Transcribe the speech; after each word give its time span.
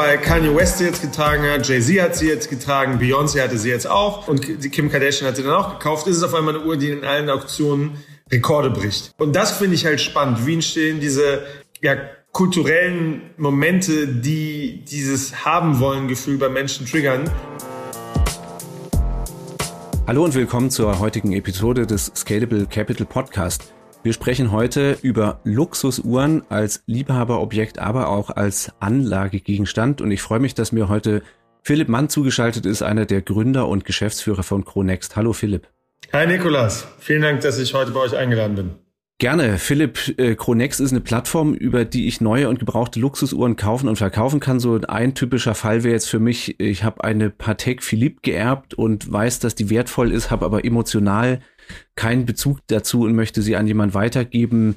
weil 0.00 0.16
Kanye 0.16 0.56
West 0.56 0.78
sie 0.78 0.84
jetzt 0.84 1.02
getragen 1.02 1.42
hat, 1.42 1.68
Jay-Z 1.68 2.00
hat 2.00 2.16
sie 2.16 2.26
jetzt 2.26 2.48
getragen, 2.48 2.98
Beyoncé 2.98 3.42
hatte 3.42 3.58
sie 3.58 3.68
jetzt 3.68 3.86
auch 3.86 4.28
und 4.28 4.40
Kim 4.72 4.90
Kardashian 4.90 5.28
hat 5.28 5.36
sie 5.36 5.42
dann 5.42 5.52
auch 5.52 5.78
gekauft, 5.78 6.06
ist 6.06 6.16
es 6.16 6.22
auf 6.22 6.32
einmal 6.32 6.56
eine 6.56 6.64
Uhr, 6.64 6.78
die 6.78 6.88
in 6.88 7.04
allen 7.04 7.28
Auktionen 7.28 7.98
Rekorde 8.32 8.70
bricht. 8.70 9.12
Und 9.18 9.36
das 9.36 9.52
finde 9.52 9.74
ich 9.74 9.84
halt 9.84 10.00
spannend. 10.00 10.46
Wie 10.46 10.54
entstehen 10.54 11.00
diese 11.00 11.42
ja, 11.82 11.96
kulturellen 12.32 13.32
Momente, 13.36 14.08
die 14.08 14.86
dieses 14.90 15.44
haben 15.44 15.80
wollen 15.80 16.08
Gefühl 16.08 16.38
bei 16.38 16.48
Menschen 16.48 16.86
triggern? 16.86 17.30
Hallo 20.06 20.24
und 20.24 20.34
willkommen 20.34 20.70
zur 20.70 20.98
heutigen 20.98 21.32
Episode 21.34 21.86
des 21.86 22.10
Scalable 22.16 22.64
Capital 22.64 23.04
Podcast. 23.04 23.74
Wir 24.02 24.14
sprechen 24.14 24.50
heute 24.50 24.96
über 25.02 25.40
Luxusuhren 25.44 26.42
als 26.48 26.82
Liebhaberobjekt, 26.86 27.78
aber 27.78 28.08
auch 28.08 28.30
als 28.30 28.72
Anlagegegenstand. 28.80 30.00
Und 30.00 30.10
ich 30.10 30.22
freue 30.22 30.40
mich, 30.40 30.54
dass 30.54 30.72
mir 30.72 30.88
heute 30.88 31.22
Philipp 31.62 31.90
Mann 31.90 32.08
zugeschaltet 32.08 32.64
ist, 32.64 32.80
einer 32.80 33.04
der 33.04 33.20
Gründer 33.20 33.68
und 33.68 33.84
Geschäftsführer 33.84 34.42
von 34.42 34.64
Cronext. 34.64 35.16
Hallo 35.16 35.34
Philipp. 35.34 35.68
Hi 36.14 36.26
Nikolas, 36.26 36.88
vielen 36.98 37.20
Dank, 37.20 37.42
dass 37.42 37.58
ich 37.58 37.74
heute 37.74 37.90
bei 37.90 38.00
euch 38.00 38.16
eingeladen 38.16 38.56
bin. 38.56 38.70
Gerne. 39.18 39.58
Philipp, 39.58 40.18
äh, 40.18 40.34
Cronex 40.34 40.80
ist 40.80 40.92
eine 40.92 41.02
Plattform, 41.02 41.52
über 41.52 41.84
die 41.84 42.08
ich 42.08 42.22
neue 42.22 42.48
und 42.48 42.58
gebrauchte 42.58 42.98
Luxusuhren 42.98 43.56
kaufen 43.56 43.86
und 43.86 43.96
verkaufen 43.96 44.40
kann. 44.40 44.60
So 44.60 44.80
ein 44.88 45.14
typischer 45.14 45.54
Fall 45.54 45.84
wäre 45.84 45.92
jetzt 45.92 46.08
für 46.08 46.20
mich, 46.20 46.58
ich 46.58 46.84
habe 46.84 47.04
eine 47.04 47.28
Patek 47.28 47.82
Philippe 47.82 48.20
geerbt 48.22 48.72
und 48.72 49.12
weiß, 49.12 49.40
dass 49.40 49.54
die 49.54 49.68
wertvoll 49.68 50.10
ist, 50.10 50.30
habe 50.30 50.46
aber 50.46 50.64
emotional 50.64 51.40
keinen 51.94 52.26
Bezug 52.26 52.58
dazu 52.66 53.02
und 53.02 53.14
möchte 53.14 53.42
sie 53.42 53.56
an 53.56 53.66
jemand 53.66 53.94
weitergeben, 53.94 54.76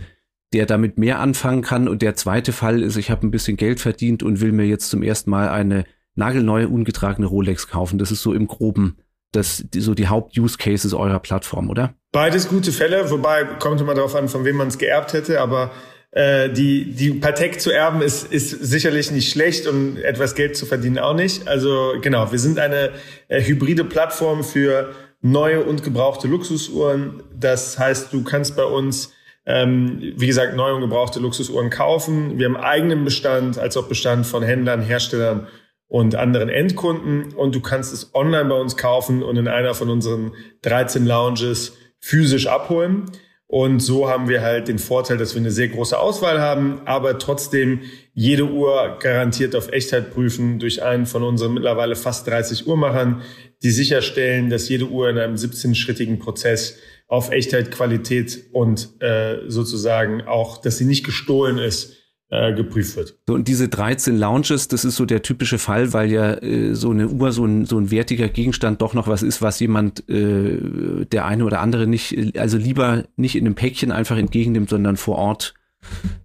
der 0.54 0.66
damit 0.66 0.98
mehr 0.98 1.20
anfangen 1.20 1.62
kann. 1.62 1.88
Und 1.88 2.02
der 2.02 2.16
zweite 2.16 2.52
Fall 2.52 2.84
ist, 2.84 2.98
ich 2.98 3.10
habe 3.10 3.26
ein 3.26 3.32
bisschen 3.32 3.58
Geld 3.58 3.80
verdient 3.80 4.24
und 4.24 4.42
will 4.42 4.52
mir 4.52 4.66
jetzt 4.66 4.90
zum 4.90 5.04
ersten 5.04 5.30
Mal 5.30 5.50
eine 5.50 5.86
nagelneue, 6.16 6.70
ungetragene 6.70 7.28
Rolex 7.28 7.68
kaufen. 7.68 7.98
Das 7.98 8.12
ist 8.12 8.22
so 8.22 8.34
im 8.34 8.48
Groben 8.48 8.98
das, 9.32 9.66
so 9.76 9.94
die 9.94 10.08
Haupt-Use-Cases 10.08 10.94
eurer 10.94 11.20
Plattform, 11.20 11.70
oder? 11.70 11.96
Beides 12.12 12.48
gute 12.48 12.72
Fälle, 12.72 13.10
wobei 13.10 13.44
kommt 13.44 13.82
immer 13.82 13.96
darauf 13.96 14.16
an, 14.16 14.30
von 14.30 14.46
wem 14.46 14.58
man 14.58 14.68
es 14.68 14.78
geerbt 14.78 15.14
hätte, 15.14 15.42
aber 15.42 15.72
äh, 16.12 16.50
die, 16.50 16.94
die 16.94 17.12
Patek 17.12 17.60
zu 17.60 17.72
erben 17.72 18.02
ist, 18.02 18.32
ist 18.32 18.52
sicherlich 18.52 19.12
nicht 19.12 19.32
schlecht 19.32 19.68
und 19.68 19.98
etwas 19.98 20.36
Geld 20.36 20.56
zu 20.56 20.68
verdienen 20.68 21.00
auch 21.00 21.16
nicht. 21.16 21.48
Also 21.48 21.96
genau, 22.02 22.32
wir 22.32 22.38
sind 22.38 22.60
eine 22.60 22.92
äh, 23.28 23.42
hybride 23.42 23.84
Plattform 23.84 24.44
für 24.44 24.92
neue 25.24 25.64
und 25.64 25.84
gebrauchte 25.84 26.28
Luxusuhren. 26.28 27.24
Das 27.34 27.80
heißt, 27.80 28.14
du 28.14 28.24
kannst 28.24 28.56
bei 28.56 28.66
uns, 28.66 29.12
ähm, 29.46 30.14
wie 30.18 30.28
gesagt, 30.28 30.56
neue 30.56 30.76
und 30.76 30.82
gebrauchte 30.82 31.20
Luxusuhren 31.20 31.72
kaufen. 31.72 32.38
Wir 32.38 32.46
haben 32.46 32.58
eigenen 32.58 33.04
Bestand 33.04 33.58
als 33.58 33.76
auch 33.78 33.88
Bestand 33.88 34.28
von 34.28 34.44
Händlern, 34.44 34.82
Herstellern 34.82 35.48
und 35.88 36.16
anderen 36.16 36.50
Endkunden. 36.50 37.34
Und 37.34 37.56
du 37.56 37.62
kannst 37.62 37.94
es 37.94 38.14
online 38.14 38.46
bei 38.46 38.56
uns 38.56 38.78
kaufen 38.78 39.24
und 39.24 39.38
in 39.38 39.48
einer 39.48 39.74
von 39.74 39.90
unseren 39.90 40.34
13 40.62 41.06
Lounges 41.06 41.78
physisch 42.00 42.48
abholen. 42.48 43.06
Und 43.54 43.82
so 43.82 44.10
haben 44.10 44.30
wir 44.30 44.42
halt 44.42 44.68
den 44.68 44.80
Vorteil, 44.80 45.18
dass 45.18 45.36
wir 45.36 45.40
eine 45.40 45.52
sehr 45.52 45.68
große 45.68 45.96
Auswahl 45.96 46.42
haben, 46.42 46.82
aber 46.86 47.20
trotzdem 47.20 47.82
jede 48.16 48.46
Uhr 48.46 48.98
garantiert 49.00 49.56
auf 49.56 49.72
Echtheit 49.72 50.12
prüfen 50.12 50.58
durch 50.58 50.82
einen 50.82 51.06
von 51.06 51.22
unseren 51.22 51.54
mittlerweile 51.54 51.96
fast 51.96 52.26
30 52.26 52.66
Uhrmachern, 52.66 53.22
die 53.62 53.70
sicherstellen, 53.70 54.50
dass 54.50 54.70
jede 54.70 54.86
Uhr 54.86 55.08
in 55.08 55.20
einem 55.20 55.36
17-schrittigen 55.36 56.18
Prozess 56.18 56.80
auf 57.08 57.30
Echtheit, 57.30 57.70
Qualität 57.70 58.44
und 58.54 59.00
äh, 59.04 59.42
sozusagen 59.46 60.24
auch, 60.24 60.58
dass 60.58 60.80
sie 60.80 60.86
nicht 60.86 61.06
gestohlen 61.06 61.60
ist, 61.60 61.96
geprüft 62.30 62.96
wird. 62.96 63.16
So, 63.28 63.36
und 63.36 63.48
diese 63.48 63.70
13 63.70 64.18
Lounges, 64.18 64.68
das 64.68 64.86
ist 64.86 64.96
so 64.96 65.06
der 65.06 65.22
typische 65.22 65.60
Fall, 65.60 65.94
weil 65.94 66.12
ja 66.12 66.34
äh, 66.42 66.74
so 66.74 66.90
eine 66.90 67.08
Uhr, 67.10 67.32
so 67.32 67.46
ein, 67.46 67.66
so 67.66 67.78
ein 67.78 67.92
wertiger 67.92 68.28
Gegenstand 68.28 68.82
doch 68.82 68.96
noch 68.96 69.08
was 69.08 69.22
ist, 69.22 69.42
was 69.42 69.60
jemand, 69.60 70.10
äh, 70.10 71.06
der 71.06 71.26
eine 71.26 71.46
oder 71.46 71.60
andere 71.60 71.86
nicht, 71.86 72.38
also 72.38 72.58
lieber 72.58 73.04
nicht 73.18 73.36
in 73.36 73.46
einem 73.46 73.56
Päckchen 73.56 73.92
einfach 73.92 74.18
entgegennimmt, 74.18 74.70
sondern 74.70 74.98
vor 74.98 75.18
Ort 75.18 75.54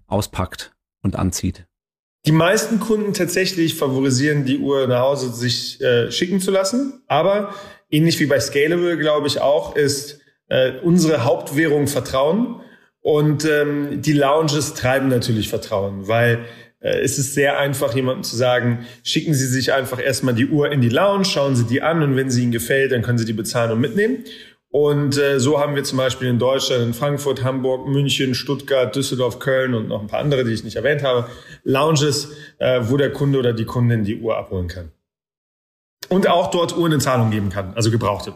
auspackt 0.07 0.73
und 1.03 1.17
anzieht. 1.17 1.67
Die 2.27 2.33
meisten 2.33 2.81
Kunden 2.81 3.13
tatsächlich 3.13 3.75
favorisieren 3.77 4.45
die 4.45 4.59
Uhr 4.59 4.87
nach 4.87 5.01
Hause 5.01 5.33
sich 5.33 5.81
äh, 5.81 6.11
schicken 6.11 6.41
zu 6.41 6.51
lassen, 6.51 7.03
aber 7.07 7.55
ähnlich 7.91 8.19
wie 8.21 8.27
bei 8.27 8.41
Scalable, 8.41 8.99
glaube 8.99 9.29
ich 9.29 9.41
auch, 9.41 9.77
ist 9.77 10.21
äh, 10.49 10.73
unsere 10.83 11.25
Hauptwährung 11.25 11.87
Vertrauen. 11.87 12.61
Und 13.09 13.47
ähm, 13.47 14.03
die 14.03 14.13
Lounges 14.13 14.75
treiben 14.75 15.09
natürlich 15.09 15.49
Vertrauen, 15.49 16.09
weil 16.09 16.41
äh, 16.81 17.01
es 17.01 17.19
ist 17.19 17.33
sehr 17.33 17.59
einfach, 17.59 17.95
jemandem 17.95 18.23
zu 18.23 18.37
sagen, 18.37 18.85
schicken 19.03 19.33
Sie 19.33 19.47
sich 19.47 19.73
einfach 19.73 19.99
erstmal 19.99 20.35
die 20.35 20.47
Uhr 20.47 20.71
in 20.71 20.83
die 20.83 20.91
Lounge, 20.91 21.25
schauen 21.25 21.57
Sie 21.57 21.65
die 21.65 21.81
an 21.81 22.03
und 22.03 22.17
wenn 22.17 22.31
sie 22.31 22.43
Ihnen 22.43 22.53
gefällt, 22.53 22.93
dann 22.93 23.01
können 23.01 23.17
Sie 23.17 23.25
die 23.25 23.33
bezahlen 23.33 23.73
und 23.73 23.81
mitnehmen. 23.81 24.25
Und 24.69 25.17
äh, 25.17 25.41
so 25.41 25.59
haben 25.59 25.75
wir 25.75 25.85
zum 25.85 25.97
Beispiel 25.97 26.29
in 26.29 26.39
Deutschland, 26.39 26.83
in 26.83 26.93
Frankfurt, 26.93 27.43
Hamburg, 27.43 27.89
München, 27.89 28.35
Stuttgart, 28.35 28.95
Düsseldorf, 28.95 29.39
Köln 29.39 29.73
und 29.73 29.89
noch 29.89 30.03
ein 30.03 30.09
paar 30.09 30.21
andere, 30.21 30.45
die 30.45 30.53
ich 30.53 30.65
nicht 30.65 30.77
erwähnt 30.77 31.03
habe, 31.03 31.31
Lounges, 31.65 32.37
äh, 32.59 32.81
wo 32.83 32.99
der 32.99 33.11
Kunde 33.11 33.39
oder 33.39 33.55
die 33.55 33.65
Kundin 33.65 34.05
die 34.05 34.21
Uhr 34.21 34.37
abholen 34.37 34.69
kann. 34.69 34.93
Und 36.11 36.29
auch 36.29 36.51
dort 36.51 36.77
Uhren 36.77 36.93
in 36.93 37.01
Zahlung 37.01 37.31
geben 37.31 37.49
kann, 37.49 37.73
also 37.75 37.91
gebrauchte. 37.91 38.35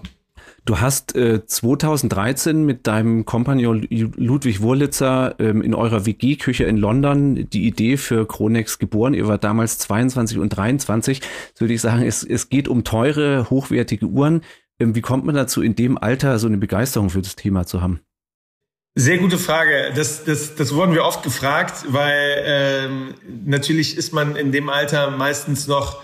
Du 0.64 0.78
hast 0.78 1.16
äh, 1.16 1.44
2013 1.44 2.64
mit 2.64 2.86
deinem 2.86 3.24
Kompagnon 3.24 3.84
Ludwig 3.90 4.60
Wurlitzer 4.60 5.34
ähm, 5.40 5.60
in 5.60 5.74
eurer 5.74 6.06
WG-Küche 6.06 6.62
in 6.64 6.76
London 6.76 7.50
die 7.50 7.66
Idee 7.66 7.96
für 7.96 8.28
Kronex 8.28 8.78
geboren. 8.78 9.12
Ihr 9.12 9.26
war 9.26 9.38
damals 9.38 9.78
22 9.78 10.38
und 10.38 10.50
23. 10.50 11.20
So 11.54 11.62
würde 11.62 11.74
ich 11.74 11.80
sagen, 11.80 12.04
es, 12.04 12.22
es 12.22 12.48
geht 12.48 12.68
um 12.68 12.84
teure, 12.84 13.50
hochwertige 13.50 14.06
Uhren. 14.06 14.42
Ähm, 14.78 14.94
wie 14.94 15.00
kommt 15.00 15.24
man 15.24 15.34
dazu, 15.34 15.62
in 15.62 15.74
dem 15.74 15.98
Alter 15.98 16.38
so 16.38 16.46
eine 16.46 16.58
Begeisterung 16.58 17.10
für 17.10 17.22
das 17.22 17.34
Thema 17.34 17.66
zu 17.66 17.82
haben? 17.82 18.00
Sehr 18.94 19.18
gute 19.18 19.38
Frage. 19.38 19.92
Das, 19.96 20.24
das, 20.24 20.54
das 20.54 20.74
wurden 20.74 20.94
wir 20.94 21.04
oft 21.04 21.24
gefragt, 21.24 21.86
weil 21.88 22.36
ähm, 22.44 23.14
natürlich 23.46 23.96
ist 23.96 24.12
man 24.12 24.36
in 24.36 24.52
dem 24.52 24.68
Alter 24.68 25.10
meistens 25.10 25.66
noch 25.66 26.00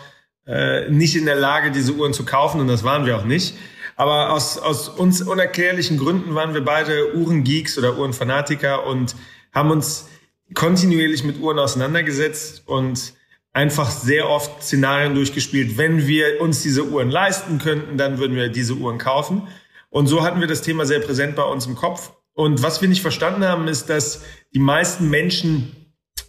äh, 0.47 0.91
nicht 0.91 1.14
in 1.14 1.26
der 1.26 1.36
Lage, 1.36 1.70
diese 1.70 1.92
Uhren 1.92 2.12
zu 2.12 2.24
kaufen 2.24 2.60
und 2.60 2.66
das 2.66 2.82
waren 2.82 3.06
wir 3.06 3.16
auch 3.16 3.24
nicht. 3.24 3.54
Aber 3.98 4.32
aus, 4.32 4.59
aus 4.59 4.88
uns 4.88 5.22
unerklärlichen 5.22 5.98
Gründen 5.98 6.36
waren 6.36 6.54
wir 6.54 6.64
beide 6.64 7.16
Uhrengeeks 7.16 7.76
oder 7.78 7.98
Uhrenfanatiker 7.98 8.86
und 8.86 9.16
haben 9.53 9.72
uns 9.72 10.09
kontinuierlich 10.54 11.25
mit 11.25 11.41
Uhren 11.41 11.59
auseinandergesetzt 11.59 12.62
und 12.66 13.14
einfach 13.53 13.91
sehr 13.91 14.28
oft 14.28 14.62
Szenarien 14.62 15.16
durchgespielt. 15.16 15.78
Wenn 15.78 16.06
wir 16.06 16.41
uns 16.41 16.62
diese 16.62 16.84
Uhren 16.84 17.10
leisten 17.10 17.59
könnten, 17.59 17.98
dann 17.98 18.19
würden 18.19 18.36
wir 18.36 18.50
diese 18.50 18.75
Uhren 18.75 18.98
kaufen. 18.98 19.48
Und 19.91 20.06
so 20.06 20.22
hatten 20.22 20.38
wir 20.38 20.47
das 20.47 20.62
Thema 20.62 20.86
sehr 20.86 21.00
präsent 21.00 21.34
bei 21.34 21.42
uns 21.42 21.66
im 21.66 21.75
Kopf. 21.75 22.12
Und 22.34 22.62
was 22.62 22.80
wir 22.80 22.88
nicht 22.88 23.03
verstanden 23.03 23.44
haben, 23.44 23.66
ist, 23.66 23.91
dass 23.91 24.22
die 24.54 24.60
meisten 24.60 25.10
Menschen, 25.10 25.75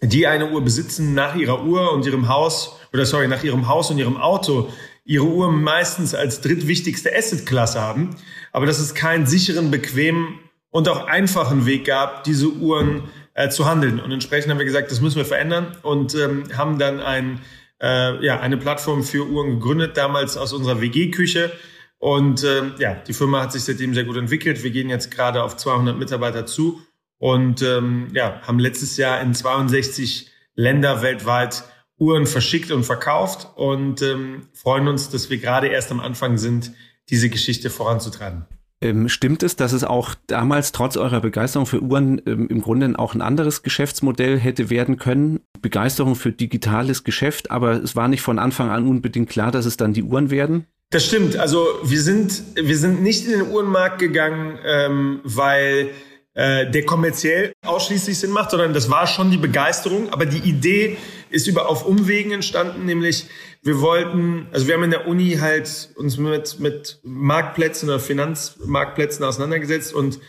die 0.02 0.26
eine 0.26 0.50
Uhr 0.50 0.64
besitzen, 0.64 1.14
nach 1.14 1.36
ihrer 1.36 1.64
Uhr 1.64 1.94
und 1.94 2.04
ihrem 2.04 2.30
Haus, 2.30 2.80
oder 2.92 3.06
sorry, 3.06 3.28
nach 3.28 3.44
ihrem 3.44 3.68
Haus 3.68 3.92
und 3.92 4.00
ihrem 4.00 4.18
Auto 4.18 4.72
ihre 5.10 5.26
Uhr 5.26 5.52
meistens 5.52 6.14
als 6.14 6.40
drittwichtigste 6.42 7.12
Assetklasse 7.12 7.82
haben, 7.82 8.16
aber 8.54 8.68
dass 8.68 8.78
es 8.78 8.94
keinen 8.94 9.26
sicheren, 9.26 9.72
bequemen 9.72 10.40
und 10.70 10.88
auch 10.88 11.08
einfachen 11.08 11.66
Weg 11.66 11.86
gab, 11.86 12.24
diese 12.26 12.48
Uhren 12.50 13.10
äh, 13.34 13.50
zu 13.50 13.66
handeln. 13.66 14.00
Und 14.00 14.12
entsprechend 14.12 14.52
haben 14.52 14.60
wir 14.60 14.66
gesagt, 14.66 14.92
das 14.92 15.02
müssen 15.02 15.18
wir 15.18 15.26
verändern 15.26 15.76
und 15.82 16.14
ähm, 16.14 16.44
haben 16.56 16.78
dann 16.78 17.00
ein, 17.00 17.42
äh, 17.82 18.24
ja, 18.24 18.40
eine 18.40 18.58
Plattform 18.58 19.04
für 19.04 19.28
Uhren 19.28 19.56
gegründet, 19.56 19.98
damals 19.98 20.38
aus 20.38 20.54
unserer 20.54 20.80
WG-Küche. 20.80 21.52
Und 21.98 22.44
ähm, 22.44 22.76
ja, 22.78 22.94
die 22.94 23.14
Firma 23.14 23.42
hat 23.42 23.52
sich 23.52 23.64
seitdem 23.64 23.96
sehr 23.96 24.04
gut 24.04 24.16
entwickelt. 24.16 24.64
Wir 24.64 24.70
gehen 24.70 24.90
jetzt 24.90 25.10
gerade 25.10 25.42
auf 25.42 25.58
200 25.58 25.98
Mitarbeiter 25.98 26.46
zu 26.46 26.84
und 27.18 27.64
ähm, 27.64 28.10
ja, 28.14 28.40
haben 28.44 28.60
letztes 28.60 28.96
Jahr 28.98 29.20
in 29.22 29.34
62 29.34 30.30
Länder 30.54 31.02
weltweit 31.02 31.64
Uhren 32.00 32.26
verschickt 32.26 32.72
und 32.72 32.84
verkauft 32.84 33.50
und 33.56 34.02
ähm, 34.02 34.48
freuen 34.54 34.88
uns, 34.88 35.10
dass 35.10 35.30
wir 35.30 35.38
gerade 35.38 35.68
erst 35.68 35.92
am 35.92 36.00
Anfang 36.00 36.38
sind, 36.38 36.72
diese 37.10 37.30
Geschichte 37.30 37.70
voranzutreiben. 37.70 38.46
Ähm, 38.82 39.10
stimmt 39.10 39.44
es, 39.44 39.58
dass 39.58 39.74
es 39.74 39.84
auch 39.84 40.16
damals 40.28 40.72
trotz 40.72 40.96
eurer 40.96 41.20
Begeisterung 41.20 41.66
für 41.66 41.82
Uhren 41.82 42.22
ähm, 42.26 42.48
im 42.48 42.62
Grunde 42.62 42.98
auch 42.98 43.14
ein 43.14 43.22
anderes 43.22 43.62
Geschäftsmodell 43.62 44.40
hätte 44.40 44.70
werden 44.70 44.98
können? 44.98 45.42
Begeisterung 45.62 46.16
für 46.16 46.32
digitales 46.32 47.04
Geschäft, 47.04 47.52
aber 47.52 47.74
es 47.84 47.98
war 47.98 48.08
nicht 48.08 48.22
von 48.22 48.40
Anfang 48.40 48.70
an 48.70 48.88
unbedingt 48.88 49.30
klar, 49.30 49.52
dass 49.52 49.66
es 49.66 49.76
dann 49.76 49.92
die 49.92 50.04
Uhren 50.04 50.32
werden? 50.32 50.66
Das 50.92 51.06
stimmt. 51.06 51.36
Also 51.36 51.68
wir 51.84 52.02
sind, 52.02 52.42
wir 52.56 52.78
sind 52.78 53.04
nicht 53.04 53.26
in 53.26 53.40
den 53.40 53.52
Uhrenmarkt 53.52 54.00
gegangen, 54.00 54.58
ähm, 54.66 55.20
weil 55.24 55.90
äh, 56.40 56.72
der 56.72 56.86
kommerziell 56.86 57.52
ausschließlich 57.66 58.18
Sinn 58.18 58.32
macht, 58.32 58.52
sondern 58.52 58.74
das 58.74 58.90
war 58.90 59.08
schon 59.08 59.30
die 59.30 59.38
Begeisterung. 59.38 60.08
Aber 60.14 60.26
die 60.26 60.38
Idee 60.38 60.96
ist 61.30 61.48
über 61.48 61.68
auf 61.68 61.86
Umwegen 61.86 62.32
entstanden, 62.32 62.86
nämlich 62.86 63.26
wir 63.62 63.82
wollten, 63.82 64.48
also 64.54 64.66
wir 64.66 64.76
haben 64.76 64.84
in 64.84 64.92
der 64.92 65.06
Uni 65.06 65.40
halt 65.42 65.90
uns 65.98 66.18
mit, 66.18 66.62
mit 66.62 67.02
Marktplätzen 67.04 67.90
oder 67.90 68.00
Finanzmarktplätzen 68.00 69.26
auseinandergesetzt 69.26 69.94
und 69.94 70.22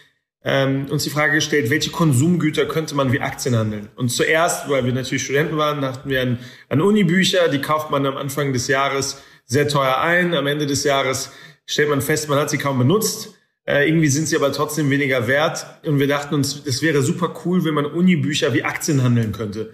ähm, 0.43 0.87
uns 0.91 1.05
die 1.05 1.11
Frage 1.11 1.35
gestellt, 1.35 1.71
welche 1.71 1.93
Konsumgüter 1.93 2.67
könnte 2.67 2.97
man 2.97 3.13
wie 3.13 3.21
Aktien 3.21 3.55
handeln? 3.55 3.89
Und 3.95 4.09
zuerst, 4.09 4.69
weil 4.69 4.85
wir 4.85 4.93
natürlich 4.93 5.23
Studenten 5.23 5.59
waren, 5.59 5.81
dachten 5.81 6.11
wir 6.11 6.23
an, 6.23 6.41
an 6.69 6.81
Unibücher, 6.81 7.49
die 7.49 7.61
kauft 7.61 7.93
man 7.93 8.05
am 8.05 8.17
Anfang 8.17 8.53
des 8.53 8.67
Jahres 8.67 9.23
sehr 9.45 9.69
teuer 9.69 10.01
ein. 10.01 10.35
Am 10.35 10.49
Ende 10.49 10.67
des 10.67 10.83
Jahres 10.83 11.31
stellt 11.67 11.89
man 11.89 12.01
fest, 12.01 12.29
man 12.29 12.41
hat 12.41 12.51
sie 12.51 12.59
kaum 12.59 12.79
benutzt. 12.79 13.35
Äh, 13.71 13.87
irgendwie 13.89 14.09
sind 14.09 14.27
sie 14.27 14.37
aber 14.37 14.51
trotzdem 14.53 14.91
weniger 14.91 15.29
wert. 15.29 15.65
Und 15.87 16.01
wir 16.01 16.09
dachten 16.09 16.35
uns, 16.35 16.63
es 16.67 16.83
wäre 16.83 17.03
super 17.03 17.33
cool, 17.45 17.65
wenn 17.65 17.75
man 17.75 17.87
Unibücher 17.87 18.53
wie 18.53 18.65
Aktien 18.65 19.03
handeln 19.03 19.33
könnte. 19.33 19.71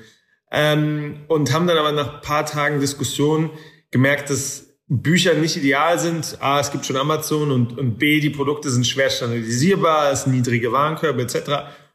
Ähm, 0.52 1.20
und 1.28 1.52
haben 1.52 1.66
dann 1.66 1.78
aber 1.78 1.92
nach 1.92 2.20
paar 2.20 2.44
Tagen 2.44 2.80
Diskussion 2.80 3.50
gemerkt, 3.90 4.28
dass 4.28 4.66
Bücher 4.88 5.34
nicht 5.34 5.56
ideal 5.56 5.98
sind. 5.98 6.36
A, 6.40 6.60
es 6.60 6.70
gibt 6.70 6.84
schon 6.84 6.96
Amazon 6.96 7.50
und, 7.50 7.78
und 7.78 7.98
B, 7.98 8.20
die 8.20 8.30
Produkte 8.30 8.70
sind 8.70 8.86
schwer 8.86 9.08
standardisierbar, 9.08 10.12
es 10.12 10.24
sind 10.24 10.34
niedrige 10.34 10.72
Warenkörbe 10.72 11.22
etc. 11.22 11.34
Und 11.34 11.46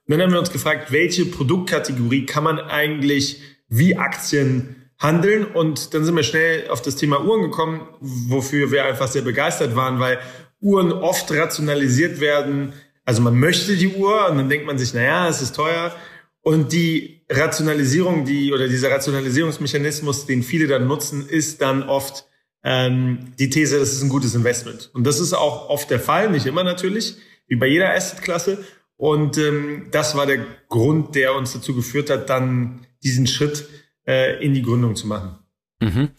dann 0.08 0.22
haben 0.22 0.32
wir 0.32 0.40
uns 0.40 0.52
gefragt, 0.52 0.92
welche 0.92 1.26
Produktkategorie 1.26 2.26
kann 2.26 2.44
man 2.44 2.60
eigentlich 2.60 3.42
wie 3.70 3.96
Aktien 3.96 4.92
handeln? 4.98 5.46
Und 5.46 5.94
dann 5.94 6.04
sind 6.04 6.16
wir 6.16 6.24
schnell 6.24 6.68
auf 6.70 6.82
das 6.82 6.96
Thema 6.96 7.24
Uhren 7.24 7.44
gekommen, 7.44 7.88
wofür 8.00 8.72
wir 8.72 8.86
einfach 8.86 9.08
sehr 9.08 9.22
begeistert 9.22 9.76
waren, 9.76 10.00
weil 10.00 10.20
Uhren 10.62 10.92
oft 10.92 11.32
rationalisiert 11.32 12.20
werden. 12.20 12.74
Also 13.04 13.22
man 13.22 13.38
möchte 13.38 13.76
die 13.76 13.90
Uhr 13.90 14.30
und 14.30 14.38
dann 14.38 14.50
denkt 14.50 14.66
man 14.66 14.78
sich, 14.78 14.94
naja, 14.94 15.28
es 15.28 15.42
ist 15.42 15.56
teuer. 15.56 15.94
Und 16.42 16.72
die 16.72 17.24
Rationalisierung, 17.30 18.26
die 18.26 18.54
oder 18.54 18.68
dieser 18.68 18.92
Rationalisierungsmechanismus, 18.92 20.26
den 20.26 20.44
viele 20.44 20.68
dann 20.68 20.88
nutzen, 20.88 21.28
ist 21.28 21.62
dann 21.62 21.84
oft 21.84 22.26
ähm, 22.64 23.34
die 23.40 23.50
These, 23.50 23.80
das 23.80 23.92
ist 23.92 24.02
ein 24.02 24.10
gutes 24.10 24.36
Investment. 24.36 24.92
Und 24.94 25.06
das 25.06 25.20
ist 25.20 25.34
auch 25.34 25.70
oft 25.70 25.90
der 25.90 26.00
Fall, 26.00 26.30
nicht 26.30 26.46
immer 26.46 26.64
natürlich, 26.64 27.16
wie 27.48 27.56
bei 27.56 27.68
jeder 27.68 27.94
Assetklasse. 27.94 28.64
Und 28.98 29.38
ähm, 29.38 29.88
das 29.92 30.16
war 30.16 30.26
der 30.26 30.46
Grund, 30.70 31.16
der 31.16 31.36
uns 31.36 31.54
dazu 31.54 31.76
geführt 31.76 32.10
hat, 32.10 32.30
dann 32.30 32.86
diesen 33.04 33.26
Schritt 33.26 33.68
äh, 34.06 34.44
in 34.44 34.54
die 34.54 34.62
Gründung 34.62 34.96
zu 34.96 35.08
machen. 35.08 35.40
Mhm. 35.80 36.10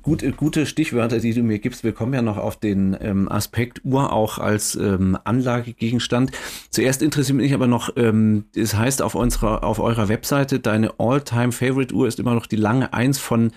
Gut, 0.00 0.24
gute 0.36 0.64
Stichwörter, 0.64 1.18
die 1.18 1.34
du 1.34 1.42
mir 1.42 1.58
gibst. 1.58 1.82
Wir 1.82 1.92
kommen 1.92 2.14
ja 2.14 2.22
noch 2.22 2.36
auf 2.36 2.56
den 2.56 2.96
ähm, 3.00 3.28
Aspekt 3.28 3.80
Uhr 3.84 4.12
auch 4.12 4.38
als 4.38 4.76
ähm, 4.76 5.18
Anlagegegenstand. 5.24 6.30
Zuerst 6.70 7.02
interessiert 7.02 7.38
mich 7.38 7.52
aber 7.52 7.66
noch, 7.66 7.96
ähm, 7.96 8.44
es 8.54 8.76
heißt 8.76 9.02
auf 9.02 9.16
unserer, 9.16 9.64
auf 9.64 9.80
eurer 9.80 10.08
Webseite, 10.08 10.60
deine 10.60 11.00
All-Time-Favorite-Uhr 11.00 12.06
ist 12.06 12.20
immer 12.20 12.34
noch 12.34 12.46
die 12.46 12.56
lange 12.56 12.92
Eins 12.92 13.18
von 13.18 13.50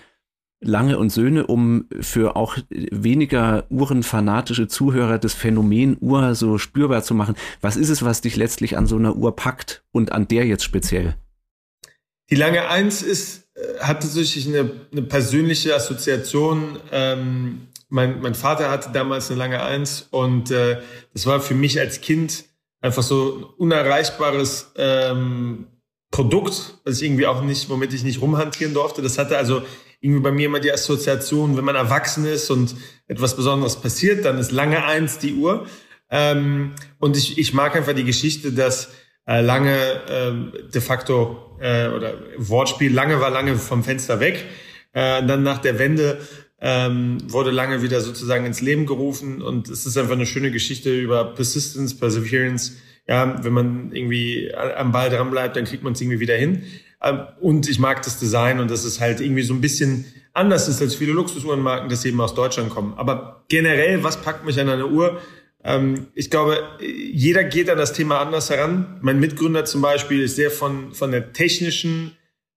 Lange 0.60 0.98
und 0.98 1.10
Söhne, 1.10 1.46
um 1.46 1.84
für 2.00 2.34
auch 2.34 2.56
weniger 2.70 3.66
uhrenfanatische 3.70 4.66
Zuhörer 4.66 5.18
das 5.18 5.34
Phänomen 5.34 5.96
Uhr 6.00 6.34
so 6.34 6.58
spürbar 6.58 7.04
zu 7.04 7.14
machen. 7.14 7.36
Was 7.60 7.76
ist 7.76 7.90
es, 7.90 8.02
was 8.02 8.20
dich 8.20 8.34
letztlich 8.34 8.76
an 8.76 8.86
so 8.86 8.96
einer 8.96 9.14
Uhr 9.14 9.36
packt 9.36 9.84
und 9.92 10.10
an 10.10 10.26
der 10.26 10.44
jetzt 10.46 10.64
speziell? 10.64 11.14
Die 12.30 12.36
Lange 12.36 12.68
Eins 12.68 13.02
ist, 13.02 13.45
hat 13.80 14.02
tatsächlich 14.02 14.46
eine, 14.46 14.70
eine 14.92 15.02
persönliche 15.02 15.74
Assoziation. 15.74 16.78
Ähm, 16.92 17.68
mein, 17.88 18.20
mein 18.20 18.34
Vater 18.34 18.70
hatte 18.70 18.90
damals 18.92 19.30
eine 19.30 19.38
Lange 19.38 19.62
Eins 19.62 20.08
und 20.10 20.50
äh, 20.50 20.78
das 21.12 21.26
war 21.26 21.40
für 21.40 21.54
mich 21.54 21.78
als 21.78 22.00
Kind 22.00 22.44
einfach 22.80 23.02
so 23.02 23.38
ein 23.38 23.44
unerreichbares 23.58 24.72
ähm, 24.76 25.66
Produkt, 26.10 26.78
was 26.84 27.00
ich 27.00 27.06
irgendwie 27.06 27.26
auch 27.26 27.42
nicht, 27.42 27.68
womit 27.68 27.92
ich 27.92 28.04
nicht 28.04 28.20
rumhantieren 28.20 28.74
durfte. 28.74 29.02
Das 29.02 29.18
hatte 29.18 29.36
also 29.36 29.62
irgendwie 30.00 30.22
bei 30.22 30.30
mir 30.30 30.46
immer 30.46 30.60
die 30.60 30.72
Assoziation, 30.72 31.56
wenn 31.56 31.64
man 31.64 31.76
erwachsen 31.76 32.26
ist 32.26 32.50
und 32.50 32.74
etwas 33.06 33.36
Besonderes 33.36 33.76
passiert, 33.76 34.24
dann 34.24 34.38
ist 34.38 34.52
lange 34.52 34.84
eins 34.84 35.18
die 35.18 35.34
Uhr. 35.34 35.66
Ähm, 36.10 36.74
und 36.98 37.16
ich, 37.16 37.38
ich 37.38 37.54
mag 37.54 37.74
einfach 37.74 37.94
die 37.94 38.04
Geschichte, 38.04 38.52
dass 38.52 38.90
äh, 39.26 39.40
lange 39.40 39.76
äh, 40.08 40.70
de 40.70 40.80
facto 40.80 41.58
äh, 41.60 41.88
oder 41.88 42.14
Wortspiel, 42.36 42.92
lange 42.92 43.20
war 43.20 43.30
lange 43.30 43.56
vom 43.56 43.82
Fenster 43.82 44.20
weg. 44.20 44.44
Äh, 44.92 45.24
dann 45.26 45.42
nach 45.42 45.58
der 45.58 45.78
Wende 45.78 46.18
ähm, 46.60 47.18
wurde 47.28 47.50
lange 47.50 47.82
wieder 47.82 48.00
sozusagen 48.00 48.46
ins 48.46 48.60
Leben 48.60 48.86
gerufen 48.86 49.42
und 49.42 49.68
es 49.68 49.84
ist 49.84 49.98
einfach 49.98 50.14
eine 50.14 50.26
schöne 50.26 50.50
Geschichte 50.50 50.98
über 50.98 51.34
Persistence, 51.34 51.96
Perseverance. 51.98 52.72
Ja, 53.08 53.44
wenn 53.44 53.52
man 53.52 53.92
irgendwie 53.92 54.52
am 54.54 54.90
Ball 54.90 55.10
dran 55.10 55.30
bleibt, 55.30 55.54
dann 55.54 55.64
kriegt 55.64 55.84
man 55.84 55.92
es 55.92 56.00
irgendwie 56.00 56.18
wieder 56.18 56.34
hin. 56.34 56.64
Ähm, 57.02 57.20
und 57.40 57.68
ich 57.68 57.78
mag 57.78 58.02
das 58.02 58.18
Design 58.18 58.58
und 58.58 58.70
dass 58.70 58.84
es 58.84 59.00
halt 59.00 59.20
irgendwie 59.20 59.42
so 59.42 59.54
ein 59.54 59.60
bisschen 59.60 60.06
anders 60.32 60.68
ist 60.68 60.82
als 60.82 60.94
viele 60.94 61.12
Luxusuhrenmarken, 61.12 61.88
dass 61.88 62.02
sie 62.02 62.08
eben 62.08 62.20
aus 62.20 62.34
Deutschland 62.34 62.70
kommen. 62.70 62.94
Aber 62.96 63.44
generell, 63.48 64.02
was 64.02 64.20
packt 64.20 64.44
mich 64.44 64.58
an 64.60 64.68
einer 64.68 64.88
Uhr? 64.88 65.20
Ähm, 65.66 66.06
ich 66.14 66.30
glaube, 66.30 66.62
jeder 66.80 67.42
geht 67.42 67.68
an 67.68 67.76
das 67.76 67.92
Thema 67.92 68.20
anders 68.20 68.50
heran. 68.50 68.98
Mein 69.02 69.18
Mitgründer 69.18 69.64
zum 69.64 69.82
Beispiel 69.82 70.22
ist 70.22 70.36
sehr 70.36 70.52
von, 70.52 70.94
von 70.94 71.10
der 71.10 71.32
technischen 71.32 72.12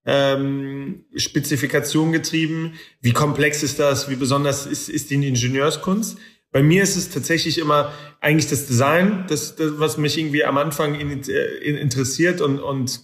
ähm, 0.06 1.06
Spezifikation 1.16 2.12
getrieben. 2.12 2.74
Wie 3.02 3.12
komplex 3.12 3.64
ist 3.64 3.80
das? 3.80 4.10
Wie 4.10 4.16
besonders 4.16 4.68
ist, 4.68 4.90
ist 4.90 5.10
die 5.10 5.16
Ingenieurskunst? 5.16 6.20
Bei 6.52 6.62
mir 6.62 6.84
ist 6.84 6.96
es 6.96 7.10
tatsächlich 7.10 7.58
immer 7.58 7.94
eigentlich 8.22 8.50
das 8.50 8.68
Design, 8.68 9.26
das, 9.28 9.56
das 9.56 9.80
was 9.80 9.98
mich 9.98 10.18
irgendwie 10.18 10.46
am 10.46 10.58
Anfang 10.58 11.00
in, 11.00 11.22
in, 11.22 11.78
interessiert 11.78 12.42
und, 12.42 12.60
und 12.60 13.02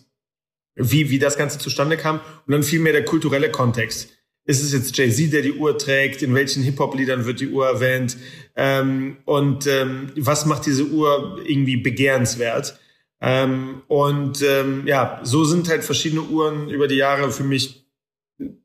wie, 0.75 1.09
wie 1.09 1.19
das 1.19 1.37
Ganze 1.37 1.57
zustande 1.57 1.97
kam 1.97 2.19
und 2.45 2.51
dann 2.51 2.63
vielmehr 2.63 2.93
der 2.93 3.05
kulturelle 3.05 3.49
Kontext. 3.49 4.09
Ist 4.45 4.63
es 4.63 4.73
jetzt 4.73 4.95
Jay-Z, 4.95 5.33
der 5.33 5.41
die 5.41 5.53
Uhr 5.53 5.77
trägt? 5.77 6.21
In 6.21 6.35
welchen 6.35 6.63
Hip-Hop-Liedern 6.63 7.25
wird 7.25 7.39
die 7.39 7.49
Uhr 7.49 7.67
erwähnt? 7.67 8.17
Ähm, 8.55 9.17
und 9.25 9.65
ähm, 9.67 10.11
was 10.15 10.45
macht 10.45 10.65
diese 10.65 10.85
Uhr 10.85 11.39
irgendwie 11.45 11.77
begehrenswert? 11.77 12.79
Ähm, 13.21 13.81
und 13.87 14.43
ähm, 14.43 14.83
ja, 14.85 15.19
so 15.23 15.45
sind 15.45 15.67
halt 15.67 15.83
verschiedene 15.83 16.21
Uhren 16.21 16.69
über 16.69 16.87
die 16.87 16.95
Jahre 16.95 17.31
für 17.31 17.43
mich, 17.43 17.87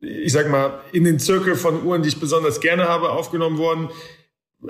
ich 0.00 0.32
sag 0.32 0.50
mal, 0.50 0.80
in 0.92 1.04
den 1.04 1.18
Zirkel 1.18 1.54
von 1.54 1.82
Uhren, 1.82 2.02
die 2.02 2.08
ich 2.10 2.20
besonders 2.20 2.60
gerne 2.60 2.86
habe, 2.86 3.10
aufgenommen 3.10 3.56
worden. 3.56 3.88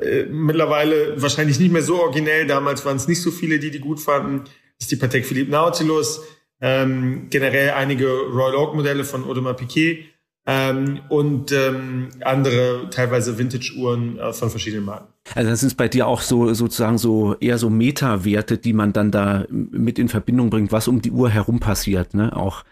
Äh, 0.00 0.26
mittlerweile 0.26 1.20
wahrscheinlich 1.20 1.58
nicht 1.58 1.72
mehr 1.72 1.82
so 1.82 2.00
originell. 2.00 2.46
Damals 2.46 2.84
waren 2.84 2.96
es 2.96 3.08
nicht 3.08 3.20
so 3.20 3.32
viele, 3.32 3.58
die 3.58 3.72
die 3.72 3.80
gut 3.80 4.00
fanden. 4.00 4.44
Das 4.44 4.86
ist 4.86 4.92
die 4.92 4.96
Patek 4.96 5.26
Philippe 5.26 5.50
Nautilus 5.50 6.22
ähm, 6.60 7.28
generell 7.30 7.70
einige 7.70 8.06
Royal 8.06 8.54
Oak 8.54 8.74
Modelle 8.74 9.04
von 9.04 9.24
Audemars 9.24 9.56
Piguet 9.56 10.04
ähm, 10.52 11.00
und 11.08 11.52
ähm, 11.52 12.08
andere 12.22 12.90
teilweise 12.90 13.38
Vintage-Uhren 13.38 14.18
äh, 14.18 14.32
von 14.32 14.50
verschiedenen 14.50 14.84
Marken. 14.84 15.06
Also 15.36 15.48
das 15.48 15.60
sind 15.60 15.76
bei 15.76 15.86
dir 15.86 16.08
auch 16.08 16.22
so 16.22 16.52
sozusagen 16.54 16.98
so 16.98 17.36
eher 17.38 17.56
so 17.56 17.70
Meta-Werte, 17.70 18.58
die 18.58 18.72
man 18.72 18.92
dann 18.92 19.12
da 19.12 19.44
mit 19.48 20.00
in 20.00 20.08
Verbindung 20.08 20.50
bringt, 20.50 20.72
was 20.72 20.88
um 20.88 21.02
die 21.02 21.12
Uhr 21.12 21.30
herum 21.30 21.60
passiert, 21.60 22.14
ne? 22.14 22.34
Auch 22.36 22.64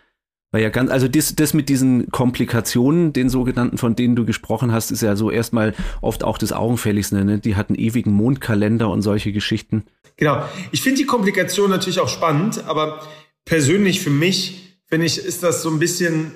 weil 0.51 0.63
ja 0.63 0.71
ganz, 0.71 0.91
also 0.91 1.09
das, 1.09 1.37
das 1.37 1.55
mit 1.55 1.69
diesen 1.69 2.11
Komplikationen, 2.11 3.13
den 3.13 3.29
sogenannten, 3.29 3.79
von 3.79 3.95
denen 3.95 4.17
du 4.17 4.25
gesprochen 4.25 4.73
hast, 4.73 4.91
ist 4.91 5.03
ja 5.03 5.15
so 5.15 5.31
erstmal 5.31 5.75
oft 6.01 6.25
auch 6.25 6.39
das 6.39 6.53
Augenfälligste, 6.53 7.25
ne? 7.25 7.39
Die 7.39 7.55
hatten 7.55 7.77
ewigen 7.77 8.13
Mondkalender 8.13 8.91
und 8.91 9.03
solche 9.03 9.31
Geschichten. 9.31 9.85
Genau. 10.17 10.43
Ich 10.73 10.83
finde 10.83 10.99
die 10.99 11.07
Komplikation 11.07 11.71
natürlich 11.71 12.01
auch 12.01 12.09
spannend, 12.09 12.65
aber 12.67 13.03
persönlich 13.45 14.01
für 14.01 14.11
mich, 14.11 14.79
finde 14.87 15.07
ich, 15.07 15.19
ist 15.19 15.45
das 15.45 15.63
so 15.63 15.71
ein 15.71 15.79
bisschen, 15.79 16.33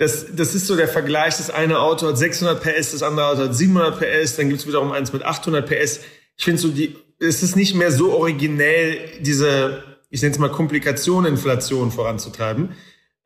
das, 0.00 0.34
das 0.34 0.54
ist 0.54 0.66
so 0.66 0.76
der 0.76 0.88
Vergleich, 0.88 1.36
das 1.36 1.50
eine 1.50 1.78
Auto 1.78 2.08
hat 2.08 2.16
600 2.16 2.62
PS, 2.62 2.92
das 2.92 3.02
andere 3.02 3.26
Auto 3.26 3.42
hat 3.42 3.54
700 3.54 4.00
PS, 4.00 4.34
dann 4.36 4.48
gibt's 4.48 4.66
wiederum 4.66 4.92
eins 4.92 5.12
mit 5.12 5.22
800 5.22 5.68
PS. 5.68 6.00
Ich 6.38 6.44
finde 6.44 6.58
so, 6.58 6.68
die, 6.68 6.96
es 7.18 7.42
ist 7.42 7.54
nicht 7.54 7.74
mehr 7.74 7.92
so 7.92 8.14
originell, 8.14 8.96
diese, 9.20 9.82
ich 10.08 10.22
nenne 10.22 10.32
es 10.32 10.38
mal 10.38 10.48
Komplikationinflation 10.48 11.90
voranzutreiben, 11.90 12.70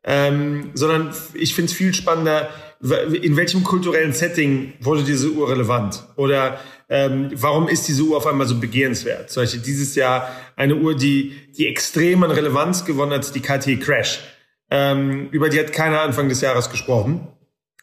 ähm, 0.03 0.71
sondern 0.73 1.13
ich 1.33 1.55
finde 1.55 1.71
es 1.71 1.77
viel 1.77 1.93
spannender, 1.93 2.49
in 2.81 3.37
welchem 3.37 3.63
kulturellen 3.63 4.11
Setting 4.11 4.73
wurde 4.81 5.03
diese 5.03 5.29
Uhr 5.29 5.49
relevant? 5.49 6.03
Oder 6.17 6.59
ähm, 6.89 7.31
warum 7.35 7.69
ist 7.69 7.87
diese 7.87 8.03
Uhr 8.03 8.17
auf 8.17 8.27
einmal 8.27 8.47
so 8.47 8.59
begehrenswert? 8.59 9.29
Zum 9.29 9.43
Beispiel 9.43 9.61
dieses 9.61 9.95
Jahr 9.95 10.29
eine 10.57 10.75
Uhr, 10.75 10.93
die, 10.93 11.37
die 11.57 11.67
extrem 11.67 12.21
an 12.23 12.31
Relevanz 12.31 12.83
gewonnen 12.83 13.13
hat, 13.13 13.33
die 13.33 13.39
KT 13.39 13.79
Crash. 13.79 14.19
Ähm, 14.69 15.29
über 15.31 15.49
die 15.49 15.59
hat 15.59 15.73
keiner 15.73 16.01
Anfang 16.01 16.29
des 16.29 16.41
Jahres 16.41 16.69
gesprochen. 16.69 17.27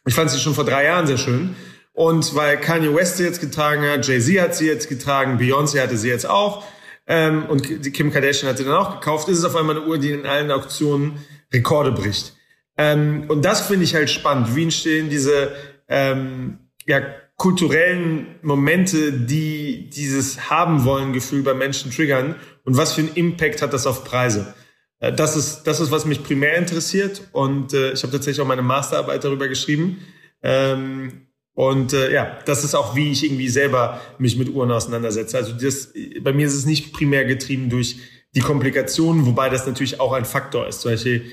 Ich 0.05 0.13
fand 0.13 0.29
sie 0.29 0.39
schon 0.39 0.53
vor 0.53 0.65
drei 0.65 0.85
Jahren 0.85 1.07
sehr 1.07 1.17
schön. 1.17 1.55
Und 1.93 2.35
weil 2.35 2.57
Kanye 2.59 2.93
West 2.93 3.17
sie 3.17 3.23
jetzt 3.23 3.39
getragen 3.39 3.83
hat, 3.83 4.07
Jay-Z 4.07 4.41
hat 4.41 4.55
sie 4.55 4.65
jetzt 4.65 4.89
getragen, 4.89 5.37
Beyoncé 5.37 5.81
hatte 5.81 5.95
sie 5.95 6.09
jetzt 6.09 6.27
auch 6.27 6.65
ähm, 7.05 7.45
und 7.45 7.93
Kim 7.93 8.11
Kardashian 8.11 8.49
hat 8.49 8.57
sie 8.57 8.63
dann 8.63 8.73
auch 8.73 8.99
gekauft, 8.99 9.27
ist 9.27 9.39
es 9.39 9.45
auf 9.45 9.55
einmal 9.55 9.77
eine 9.77 9.85
Uhr, 9.85 9.97
die 9.97 10.11
in 10.11 10.25
allen 10.25 10.51
Auktionen 10.51 11.19
Rekorde 11.53 11.91
bricht. 11.91 12.33
Ähm, 12.77 13.25
und 13.27 13.43
das 13.43 13.67
finde 13.67 13.83
ich 13.83 13.93
halt 13.93 14.09
spannend. 14.09 14.55
Wie 14.55 14.63
entstehen 14.63 15.09
diese 15.09 15.53
ähm, 15.87 16.59
ja, 16.85 17.01
kulturellen 17.35 18.39
Momente, 18.41 19.11
die 19.13 19.89
dieses 19.89 20.49
haben 20.49 20.85
wollen 20.85 21.13
Gefühl 21.13 21.43
bei 21.43 21.53
Menschen 21.53 21.91
triggern 21.91 22.35
und 22.63 22.77
was 22.77 22.93
für 22.93 23.01
einen 23.01 23.13
Impact 23.13 23.61
hat 23.61 23.73
das 23.73 23.85
auf 23.85 24.03
Preise? 24.03 24.53
Äh, 25.03 25.13
das 25.13 25.35
ist 25.35 25.63
das 25.63 25.79
ist 25.79 25.91
was 25.91 26.05
mich 26.05 26.23
primär 26.23 26.55
interessiert 26.55 27.27
und 27.33 27.73
äh, 27.73 27.91
ich 27.91 28.03
habe 28.03 28.13
tatsächlich 28.13 28.41
auch 28.41 28.47
meine 28.47 28.61
Masterarbeit 28.61 29.23
darüber 29.23 29.47
geschrieben. 29.47 29.99
Ähm, 30.41 31.27
und 31.55 31.93
äh, 31.93 32.11
ja, 32.11 32.39
das 32.45 32.63
ist 32.63 32.73
auch 32.73 32.95
wie 32.95 33.11
ich 33.11 33.23
irgendwie 33.23 33.49
selber 33.49 34.01
mich 34.17 34.37
mit 34.37 34.49
Uhren 34.49 34.71
auseinandersetze. 34.71 35.37
Also 35.37 35.53
das 35.53 35.93
bei 36.21 36.33
mir 36.33 36.47
ist 36.47 36.55
es 36.55 36.65
nicht 36.65 36.93
primär 36.93 37.25
getrieben 37.25 37.69
durch 37.69 37.97
die 38.33 38.39
Komplikationen, 38.39 39.27
wobei 39.27 39.49
das 39.49 39.67
natürlich 39.67 39.99
auch 39.99 40.13
ein 40.13 40.25
Faktor 40.25 40.67
ist. 40.67 40.81
Zum 40.81 40.91
Beispiel 40.91 41.25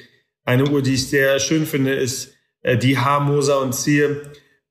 eine 0.45 0.69
Uhr, 0.69 0.83
die 0.83 0.95
ich 0.95 1.09
sehr 1.09 1.39
schön 1.39 1.65
finde, 1.65 1.95
ist 1.95 2.35
äh, 2.63 2.77
die 2.77 2.99
H, 2.99 3.21
Moser 3.21 3.61
und 3.61 3.75
Zier, 3.75 4.23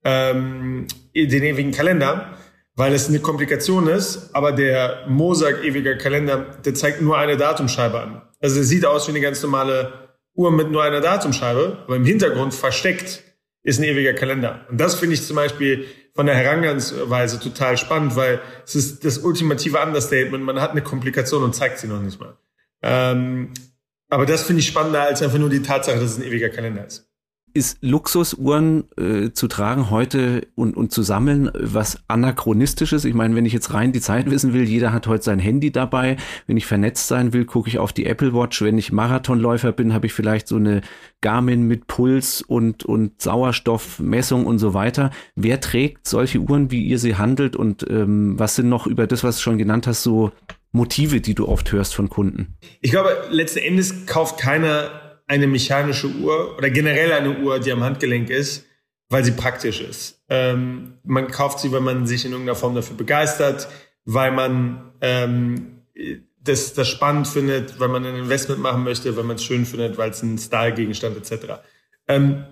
ähm, 0.04 0.88
den 1.16 1.44
ewigen 1.44 1.72
Kalender, 1.72 2.38
weil 2.76 2.94
es 2.94 3.10
eine 3.10 3.20
Komplikation 3.20 3.88
ist, 3.88 4.30
aber 4.34 4.52
der 4.52 5.06
Moser 5.08 5.64
ewiger 5.64 5.96
Kalender, 5.96 6.58
der 6.64 6.76
zeigt 6.76 7.02
nur 7.02 7.18
eine 7.18 7.36
Datumscheibe 7.36 8.00
an. 8.00 8.29
Also 8.40 8.60
er 8.60 8.64
sieht 8.64 8.86
aus 8.86 9.08
wie 9.08 9.12
eine 9.12 9.22
ganz 9.22 9.42
normale 9.42 10.10
Uhr 10.34 10.52
mit 10.52 10.72
nur 10.72 10.84
einer 10.84 11.02
Datumscheibe, 11.02 11.84
aber 11.86 11.96
im 11.96 12.06
Hintergrund 12.06 12.54
versteckt 12.54 13.24
ist 13.64 13.80
ein 13.80 13.84
ewiger 13.84 14.14
Kalender. 14.14 14.66
Und 14.70 14.80
das 14.80 14.96
finde 14.96 15.16
ich 15.16 15.26
zum 15.26 15.36
Beispiel 15.36 15.86
von 16.16 16.26
der 16.26 16.36
Herangehensweise 16.36 17.40
total 17.40 17.78
spannend, 17.78 18.16
weil 18.16 18.42
es 18.66 18.76
ist 18.76 19.06
das 19.06 19.20
ultimative 19.20 19.80
Understatement. 19.80 20.44
Man 20.44 20.62
hat 20.62 20.72
eine 20.72 20.82
Komplikation 20.82 21.44
und 21.44 21.56
zeigt 21.56 21.80
sie 21.80 21.88
noch 21.88 22.02
nicht 22.02 22.20
mal. 22.20 22.38
Ähm, 22.82 23.54
aber 24.10 24.26
das 24.26 24.44
finde 24.44 24.62
ich 24.62 24.68
spannender 24.68 25.02
als 25.04 25.22
einfach 25.22 25.38
nur 25.38 25.50
die 25.50 25.62
Tatsache, 25.62 26.00
dass 26.00 26.12
es 26.12 26.18
ein 26.18 26.24
ewiger 26.24 26.50
Kalender 26.50 26.86
ist 26.86 27.09
ist 27.60 27.78
Luxusuhren 27.82 28.86
äh, 28.98 29.32
zu 29.34 29.50
tragen 29.50 29.90
heute 29.90 30.48
und, 30.56 30.78
und 30.78 30.94
zu 30.94 31.04
sammeln 31.04 31.52
was 31.54 32.00
anachronistisches? 32.08 33.04
Ich 33.04 33.14
meine, 33.14 33.36
wenn 33.36 33.46
ich 33.46 33.52
jetzt 33.52 33.74
rein 33.74 33.92
die 33.92 34.00
Zeit 34.00 34.32
wissen 34.32 34.54
will, 34.54 34.64
jeder 34.64 34.94
hat 34.94 35.08
heute 35.08 35.24
sein 35.24 35.40
Handy 35.40 35.70
dabei. 35.70 36.16
Wenn 36.48 36.56
ich 36.56 36.66
vernetzt 36.66 37.10
sein 37.10 37.34
will, 37.34 37.44
gucke 37.44 37.68
ich 37.68 37.78
auf 37.78 37.92
die 37.92 38.06
Apple 38.06 38.34
Watch. 38.34 38.62
Wenn 38.62 38.78
ich 38.78 38.94
Marathonläufer 38.94 39.74
bin, 39.74 39.94
habe 39.94 40.06
ich 40.06 40.14
vielleicht 40.14 40.48
so 40.48 40.56
eine 40.56 40.80
Garmin 41.20 41.64
mit 41.64 41.88
Puls 41.88 42.42
und, 42.42 42.86
und 42.86 43.22
Sauerstoffmessung 43.22 44.46
und 44.46 44.58
so 44.58 44.74
weiter. 44.74 45.12
Wer 45.36 45.60
trägt 45.60 46.08
solche 46.08 46.40
Uhren, 46.40 46.72
wie 46.72 46.86
ihr 46.86 46.98
sie 46.98 47.18
handelt 47.18 47.58
und 47.58 47.86
ähm, 47.90 48.40
was 48.40 48.56
sind 48.56 48.70
noch 48.70 48.88
über 48.88 49.06
das, 49.06 49.26
was 49.26 49.36
du 49.36 49.42
schon 49.42 49.58
genannt 49.58 49.86
hast, 49.86 50.02
so 50.04 50.32
Motive, 50.72 51.20
die 51.20 51.36
du 51.36 51.46
oft 51.46 51.74
hörst 51.74 51.94
von 51.94 52.08
Kunden? 52.08 52.56
Ich 52.80 52.92
glaube, 52.92 53.10
letzten 53.32 53.60
Endes 53.60 54.06
kauft 54.06 54.40
keiner 54.40 55.09
eine 55.30 55.48
mechanische 55.48 56.08
Uhr 56.08 56.58
oder 56.58 56.70
generell 56.70 57.14
eine 57.14 57.40
Uhr, 57.40 57.60
die 57.60 57.72
am 57.72 57.84
Handgelenk 57.84 58.30
ist, 58.30 58.66
weil 59.10 59.24
sie 59.24 59.32
praktisch 59.32 59.80
ist. 59.80 60.24
Ähm, 60.28 60.96
man 61.04 61.28
kauft 61.28 61.60
sie, 61.60 61.72
weil 61.72 61.82
man 61.82 62.08
sich 62.08 62.26
in 62.26 62.32
irgendeiner 62.32 62.56
Form 62.56 62.74
dafür 62.74 62.98
begeistert, 62.98 63.68
weil 64.06 64.32
man 64.32 64.92
ähm, 65.02 65.84
das, 66.42 66.74
das 66.74 66.88
spannend 66.88 67.28
findet, 67.28 67.80
weil 67.80 67.90
man 67.90 68.06
ein 68.06 68.16
Investment 68.16 68.60
machen 68.60 68.84
möchte, 68.84 69.16
weil 69.16 69.24
man 69.24 69.36
es 69.36 69.44
schön 69.44 69.68
findet, 69.68 69.98
weil 70.00 70.10
es 70.10 70.24
ein 70.24 70.40
Style-Gegenstand 70.40 71.16
etc. 71.16 71.62
Ähm, 72.08 72.44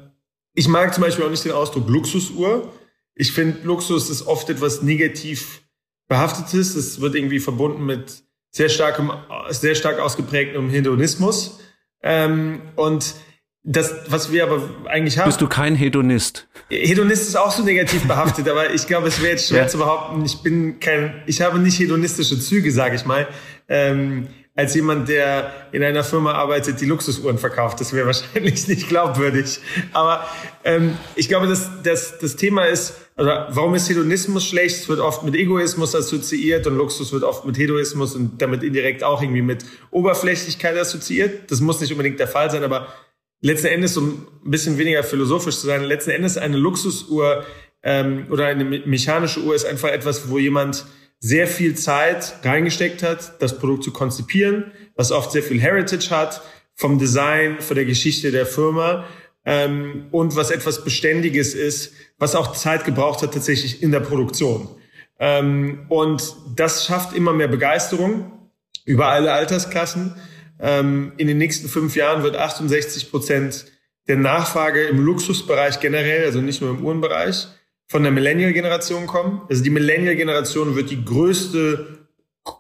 ich 0.54 0.68
mag 0.68 0.94
zum 0.94 1.04
Beispiel 1.04 1.26
auch 1.26 1.32
nicht 1.32 1.46
den 1.46 1.54
Ausdruck 1.54 1.90
Luxusuhr. 1.90 2.72
Ich 3.16 3.32
finde, 3.32 3.64
Luxus 3.64 4.12
ist 4.12 4.28
oft 4.28 4.50
etwas 4.52 4.84
negativ 4.84 5.64
behaftetes. 6.08 6.76
Es 6.76 7.02
wird 7.02 7.16
irgendwie 7.16 7.40
verbunden 7.40 7.86
mit 7.86 8.24
sehr 8.52 8.70
starkem, 8.70 9.12
sehr 9.50 9.74
stark 9.74 10.00
ausgeprägtem 10.00 10.70
Hedonismus. 10.70 11.60
Ähm, 12.04 12.62
und 12.76 13.16
das, 13.64 13.94
was 14.08 14.32
wir 14.32 14.44
aber 14.44 14.62
eigentlich 14.86 15.18
haben. 15.18 15.28
Bist 15.28 15.42
du 15.42 15.48
kein 15.48 15.76
Hedonist? 15.76 16.48
Hedonist 16.70 17.28
ist 17.28 17.36
auch 17.36 17.52
so 17.52 17.64
negativ 17.64 18.08
behaftet, 18.08 18.48
aber 18.50 18.74
ich 18.74 18.88
glaube, 18.88 19.08
es 19.08 19.22
wäre 19.22 19.32
jetzt 19.32 19.50
schwer 19.50 19.64
ja. 19.64 19.68
zu 19.68 19.78
behaupten, 19.78 20.24
ich 20.26 20.42
bin 20.42 20.80
kein, 20.80 21.22
ich 21.26 21.42
habe 21.42 21.60
nicht 21.60 21.78
hedonistische 21.78 22.40
Züge, 22.40 22.72
sage 22.72 22.96
ich 22.96 23.06
mal. 23.06 23.28
Ähm, 23.68 24.28
als 24.56 24.74
jemand, 24.74 25.08
der 25.08 25.52
in 25.72 25.84
einer 25.84 26.04
Firma 26.04 26.32
arbeitet, 26.32 26.82
die 26.82 26.86
Luxusuhren 26.86 27.38
verkauft. 27.38 27.80
Das 27.80 27.94
wäre 27.94 28.06
wahrscheinlich 28.08 28.68
nicht 28.68 28.88
glaubwürdig. 28.88 29.60
Aber 29.94 30.28
ähm, 30.64 30.98
ich 31.16 31.28
glaube, 31.28 31.48
dass, 31.48 31.70
dass 31.84 32.18
das 32.20 32.38
Thema 32.38 32.66
ist, 32.66 32.96
oder 33.18 33.48
warum 33.50 33.74
ist 33.74 33.90
Hedonismus 33.90 34.46
schlecht? 34.46 34.76
Es 34.76 34.90
wird 34.90 35.00
oft 35.00 35.24
mit 35.24 35.36
Egoismus 35.36 35.96
assoziiert 35.96 36.68
und 36.68 36.78
Luxus 36.78 37.12
wird 37.12 37.24
oft 37.24 37.46
mit 37.46 37.58
Hedoismus 37.58 38.16
und 38.16 38.40
damit 38.42 38.62
indirekt 38.62 39.04
auch 39.04 39.22
irgendwie 39.22 39.42
mit 39.42 39.66
Oberflächlichkeit 39.90 40.78
assoziiert. 40.78 41.50
Das 41.50 41.60
muss 41.60 41.82
nicht 41.82 41.92
unbedingt 41.92 42.20
der 42.20 42.28
Fall 42.28 42.52
sein, 42.52 42.64
aber 42.64 42.88
letzten 43.42 43.68
Endes, 43.68 43.98
um 43.98 44.28
ein 44.46 44.52
bisschen 44.52 44.78
weniger 44.78 45.04
philosophisch 45.04 45.58
zu 45.58 45.66
sein, 45.66 45.84
letzten 45.84 46.12
Endes 46.12 46.38
eine 46.38 46.58
Luxusuhr 46.58 47.44
ähm, 47.82 48.28
oder 48.30 48.46
eine 48.46 48.64
mechanische 48.64 49.42
Uhr 49.42 49.56
ist 49.56 49.66
einfach 49.66 49.90
etwas, 49.90 50.30
wo 50.30 50.38
jemand 50.38 50.86
sehr 51.20 51.48
viel 51.48 51.74
Zeit 51.74 52.36
reingesteckt 52.44 53.02
hat, 53.02 53.42
das 53.42 53.58
Produkt 53.58 53.84
zu 53.84 53.92
konzipieren, 53.92 54.72
was 54.96 55.12
oft 55.12 55.32
sehr 55.32 55.42
viel 55.42 55.60
Heritage 55.60 56.12
hat, 56.12 56.42
vom 56.76 57.00
Design, 57.00 57.60
von 57.60 57.76
der 57.76 57.86
Geschichte 57.86 58.32
der 58.32 58.46
Firma 58.46 59.06
ähm, 59.48 60.08
und 60.12 60.36
was 60.36 60.52
etwas 60.52 60.84
Beständiges 60.84 61.56
ist, 61.56 61.94
was 62.20 62.36
auch 62.36 62.52
Zeit 62.52 62.84
gebraucht 62.84 63.22
hat 63.22 63.34
tatsächlich 63.34 63.82
in 63.82 63.94
der 63.94 64.02
Produktion. 64.02 64.68
Ähm, 65.20 65.86
und 65.88 66.36
das 66.58 66.86
schafft 66.86 67.16
immer 67.16 67.32
mehr 67.32 67.48
Begeisterung 67.48 68.50
über 68.84 69.08
alle 69.08 69.32
Altersklassen. 69.32 70.16
Ähm, 70.60 71.14
in 71.16 71.28
den 71.28 71.38
nächsten 71.38 71.70
fünf 71.70 71.96
Jahren 71.96 72.24
wird 72.24 72.36
68 72.36 73.10
Prozent 73.10 73.68
der 74.10 74.18
Nachfrage 74.18 74.84
im 74.88 75.00
Luxusbereich 75.00 75.80
generell, 75.80 76.26
also 76.26 76.42
nicht 76.42 76.62
nur 76.62 76.72
im 76.72 76.84
Uhrenbereich, 76.84 77.48
von 77.88 78.04
der 78.04 78.12
Millennial-Generation 78.12 79.08
kommen. 79.08 79.44
Also 79.50 79.64
die 79.64 79.70
Millennial-Generation 79.70 80.76
wird 80.76 80.90
die 80.90 81.06
größte 81.06 82.06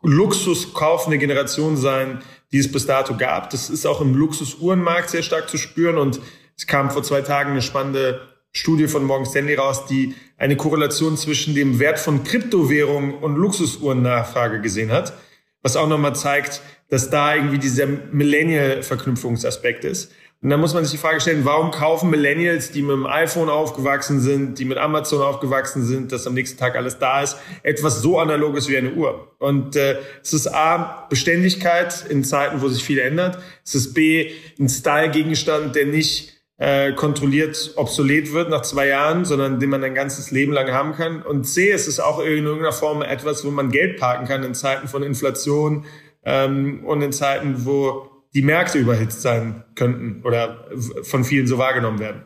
Luxus 0.03 0.74
kaufende 0.74 1.17
Generation 1.17 1.75
sein, 1.75 2.22
die 2.53 2.60
es 2.60 2.72
bis 2.72 2.86
dato 2.86 3.17
gab. 3.17 3.50
Das 3.50 3.70
ist 3.70 3.86
auch 3.86 4.00
im 4.00 4.13
Luxus-Uhrenmarkt 4.15 5.10
sehr 5.10 5.22
stark 5.22 5.50
zu 5.50 5.58
spüren 5.58 5.98
und 5.98 6.22
es 6.58 6.66
kam 6.66 6.90
vor 6.90 7.04
zwei 7.04 7.22
Tagen 7.22 7.52
eine 7.52 7.62
spannende 7.62 8.22
Studie 8.52 8.88
von 8.88 9.04
Morgan 9.04 9.28
Stanley 9.28 9.56
raus, 9.56 9.86
die 9.86 10.16
eine 10.38 10.58
Korrelation 10.58 11.16
zwischen 11.16 11.54
dem 11.54 11.80
Wert 11.80 12.00
von 12.00 12.24
Kryptowährungen 12.24 13.14
und 13.14 13.36
Luxusuhrennachfrage 13.36 14.62
gesehen 14.62 14.92
hat, 14.92 15.14
was 15.62 15.76
auch 15.76 15.88
nochmal 15.88 16.16
zeigt, 16.16 16.62
dass 16.90 17.10
da 17.10 17.36
irgendwie 17.36 17.60
dieser 17.60 17.86
Millennial-Verknüpfungsaspekt 17.86 19.86
ist. 19.86 20.12
Und 20.42 20.52
dann 20.52 20.60
muss 20.60 20.76
man 20.76 20.86
sich 20.86 20.92
die 20.92 21.00
Frage 21.00 21.20
stellen, 21.20 21.46
warum 21.46 21.72
kaufen 21.72 22.12
Millennials, 22.12 22.72
die 22.72 22.84
mit 22.84 22.92
dem 22.92 23.08
iPhone 23.08 23.50
aufgewachsen 23.50 24.20
sind, 24.20 24.60
die 24.60 24.66
mit 24.66 24.78
Amazon 24.78 25.22
aufgewachsen 25.22 25.84
sind, 25.84 26.12
dass 26.12 26.28
am 26.28 26.36
nächsten 26.36 26.60
Tag 26.60 26.76
alles 26.76 27.00
da 27.00 27.24
ist, 27.24 27.38
etwas 27.64 28.02
so 28.02 28.20
analoges 28.20 28.70
wie 28.70 28.78
eine 28.78 28.94
Uhr? 28.94 29.36
Und 29.40 29.76
äh, 29.76 29.98
es 30.22 30.34
ist 30.34 30.48
A, 30.48 31.08
Beständigkeit 31.10 32.06
in 32.08 32.24
Zeiten, 32.24 32.62
wo 32.62 32.70
sich 32.70 32.84
viel 32.84 33.00
ändert. 33.00 33.40
Es 33.66 33.74
ist 33.74 33.96
B, 33.96 34.32
ein 34.60 34.70
Style-Gegenstand, 34.70 35.76
der 35.76 35.88
nicht 35.88 36.37
äh, 36.58 36.94
kontrolliert 36.94 37.74
obsolet 37.76 38.34
wird 38.34 38.50
nach 38.50 38.64
zwei 38.64 38.88
Jahren, 38.88 39.26
sondern 39.26 39.60
den 39.60 39.70
man 39.70 39.84
ein 39.84 39.94
ganzes 39.94 40.32
Leben 40.32 40.54
lang 40.54 40.72
haben 40.72 40.94
kann. 40.94 41.22
Und 41.22 41.46
C, 41.46 41.72
es 41.72 41.88
ist 41.88 42.00
auch 42.00 42.20
in 42.20 42.46
irgendeiner 42.46 42.72
Form 42.72 43.02
etwas, 43.02 43.46
wo 43.46 43.52
man 43.52 43.72
Geld 43.72 44.00
parken 44.00 44.28
kann 44.28 44.44
in 44.44 44.56
Zeiten 44.56 44.88
von 44.88 45.04
Inflation 45.04 45.86
ähm, 46.24 46.84
und 46.84 47.02
in 47.02 47.12
Zeiten, 47.12 47.66
wo 47.66 48.10
die 48.34 48.42
Märkte 48.42 48.80
überhitzt 48.80 49.22
sein 49.22 49.64
könnten 49.76 50.22
oder 50.24 50.68
von 51.04 51.24
vielen 51.24 51.48
so 51.48 51.58
wahrgenommen 51.58 52.00
werden. 52.00 52.24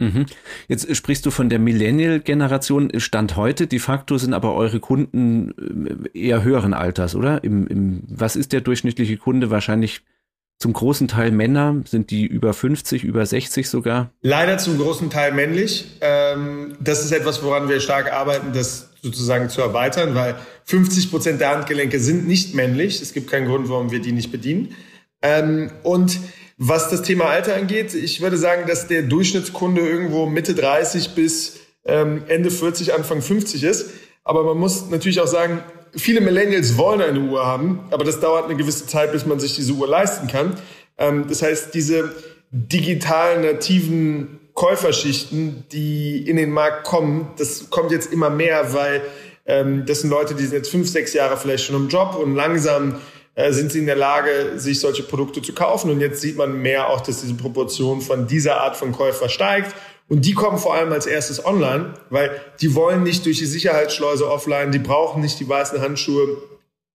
Mhm. 0.00 0.24
Jetzt 0.66 0.96
sprichst 0.96 1.26
du 1.26 1.30
von 1.30 1.50
der 1.50 1.58
Millennial-Generation. 1.58 2.90
Stand 2.98 3.36
heute, 3.36 3.66
de 3.66 3.78
facto 3.78 4.16
sind 4.16 4.32
aber 4.32 4.54
eure 4.54 4.80
Kunden 4.80 6.08
äh, 6.14 6.18
eher 6.18 6.42
höheren 6.42 6.72
Alters, 6.72 7.14
oder? 7.14 7.44
Im, 7.44 7.66
im, 7.66 8.02
was 8.08 8.34
ist 8.34 8.54
der 8.54 8.62
durchschnittliche 8.62 9.18
Kunde? 9.18 9.50
Wahrscheinlich 9.50 10.00
zum 10.60 10.74
großen 10.74 11.08
Teil 11.08 11.32
Männer. 11.32 11.82
Sind 11.86 12.10
die 12.10 12.26
über 12.26 12.52
50, 12.52 13.02
über 13.02 13.26
60 13.26 13.68
sogar? 13.68 14.12
Leider 14.20 14.58
zum 14.58 14.78
großen 14.78 15.10
Teil 15.10 15.32
männlich. 15.32 15.86
Ähm, 16.02 16.76
das 16.80 17.04
ist 17.04 17.12
etwas, 17.12 17.42
woran 17.42 17.68
wir 17.68 17.80
stark 17.80 18.12
arbeiten, 18.12 18.52
das 18.52 18.90
sozusagen 19.02 19.48
zu 19.48 19.62
erweitern, 19.62 20.14
weil 20.14 20.36
50 20.66 21.10
Prozent 21.10 21.40
der 21.40 21.50
Handgelenke 21.50 21.98
sind 21.98 22.28
nicht 22.28 22.54
männlich. 22.54 23.00
Es 23.00 23.14
gibt 23.14 23.30
keinen 23.30 23.48
Grund, 23.48 23.70
warum 23.70 23.90
wir 23.90 24.00
die 24.00 24.12
nicht 24.12 24.30
bedienen. 24.30 24.76
Ähm, 25.22 25.70
und 25.82 26.20
was 26.58 26.90
das 26.90 27.00
Thema 27.00 27.24
Alter 27.24 27.56
angeht, 27.56 27.94
ich 27.94 28.20
würde 28.20 28.36
sagen, 28.36 28.68
dass 28.68 28.86
der 28.86 29.02
Durchschnittskunde 29.02 29.80
irgendwo 29.80 30.26
Mitte 30.26 30.54
30 30.54 31.14
bis 31.14 31.56
ähm, 31.86 32.22
Ende 32.28 32.50
40, 32.50 32.92
Anfang 32.92 33.22
50 33.22 33.64
ist. 33.64 33.90
Aber 34.24 34.44
man 34.44 34.58
muss 34.58 34.90
natürlich 34.90 35.20
auch 35.20 35.26
sagen, 35.26 35.62
viele 35.96 36.20
Millennials 36.20 36.76
wollen 36.76 37.00
eine 37.00 37.20
Uhr 37.20 37.46
haben, 37.46 37.80
aber 37.90 38.04
das 38.04 38.20
dauert 38.20 38.46
eine 38.46 38.56
gewisse 38.56 38.86
Zeit, 38.86 39.12
bis 39.12 39.26
man 39.26 39.40
sich 39.40 39.56
diese 39.56 39.72
Uhr 39.72 39.88
leisten 39.88 40.28
kann. 40.28 40.56
Ähm, 40.98 41.26
das 41.28 41.42
heißt, 41.42 41.74
diese 41.74 42.14
digitalen 42.50 43.42
nativen 43.42 44.40
Käuferschichten, 44.54 45.64
die 45.72 46.28
in 46.28 46.36
den 46.36 46.50
Markt 46.50 46.84
kommen, 46.84 47.30
das 47.38 47.70
kommt 47.70 47.92
jetzt 47.92 48.12
immer 48.12 48.30
mehr, 48.30 48.72
weil 48.74 49.02
ähm, 49.46 49.84
das 49.86 50.00
sind 50.00 50.10
Leute, 50.10 50.34
die 50.34 50.44
sind 50.44 50.54
jetzt 50.54 50.70
fünf, 50.70 50.88
sechs 50.88 51.12
Jahre 51.12 51.36
vielleicht 51.36 51.64
schon 51.64 51.76
im 51.76 51.88
Job 51.88 52.16
und 52.16 52.34
langsam 52.34 52.96
äh, 53.34 53.52
sind 53.52 53.72
sie 53.72 53.78
in 53.78 53.86
der 53.86 53.96
Lage, 53.96 54.58
sich 54.58 54.80
solche 54.80 55.02
Produkte 55.02 55.40
zu 55.40 55.52
kaufen. 55.54 55.90
Und 55.90 56.00
jetzt 56.00 56.20
sieht 56.20 56.36
man 56.36 56.60
mehr 56.60 56.90
auch, 56.90 57.00
dass 57.00 57.20
diese 57.20 57.34
Proportion 57.34 58.00
von 58.00 58.26
dieser 58.26 58.60
Art 58.60 58.76
von 58.76 58.92
Käufer 58.92 59.28
steigt. 59.28 59.74
Und 60.10 60.26
die 60.26 60.34
kommen 60.34 60.58
vor 60.58 60.74
allem 60.74 60.92
als 60.92 61.06
erstes 61.06 61.44
online, 61.46 61.94
weil 62.10 62.32
die 62.60 62.74
wollen 62.74 63.04
nicht 63.04 63.24
durch 63.26 63.38
die 63.38 63.46
Sicherheitsschleuse 63.46 64.28
offline, 64.28 64.72
die 64.72 64.80
brauchen 64.80 65.22
nicht 65.22 65.38
die 65.38 65.48
weißen 65.48 65.80
Handschuhe. 65.80 66.36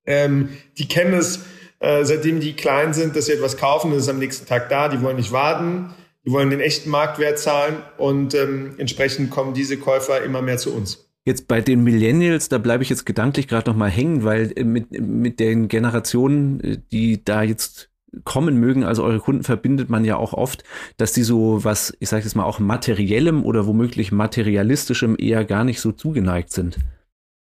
Ähm, 0.05 0.50
die 0.77 0.89
kennen 0.89 1.13
es, 1.13 1.39
äh, 1.79 2.03
seitdem 2.03 2.41
die 2.41 2.53
klein 2.53 2.93
sind, 2.93 3.15
dass 3.15 3.27
sie 3.27 3.31
etwas 3.31 3.55
kaufen, 3.55 3.91
das 3.91 4.01
ist 4.01 4.10
am 4.10 4.19
nächsten 4.19 4.45
Tag 4.45 4.67
da. 4.67 4.89
Die 4.89 5.01
wollen 5.01 5.15
nicht 5.15 5.31
warten, 5.31 5.95
die 6.25 6.31
wollen 6.31 6.50
den 6.50 6.60
echten 6.60 6.89
Marktwert 6.89 7.39
zahlen 7.39 7.77
und 7.98 8.34
ähm, 8.34 8.75
entsprechend 8.79 9.31
kommen 9.31 9.53
diese 9.53 9.77
Käufer 9.77 10.22
immer 10.22 10.41
mehr 10.41 10.57
zu 10.57 10.75
uns. 10.75 11.10
Jetzt 11.24 11.48
bei 11.48 11.62
den 11.62 11.86
Millennials, 11.86 12.50
da 12.50 12.57
bleibe 12.57 12.84
ich 12.84 12.89
jetzt 12.89 13.05
gedanklich 13.05 13.48
gerade 13.48 13.69
noch 13.69 13.77
mal 13.77 13.89
hängen, 13.89 14.25
weil 14.25 14.51
äh, 14.57 14.65
mit, 14.65 14.91
mit 14.91 15.39
den 15.39 15.69
Generationen, 15.69 16.60
äh, 16.60 16.77
die 16.91 17.24
da 17.24 17.43
jetzt 17.43 17.89
kommen 18.24 18.60
mögen, 18.60 18.84
also 18.84 19.03
eure 19.03 19.19
Kunden 19.19 19.43
verbindet 19.43 19.89
man 19.89 20.05
ja 20.05 20.17
auch 20.17 20.34
oft, 20.34 20.63
dass 20.98 21.13
die 21.13 21.24
so 21.24 21.63
was, 21.63 21.95
ich 22.00 22.10
sage 22.10 22.24
jetzt 22.24 22.36
mal 22.36 22.45
auch 22.45 22.60
materiellem 22.60 23.43
oder 23.43 23.65
womöglich 23.65 24.12
materialistischem 24.12 25.15
eher 25.19 25.45
gar 25.45 25.63
nicht 25.63 25.81
so 25.81 25.91
zugeneigt 25.91 26.51
sind. 26.51 26.77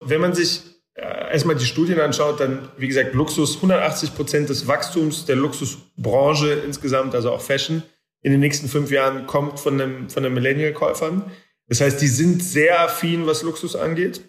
Wenn 0.04 0.22
man 0.22 0.34
sich 0.34 0.64
äh, 0.96 1.32
erstmal 1.32 1.56
die 1.56 1.66
Studien 1.66 2.00
anschaut, 2.00 2.40
dann, 2.40 2.70
wie 2.78 2.88
gesagt, 2.88 3.14
Luxus, 3.14 3.56
180 3.56 4.16
Prozent 4.16 4.50
des 4.50 4.68
Wachstums 4.68 5.26
der 5.26 5.36
Luxusbranche 5.36 6.54
insgesamt, 6.66 7.16
also 7.16 7.32
auch 7.32 7.42
Fashion, 7.42 7.84
in 8.22 8.32
den 8.32 8.40
nächsten 8.40 8.68
fünf 8.68 8.90
Jahren 8.90 9.28
kommt 9.28 9.60
von, 9.60 9.78
dem, 9.78 10.10
von 10.10 10.24
den 10.24 10.34
Millennial-Käufern. 10.34 11.32
Das 11.68 11.82
heißt, 11.82 12.02
die 12.02 12.08
sind 12.08 12.42
sehr 12.44 12.82
affin, 12.82 13.28
was 13.28 13.44
Luxus 13.44 13.76
angeht. 13.76 14.22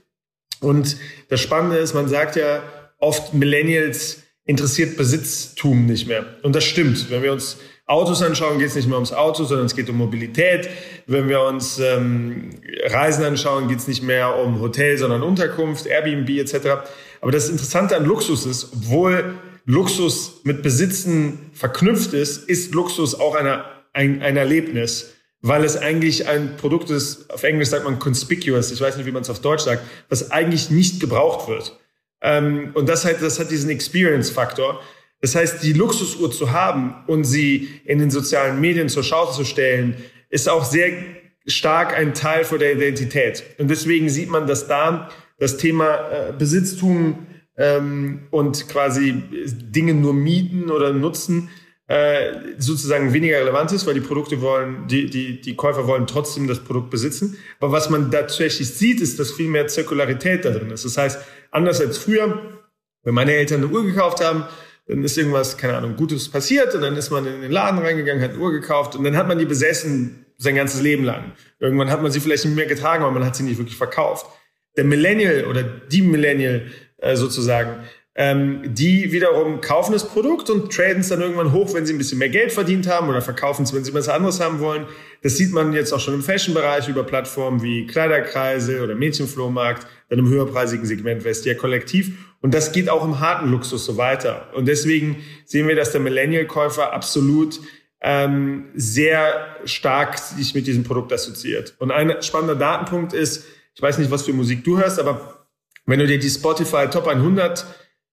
Und 0.61 0.97
das 1.29 1.41
Spannende 1.41 1.79
ist, 1.79 1.95
man 1.95 2.09
sagt 2.09 2.37
ja 2.37 2.63
oft, 2.99 3.35
Millennials 3.35 4.23
interessiert 4.47 4.97
Besitztum 4.97 5.87
nicht 5.87 6.07
mehr. 6.09 6.25
Und 6.43 6.55
das 6.55 6.65
stimmt. 6.65 7.11
Wenn 7.11 7.23
wir 7.23 7.33
uns 7.33 7.59
Autos 7.87 8.23
anschauen, 8.23 8.59
geht 8.59 8.69
es 8.69 8.75
nicht 8.75 8.89
mehr 8.89 8.97
ums 8.97 9.13
Auto, 9.13 9.45
sondern 9.45 9.67
es 9.67 9.77
geht 9.77 9.89
um 9.91 9.97
Mobilität. 9.97 10.69
Wenn 11.07 11.29
wir 11.29 11.43
uns 11.43 11.79
ähm, 11.79 12.51
Reisen 12.87 13.25
anschauen, 13.25 13.69
geht 13.69 13.79
es 13.79 13.89
nicht 13.89 14.03
mehr 14.03 14.37
um 14.37 14.61
Hotel, 14.61 14.97
sondern 14.99 15.23
Unterkunft, 15.23 15.87
Airbnb 15.87 16.29
etc. 16.31 16.69
Aber 17.21 17.33
das 17.33 17.49
Interessante 17.49 17.97
an 17.97 18.05
Luxus 18.05 18.47
ist, 18.47 18.73
obwohl 18.73 19.35
Luxus 19.67 20.41
mit 20.45 20.63
Besitzen 20.63 21.51
verknüpft 21.53 22.13
ist, 22.13 22.49
ist 22.49 22.73
Luxus 22.75 23.19
auch 23.19 23.35
eine, 23.35 23.65
ein, 23.93 24.23
ein 24.23 24.37
Erlebnis, 24.37 25.13
weil 25.43 25.65
es 25.65 25.77
eigentlich 25.77 26.29
ein 26.29 26.57
Produkt 26.57 26.91
ist, 26.91 27.33
auf 27.33 27.43
Englisch 27.43 27.69
sagt 27.69 27.85
man 27.85 27.99
conspicuous, 27.99 28.71
ich 28.71 28.81
weiß 28.81 28.97
nicht, 28.97 29.07
wie 29.07 29.13
man 29.13 29.23
es 29.23 29.31
auf 29.31 29.41
Deutsch 29.41 29.63
sagt, 29.63 29.83
was 30.09 30.31
eigentlich 30.31 30.71
nicht 30.71 31.01
gebraucht 31.01 31.49
wird. 31.49 31.77
Ähm, 32.27 32.73
und 32.75 32.89
das, 32.89 33.05
halt, 33.05 33.23
das 33.23 33.39
hat 33.39 33.51
diesen 33.51 33.71
Experience-Faktor. 33.71 34.81
Das 35.21 35.35
heißt, 35.35 35.63
die 35.63 35.73
Luxusuhr 35.73 36.31
zu 36.31 36.51
haben 36.51 36.95
und 37.07 37.25
sie 37.25 37.69
in 37.85 38.01
den 38.01 38.11
sozialen 38.11 38.61
Medien 38.61 38.89
zur 38.89 39.05
Schau 39.05 39.31
zu 39.31 39.45
stellen, 39.45 39.97
ist 40.29 40.49
auch 40.49 40.65
sehr 40.65 40.91
stark 41.47 41.97
ein 41.97 42.15
Teil 42.15 42.45
von 42.45 42.59
der 42.59 42.73
Identität. 42.73 43.45
Und 43.59 43.71
deswegen 43.71 44.09
sieht 44.09 44.29
man, 44.29 44.49
dass 44.49 44.67
da 44.67 45.09
das 45.39 45.57
Thema 45.57 45.95
äh, 46.11 46.33
Besitztum 46.37 47.27
ähm, 47.57 48.27
und 48.31 48.69
quasi 48.69 49.23
Dinge 49.47 49.95
nur 49.95 50.13
mieten 50.13 50.71
oder 50.71 50.93
nutzen 50.93 51.49
äh, 51.89 52.33
sozusagen 52.59 53.13
weniger 53.13 53.39
relevant 53.39 53.71
ist, 53.73 53.87
weil 53.87 53.95
die 53.95 54.01
Produkte 54.01 54.41
wollen, 54.41 54.89
die, 54.89 55.09
die, 55.09 55.41
die 55.41 55.55
Käufer 55.55 55.87
wollen 55.87 56.07
trotzdem 56.07 56.49
das 56.49 56.61
Produkt 56.61 56.91
besitzen. 56.91 57.39
Aber 57.61 57.73
was 57.73 57.91
man 57.91 58.11
tatsächlich 58.11 58.69
sieht, 58.69 59.01
ist, 59.01 59.21
dass 59.21 59.31
viel 59.31 59.49
mehr 59.49 59.69
Zirkularität 59.69 60.45
da 60.45 60.51
drin 60.51 60.71
ist. 60.71 60.85
Das 60.85 60.97
heißt, 60.97 61.21
anders 61.53 61.81
als 61.81 61.99
früher, 61.99 62.59
wenn 63.05 63.15
meine 63.15 63.35
Eltern 63.35 63.63
eine 63.63 63.73
Uhr 63.73 63.85
gekauft 63.85 64.25
haben, 64.25 64.45
dann 64.89 65.03
ist 65.03 65.17
irgendwas, 65.17 65.57
keine 65.57 65.77
Ahnung, 65.77 65.97
Gutes 65.97 66.29
passiert 66.29 66.75
und 66.75 66.81
dann 66.81 66.97
ist 66.97 67.11
man 67.11 67.27
in 67.27 67.41
den 67.41 67.51
Laden 67.51 67.79
reingegangen, 67.79 68.23
hat 68.23 68.33
eine 68.33 68.41
Uhr 68.41 68.53
gekauft 68.53 68.95
und 68.97 69.05
dann 69.05 69.17
hat 69.17 69.29
man 69.29 69.39
die 69.39 69.45
besessen 69.45 70.27
sein 70.39 70.55
ganzes 70.55 70.81
Leben 70.83 71.05
lang. 71.05 71.33
Irgendwann 71.59 71.91
hat 71.91 72.03
man 72.03 72.13
sie 72.13 72.21
vielleicht 72.21 72.45
nicht 72.45 72.57
mehr 72.57 72.67
getragen, 72.67 73.03
aber 73.03 73.13
man 73.13 73.25
hat 73.25 73.37
sie 73.37 73.43
nicht 73.43 73.59
wirklich 73.59 73.77
verkauft. 73.77 74.27
Der 74.77 74.85
Millennial 74.85 75.47
oder 75.47 75.63
die 75.63 76.03
Millennial 76.03 76.67
äh, 76.99 77.17
sozusagen, 77.17 77.85
ähm, 78.19 78.63
die 78.65 79.13
wiederum 79.13 79.61
kaufen 79.61 79.93
das 79.93 80.09
Produkt 80.09 80.49
und 80.49 80.73
traden 80.73 81.01
es 81.01 81.11
dann 81.11 81.21
irgendwann 81.21 81.53
hoch, 81.53 81.75
wenn 81.75 81.85
sie 81.85 81.93
ein 81.93 81.99
bisschen 81.99 82.19
mehr 82.19 82.31
Geld 82.31 82.51
verdient 82.51 82.89
haben 82.89 83.11
oder 83.11 83.21
verkaufen 83.21 83.65
es, 83.65 83.75
wenn 83.75 83.85
sie 83.85 83.93
was 83.93 84.09
anderes 84.09 84.41
haben 84.41 84.59
wollen. 84.59 84.87
Das 85.23 85.37
sieht 85.37 85.53
man 85.53 85.75
jetzt 85.75 85.93
auch 85.93 86.01
schon 86.01 86.15
im 86.15 86.23
Fashion-Bereich 86.23 86.89
über 86.89 87.05
Plattformen 87.05 87.63
wie 87.63 87.87
Kleiderkreise 87.87 88.83
oder 88.83 88.95
Mädchenflohmarkt, 88.95 89.87
dann 90.09 90.19
im 90.19 90.29
höherpreisigen 90.29 90.87
Segment 90.87 91.25
Vestia 91.25 91.55
Kollektiv. 91.55 92.17
Und 92.41 92.55
das 92.55 92.73
geht 92.73 92.89
auch 92.89 93.05
im 93.05 93.21
harten 93.21 93.51
Luxus 93.51 93.85
so 93.85 93.99
weiter. 93.99 94.49
Und 94.55 94.67
deswegen 94.67 95.19
sehen 95.45 95.69
wir, 95.69 95.77
dass 95.77 95.93
der 95.93 96.01
Millennial-Käufer 96.01 96.95
absolut 96.95 97.61
ähm, 98.01 98.71
sehr 98.75 99.57
stark 99.67 100.17
sich 100.17 100.55
mit 100.55 100.67
diesem 100.67 100.85
Produkt 100.85 101.13
assoziiert. 101.13 101.75
Und 101.81 101.91
ein 101.91 102.23
spannender 102.23 102.57
Datenpunkt 102.57 103.13
ist, 103.13 103.47
ich 103.75 103.83
weiß 103.83 103.99
nicht, 103.99 104.11
was 104.11 104.23
für 104.23 104.33
Musik 104.33 104.65
du 104.65 104.79
hörst, 104.79 104.99
aber 104.99 105.47
wenn 105.85 105.99
du 105.99 106.07
dir 106.07 106.19
die 106.19 106.31
Spotify 106.31 106.89
Top 106.89 107.07
100 107.07 107.67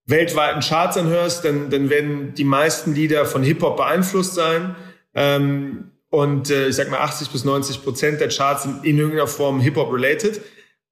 weltweiten 0.06 0.60
Charts 0.60 0.96
anhörst, 0.96 1.44
dann, 1.44 1.70
dann 1.70 1.90
werden 1.90 2.34
die 2.34 2.44
meisten 2.44 2.94
Lieder 2.94 3.24
von 3.26 3.42
Hip-Hop 3.42 3.76
beeinflusst 3.76 4.34
sein. 4.34 4.76
Ähm, 5.14 5.90
und 6.10 6.50
äh, 6.50 6.68
ich 6.68 6.76
sag 6.76 6.90
mal 6.90 7.00
80 7.00 7.30
bis 7.30 7.44
90 7.44 7.82
Prozent 7.82 8.20
der 8.20 8.28
Charts 8.28 8.64
sind 8.64 8.84
in 8.84 8.98
irgendeiner 8.98 9.26
Form 9.26 9.60
Hip-Hop 9.60 9.92
related. 9.92 10.40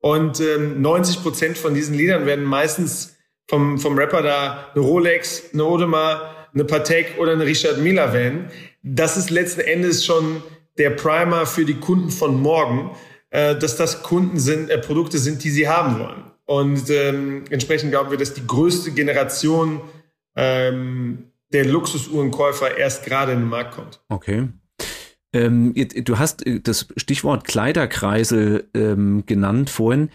Und 0.00 0.40
ähm, 0.40 0.80
90 0.80 1.22
Prozent 1.22 1.58
von 1.58 1.74
diesen 1.74 1.94
Liedern 1.94 2.26
werden 2.26 2.44
meistens 2.44 3.16
vom, 3.48 3.78
vom 3.78 3.96
Rapper 3.96 4.22
da 4.22 4.70
eine 4.74 4.82
Rolex, 4.82 5.50
eine 5.52 5.62
Audemars, 5.62 6.22
eine 6.54 6.64
Patek 6.64 7.18
oder 7.18 7.32
eine 7.32 7.46
Richard 7.46 7.78
Miller 7.78 8.12
wählen. 8.12 8.50
Das 8.82 9.16
ist 9.16 9.30
letzten 9.30 9.60
Endes 9.60 10.04
schon 10.04 10.42
der 10.78 10.90
Primer 10.90 11.46
für 11.46 11.64
die 11.64 11.78
Kunden 11.78 12.10
von 12.10 12.40
morgen, 12.40 12.96
äh, 13.30 13.56
dass 13.56 13.76
das 13.76 14.02
Kunden 14.02 14.38
sind, 14.40 14.70
äh, 14.70 14.78
Produkte 14.78 15.18
sind, 15.18 15.44
die 15.44 15.50
sie 15.50 15.68
haben 15.68 15.98
wollen. 15.98 16.31
Und 16.44 16.90
ähm, 16.90 17.44
entsprechend 17.50 17.90
glauben 17.90 18.10
wir, 18.10 18.18
dass 18.18 18.34
die 18.34 18.46
größte 18.46 18.90
Generation 18.90 19.80
ähm, 20.36 21.32
der 21.52 21.66
Luxusuhrenkäufer 21.66 22.76
erst 22.76 23.04
gerade 23.04 23.32
in 23.32 23.40
den 23.40 23.48
Markt 23.48 23.74
kommt. 23.74 24.00
Okay. 24.08 24.48
Ähm, 25.32 25.74
du 25.74 26.18
hast 26.18 26.46
äh, 26.46 26.60
das 26.60 26.88
Stichwort 26.96 27.44
Kleiderkreisel 27.44 28.68
ähm, 28.74 29.24
genannt 29.26 29.70
vorhin. 29.70 30.10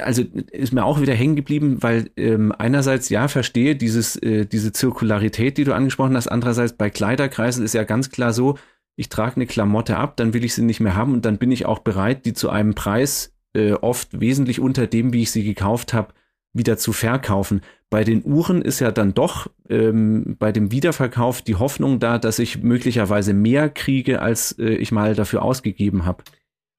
Also 0.00 0.22
ist 0.50 0.72
mir 0.72 0.84
auch 0.84 1.00
wieder 1.00 1.14
hängen 1.14 1.36
geblieben, 1.36 1.82
weil 1.82 2.10
ähm, 2.16 2.52
einerseits 2.56 3.08
ja 3.10 3.28
verstehe 3.28 3.76
dieses 3.76 4.16
äh, 4.16 4.44
diese 4.44 4.72
Zirkularität, 4.72 5.56
die 5.56 5.64
du 5.64 5.74
angesprochen 5.74 6.16
hast. 6.16 6.28
Andererseits 6.28 6.72
bei 6.72 6.90
Kleiderkreisel 6.90 7.64
ist 7.64 7.74
ja 7.74 7.84
ganz 7.84 8.10
klar 8.10 8.32
so, 8.32 8.58
ich 8.96 9.08
trage 9.08 9.36
eine 9.36 9.46
Klamotte 9.46 9.96
ab, 9.96 10.16
dann 10.16 10.34
will 10.34 10.44
ich 10.44 10.54
sie 10.54 10.62
nicht 10.62 10.80
mehr 10.80 10.96
haben 10.96 11.12
und 11.12 11.24
dann 11.24 11.38
bin 11.38 11.52
ich 11.52 11.66
auch 11.66 11.78
bereit, 11.80 12.24
die 12.24 12.32
zu 12.32 12.50
einem 12.50 12.74
Preis 12.74 13.32
äh, 13.58 13.72
oft 13.72 14.20
wesentlich 14.20 14.60
unter 14.60 14.86
dem, 14.86 15.12
wie 15.12 15.22
ich 15.22 15.30
sie 15.30 15.44
gekauft 15.44 15.92
habe, 15.92 16.14
wieder 16.52 16.78
zu 16.78 16.92
verkaufen. 16.92 17.62
Bei 17.90 18.04
den 18.04 18.24
Uhren 18.24 18.62
ist 18.62 18.80
ja 18.80 18.90
dann 18.90 19.14
doch 19.14 19.48
ähm, 19.68 20.36
bei 20.38 20.52
dem 20.52 20.70
Wiederverkauf 20.70 21.42
die 21.42 21.56
Hoffnung 21.56 22.00
da, 22.00 22.18
dass 22.18 22.38
ich 22.38 22.62
möglicherweise 22.62 23.32
mehr 23.32 23.68
kriege, 23.68 24.20
als 24.20 24.58
äh, 24.58 24.74
ich 24.74 24.92
mal 24.92 25.14
dafür 25.14 25.42
ausgegeben 25.42 26.04
habe. 26.04 26.22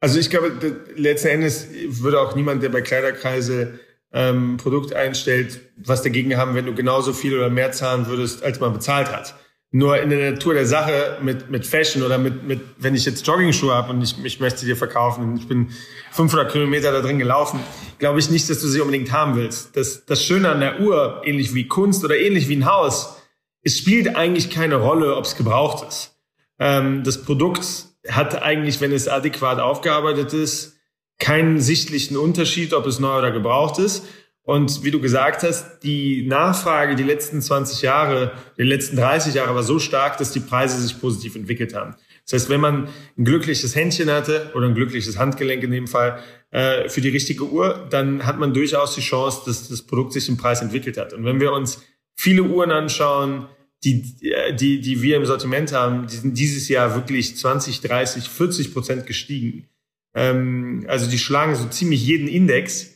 Also 0.01 0.19
ich 0.19 0.29
glaube, 0.29 0.51
letzten 0.95 1.27
Endes 1.27 1.67
würde 1.87 2.21
auch 2.21 2.35
niemand, 2.35 2.63
der 2.63 2.69
bei 2.69 2.81
Kleiderkreise 2.81 3.79
ähm, 4.13 4.57
Produkt 4.57 4.93
einstellt, 4.93 5.59
was 5.77 6.03
dagegen 6.03 6.37
haben, 6.37 6.55
wenn 6.55 6.65
du 6.65 6.73
genauso 6.73 7.13
viel 7.13 7.35
oder 7.35 7.49
mehr 7.49 7.71
zahlen 7.71 8.07
würdest, 8.07 8.43
als 8.43 8.59
man 8.59 8.73
bezahlt 8.73 9.11
hat. 9.11 9.35
Nur 9.71 10.01
in 10.01 10.09
der 10.09 10.31
Natur 10.31 10.55
der 10.55 10.65
Sache 10.65 11.19
mit, 11.21 11.51
mit 11.51 11.65
Fashion 11.65 12.01
oder 12.01 12.17
mit, 12.17 12.43
mit, 12.43 12.59
wenn 12.79 12.95
ich 12.95 13.05
jetzt 13.05 13.25
Jogging-Schuhe 13.27 13.73
habe 13.73 13.91
und 13.91 14.01
ich, 14.01 14.15
ich 14.23 14.39
möchte 14.39 14.65
dir 14.65 14.75
verkaufen 14.75 15.23
und 15.23 15.37
ich 15.37 15.47
bin 15.47 15.69
500 16.11 16.51
Kilometer 16.51 16.91
da 16.91 17.01
drin 17.01 17.19
gelaufen, 17.19 17.59
glaube 17.99 18.19
ich 18.19 18.31
nicht, 18.31 18.49
dass 18.49 18.61
du 18.61 18.67
sie 18.67 18.81
unbedingt 18.81 19.11
haben 19.11 19.35
willst. 19.35 19.77
Das, 19.77 20.05
das 20.05 20.23
Schöne 20.23 20.49
an 20.49 20.59
der 20.59 20.79
Uhr, 20.79 21.21
ähnlich 21.23 21.53
wie 21.53 21.67
Kunst 21.67 22.03
oder 22.03 22.17
ähnlich 22.17 22.47
wie 22.49 22.55
ein 22.55 22.65
Haus, 22.65 23.21
es 23.61 23.77
spielt 23.77 24.15
eigentlich 24.15 24.49
keine 24.49 24.75
Rolle, 24.75 25.15
ob 25.15 25.25
es 25.25 25.35
gebraucht 25.35 25.87
ist. 25.87 26.15
Ähm, 26.57 27.03
das 27.03 27.21
Produkt 27.23 27.63
hat 28.07 28.41
eigentlich, 28.41 28.81
wenn 28.81 28.91
es 28.91 29.07
adäquat 29.07 29.59
aufgearbeitet 29.59 30.33
ist, 30.33 30.77
keinen 31.19 31.59
sichtlichen 31.59 32.17
Unterschied, 32.17 32.73
ob 32.73 32.87
es 32.87 32.99
neu 32.99 33.19
oder 33.19 33.31
gebraucht 33.31 33.77
ist. 33.77 34.05
Und 34.49 34.83
wie 34.83 34.89
du 34.89 34.99
gesagt 34.99 35.43
hast, 35.43 35.83
die 35.83 36.25
Nachfrage 36.25 36.95
die 36.95 37.03
letzten 37.03 37.39
20 37.39 37.83
Jahre, 37.83 38.31
die 38.57 38.63
letzten 38.63 38.95
30 38.95 39.35
Jahre 39.35 39.53
war 39.53 39.61
so 39.61 39.77
stark, 39.77 40.17
dass 40.17 40.31
die 40.31 40.39
Preise 40.39 40.81
sich 40.81 40.99
positiv 40.99 41.35
entwickelt 41.35 41.75
haben. 41.75 41.93
Das 42.25 42.33
heißt, 42.33 42.49
wenn 42.49 42.59
man 42.59 42.89
ein 43.15 43.25
glückliches 43.25 43.75
Händchen 43.75 44.09
hatte 44.09 44.49
oder 44.55 44.65
ein 44.65 44.73
glückliches 44.73 45.19
Handgelenk 45.19 45.61
in 45.61 45.69
dem 45.69 45.85
Fall 45.85 46.17
äh, 46.49 46.89
für 46.89 46.99
die 46.99 47.09
richtige 47.09 47.43
Uhr, 47.43 47.85
dann 47.91 48.25
hat 48.25 48.39
man 48.39 48.51
durchaus 48.51 48.95
die 48.95 49.01
Chance, 49.01 49.41
dass 49.45 49.69
das 49.69 49.83
Produkt 49.83 50.13
sich 50.13 50.27
im 50.27 50.37
Preis 50.37 50.63
entwickelt 50.63 50.97
hat. 50.97 51.13
Und 51.13 51.25
wenn 51.25 51.39
wir 51.39 51.53
uns 51.53 51.83
viele 52.15 52.41
Uhren 52.41 52.71
anschauen, 52.71 53.45
die, 53.83 54.15
die, 54.59 54.81
die 54.81 55.01
wir 55.03 55.17
im 55.17 55.27
Sortiment 55.27 55.73
haben, 55.73 56.07
die 56.07 56.15
sind 56.15 56.35
dieses 56.39 56.69
Jahr 56.69 56.95
wirklich 56.95 57.37
20, 57.37 57.81
30, 57.81 58.27
40 58.27 58.73
Prozent 58.73 59.05
gestiegen. 59.05 59.67
Ähm, 60.15 60.85
also 60.87 61.07
die 61.07 61.19
schlagen 61.19 61.53
so 61.53 61.67
ziemlich 61.67 62.03
jeden 62.03 62.27
Index 62.27 62.95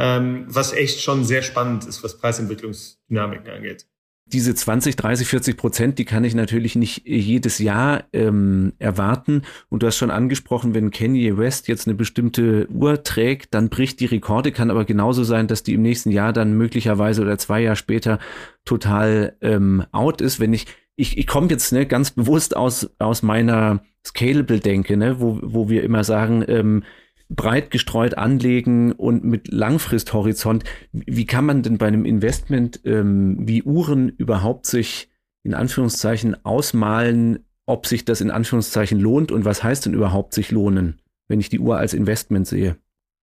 ähm, 0.00 0.46
was 0.48 0.72
echt 0.72 1.02
schon 1.02 1.24
sehr 1.24 1.42
spannend 1.42 1.84
ist, 1.84 2.02
was 2.02 2.16
Preisentwicklungsdynamiken 2.16 3.50
angeht. 3.50 3.86
Diese 4.24 4.54
20, 4.54 4.96
30, 4.96 5.28
40 5.28 5.56
Prozent, 5.56 5.98
die 5.98 6.04
kann 6.04 6.24
ich 6.24 6.34
natürlich 6.34 6.74
nicht 6.76 7.02
jedes 7.04 7.58
Jahr 7.58 8.04
ähm, 8.12 8.72
erwarten. 8.78 9.42
Und 9.68 9.82
du 9.82 9.88
hast 9.88 9.96
schon 9.96 10.10
angesprochen, 10.10 10.72
wenn 10.72 10.90
Kanye 10.90 11.36
West 11.36 11.68
jetzt 11.68 11.86
eine 11.86 11.96
bestimmte 11.96 12.66
Uhr 12.70 13.02
trägt, 13.02 13.52
dann 13.54 13.68
bricht 13.68 14.00
die 14.00 14.06
Rekorde. 14.06 14.52
Kann 14.52 14.70
aber 14.70 14.84
genauso 14.84 15.24
sein, 15.24 15.48
dass 15.48 15.64
die 15.64 15.74
im 15.74 15.82
nächsten 15.82 16.10
Jahr 16.10 16.32
dann 16.32 16.56
möglicherweise 16.56 17.22
oder 17.22 17.36
zwei 17.38 17.60
Jahre 17.60 17.76
später 17.76 18.20
total 18.64 19.36
ähm, 19.42 19.84
out 19.92 20.20
ist. 20.20 20.40
Wenn 20.40 20.54
ich 20.54 20.66
ich, 20.96 21.16
ich 21.16 21.26
komme 21.26 21.48
jetzt 21.48 21.72
ne, 21.72 21.86
ganz 21.86 22.10
bewusst 22.10 22.54
aus, 22.54 22.90
aus 22.98 23.22
meiner 23.22 23.82
Scalable-Denke, 24.06 24.96
ne, 24.96 25.18
wo, 25.18 25.38
wo 25.42 25.68
wir 25.68 25.82
immer 25.82 26.04
sagen, 26.04 26.44
ähm, 26.46 26.84
breit 27.30 27.70
gestreut 27.70 28.18
anlegen 28.18 28.92
und 28.92 29.24
mit 29.24 29.52
Langfristhorizont. 29.52 30.64
Wie 30.92 31.26
kann 31.26 31.46
man 31.46 31.62
denn 31.62 31.78
bei 31.78 31.86
einem 31.86 32.04
Investment 32.04 32.80
ähm, 32.84 33.36
wie 33.40 33.62
Uhren 33.62 34.10
überhaupt 34.10 34.66
sich 34.66 35.08
in 35.42 35.54
Anführungszeichen 35.54 36.44
ausmalen, 36.44 37.46
ob 37.66 37.86
sich 37.86 38.04
das 38.04 38.20
in 38.20 38.30
Anführungszeichen 38.30 38.98
lohnt 38.98 39.32
und 39.32 39.44
was 39.44 39.62
heißt 39.62 39.86
denn 39.86 39.94
überhaupt 39.94 40.34
sich 40.34 40.50
lohnen, 40.50 41.00
wenn 41.28 41.40
ich 41.40 41.48
die 41.48 41.60
Uhr 41.60 41.78
als 41.78 41.94
Investment 41.94 42.46
sehe? 42.46 42.76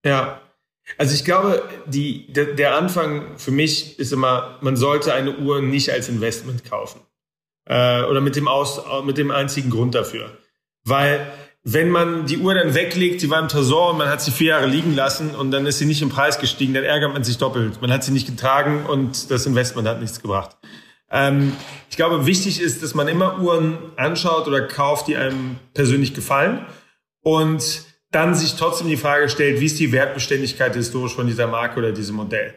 Ja, 0.05 0.40
also 0.99 1.14
ich 1.14 1.25
glaube, 1.25 1.62
die, 1.87 2.31
der, 2.31 2.55
der 2.55 2.77
Anfang 2.77 3.38
für 3.38 3.51
mich 3.51 3.99
ist 3.99 4.12
immer, 4.12 4.59
man 4.61 4.77
sollte 4.77 5.14
eine 5.14 5.38
Uhr 5.38 5.62
nicht 5.62 5.90
als 5.90 6.11
Investment 6.11 6.64
kaufen. 6.64 7.01
Äh, 7.67 8.03
oder 8.03 8.21
mit 8.21 8.37
dem, 8.37 8.47
Aus, 8.47 8.83
mit 9.05 9.17
dem 9.17 9.31
einzigen 9.31 9.71
Grund 9.71 9.95
dafür. 9.95 10.37
Weil 10.85 11.27
wenn 11.64 11.88
man 11.88 12.27
die 12.27 12.38
Uhr 12.38 12.55
dann 12.55 12.74
weglegt, 12.74 13.22
sie 13.22 13.31
war 13.31 13.40
im 13.40 13.48
Tresor 13.48 13.92
und 13.92 13.98
man 13.98 14.09
hat 14.09 14.20
sie 14.20 14.31
vier 14.31 14.48
Jahre 14.48 14.66
liegen 14.66 14.94
lassen 14.94 15.35
und 15.35 15.50
dann 15.50 15.64
ist 15.64 15.79
sie 15.79 15.87
nicht 15.87 16.03
im 16.03 16.11
Preis 16.11 16.38
gestiegen, 16.38 16.74
dann 16.74 16.85
ärgert 16.85 17.14
man 17.14 17.24
sich 17.24 17.38
doppelt. 17.38 17.81
Man 17.81 17.90
hat 17.90 18.05
sie 18.05 18.12
nicht 18.12 18.27
getragen 18.27 18.85
und 18.87 19.31
das 19.31 19.46
Investment 19.46 19.88
hat 19.88 20.00
nichts 20.00 20.20
gebracht. 20.20 20.59
Ähm, 21.11 21.53
ich 21.88 21.96
glaube, 21.96 22.27
wichtig 22.27 22.61
ist, 22.61 22.83
dass 22.83 22.94
man 22.94 23.09
immer 23.09 23.40
Uhren 23.40 23.79
anschaut 23.96 24.46
oder 24.46 24.61
kauft, 24.61 25.09
die 25.09 25.16
einem 25.16 25.57
persönlich 25.72 26.12
gefallen 26.12 26.66
und 27.22 27.85
dann 28.11 28.35
sich 28.35 28.57
trotzdem 28.57 28.88
die 28.88 28.98
Frage 28.98 29.31
stellt, 29.31 29.59
wie 29.61 29.66
ist 29.66 29.81
die 29.81 29.90
Wertbeständigkeit 29.90 30.74
historisch 30.74 31.14
von 31.14 31.27
dieser 31.27 31.46
Marke 31.46 31.79
oder 31.79 31.92
diesem 31.92 32.16
Modell? 32.16 32.55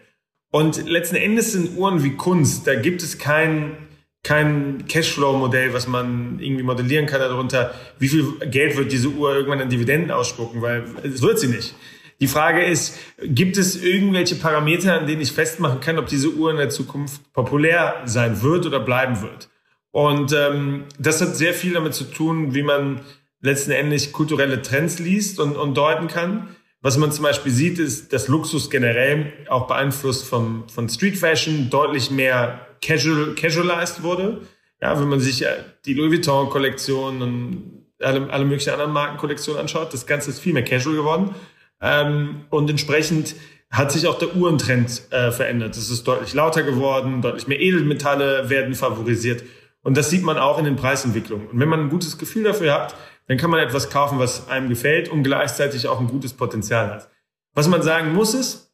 Und 0.52 0.88
letzten 0.88 1.16
Endes 1.16 1.54
sind 1.54 1.78
Uhren 1.78 2.04
wie 2.04 2.16
Kunst. 2.16 2.68
Da 2.68 2.76
gibt 2.76 3.02
es 3.02 3.18
kein, 3.18 3.87
kein 4.28 4.86
Cashflow-Modell, 4.90 5.74
was 5.74 5.88
man 5.88 6.40
irgendwie 6.40 6.64
modellieren 6.64 7.06
kann 7.06 7.22
darunter. 7.22 7.74
Wie 7.98 8.10
viel 8.10 8.26
Geld 8.52 8.76
wird 8.76 8.92
diese 8.92 9.08
Uhr 9.08 9.34
irgendwann 9.34 9.62
an 9.62 9.70
Dividenden 9.70 10.12
ausspucken? 10.12 10.62
Weil 10.62 10.84
es 11.02 11.22
wird 11.22 11.40
sie 11.40 11.48
nicht. 11.48 11.74
Die 12.20 12.28
Frage 12.28 12.66
ist, 12.66 12.98
gibt 13.22 13.56
es 13.56 13.82
irgendwelche 13.82 14.36
Parameter, 14.36 15.00
an 15.00 15.08
denen 15.08 15.22
ich 15.22 15.32
festmachen 15.32 15.80
kann, 15.80 15.98
ob 15.98 16.08
diese 16.08 16.30
Uhr 16.32 16.52
in 16.52 16.58
der 16.58 16.70
Zukunft 16.70 17.32
populär 17.32 18.02
sein 18.04 18.42
wird 18.42 18.66
oder 18.66 18.82
bleiben 18.82 19.22
wird? 19.22 19.48
Und 19.92 20.34
ähm, 20.34 20.84
das 21.00 21.22
hat 21.22 21.38
sehr 21.38 21.54
viel 21.54 21.74
damit 21.74 21.94
zu 21.94 22.04
tun, 22.04 22.54
wie 22.54 22.64
man 22.64 23.00
letzten 23.40 23.72
Endes 23.72 24.12
kulturelle 24.12 24.62
Trends 24.62 25.00
liest 25.00 25.40
und, 25.40 25.56
und 25.56 25.78
deuten 25.78 26.10
kann. 26.10 26.50
Was 26.82 26.98
man 26.98 27.12
zum 27.12 27.24
Beispiel 27.24 27.52
sieht, 27.52 27.80
ist, 27.80 28.14
dass 28.14 28.28
Luxus 28.28 28.70
generell 28.70 29.34
auch 29.50 29.68
beeinflusst 29.68 30.26
vom, 30.26 30.70
von 30.70 30.88
Street 30.90 31.18
Fashion 31.18 31.70
deutlich 31.70 32.12
mehr 32.12 32.68
casual, 32.82 33.34
casualized 33.36 34.04
wurde. 34.04 34.42
Ja, 34.82 35.00
wenn 35.00 35.10
man 35.10 35.20
sich 35.20 35.44
die 35.86 35.94
Louis 35.96 36.12
Vuitton-Kollektion 36.12 37.22
und 37.22 37.78
alle, 38.00 38.32
alle 38.32 38.46
möglichen 38.46 38.70
anderen 38.70 38.94
Markenkollektionen 38.94 39.60
anschaut, 39.60 39.92
das 39.92 40.06
Ganze 40.06 40.30
ist 40.30 40.40
viel 40.40 40.54
mehr 40.54 40.64
casual 40.64 40.96
geworden. 40.96 41.34
Ähm, 41.82 42.46
und 42.52 42.70
entsprechend 42.70 43.36
hat 43.72 43.92
sich 43.92 44.08
auch 44.08 44.18
der 44.18 44.36
Uhrentrend 44.36 45.02
äh, 45.12 45.32
verändert. 45.32 45.76
Es 45.76 45.90
ist 45.90 46.08
deutlich 46.08 46.34
lauter 46.34 46.64
geworden, 46.64 47.22
deutlich 47.22 47.48
mehr 47.48 47.60
Edelmetalle 47.60 48.50
werden 48.50 48.76
favorisiert. 48.76 49.44
Und 49.82 49.98
das 49.98 50.10
sieht 50.10 50.24
man 50.24 50.38
auch 50.38 50.60
in 50.60 50.66
den 50.66 50.76
Preisentwicklungen. 50.76 51.48
Und 51.48 51.60
wenn 51.60 51.70
man 51.70 51.82
ein 51.82 51.90
gutes 51.90 52.18
Gefühl 52.18 52.44
dafür 52.44 52.74
hat, 52.74 52.96
dann 53.28 53.38
kann 53.38 53.52
man 53.52 53.60
etwas 53.60 53.90
kaufen, 53.90 54.20
was 54.20 54.48
einem 54.50 54.70
gefällt 54.70 55.10
und 55.10 55.24
gleichzeitig 55.24 55.88
auch 55.88 56.00
ein 56.00 56.08
gutes 56.08 56.34
Potenzial 56.34 56.90
hat. 56.90 57.10
Was 57.54 57.68
man 57.68 57.82
sagen 57.82 58.14
muss 58.14 58.34
ist, 58.34 58.74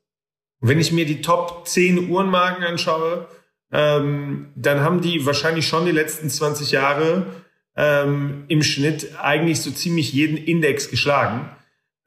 wenn 0.61 0.79
ich 0.79 0.91
mir 0.91 1.05
die 1.05 1.21
Top 1.21 1.67
10 1.67 2.09
Uhrenmarken 2.09 2.63
anschaue, 2.63 3.27
ähm, 3.71 4.51
dann 4.55 4.81
haben 4.81 5.01
die 5.01 5.25
wahrscheinlich 5.25 5.67
schon 5.67 5.85
die 5.85 5.91
letzten 5.91 6.29
20 6.29 6.71
Jahre 6.71 7.25
ähm, 7.75 8.45
im 8.47 8.61
Schnitt 8.61 9.19
eigentlich 9.19 9.61
so 9.61 9.71
ziemlich 9.71 10.13
jeden 10.13 10.37
Index 10.37 10.89
geschlagen. 10.89 11.49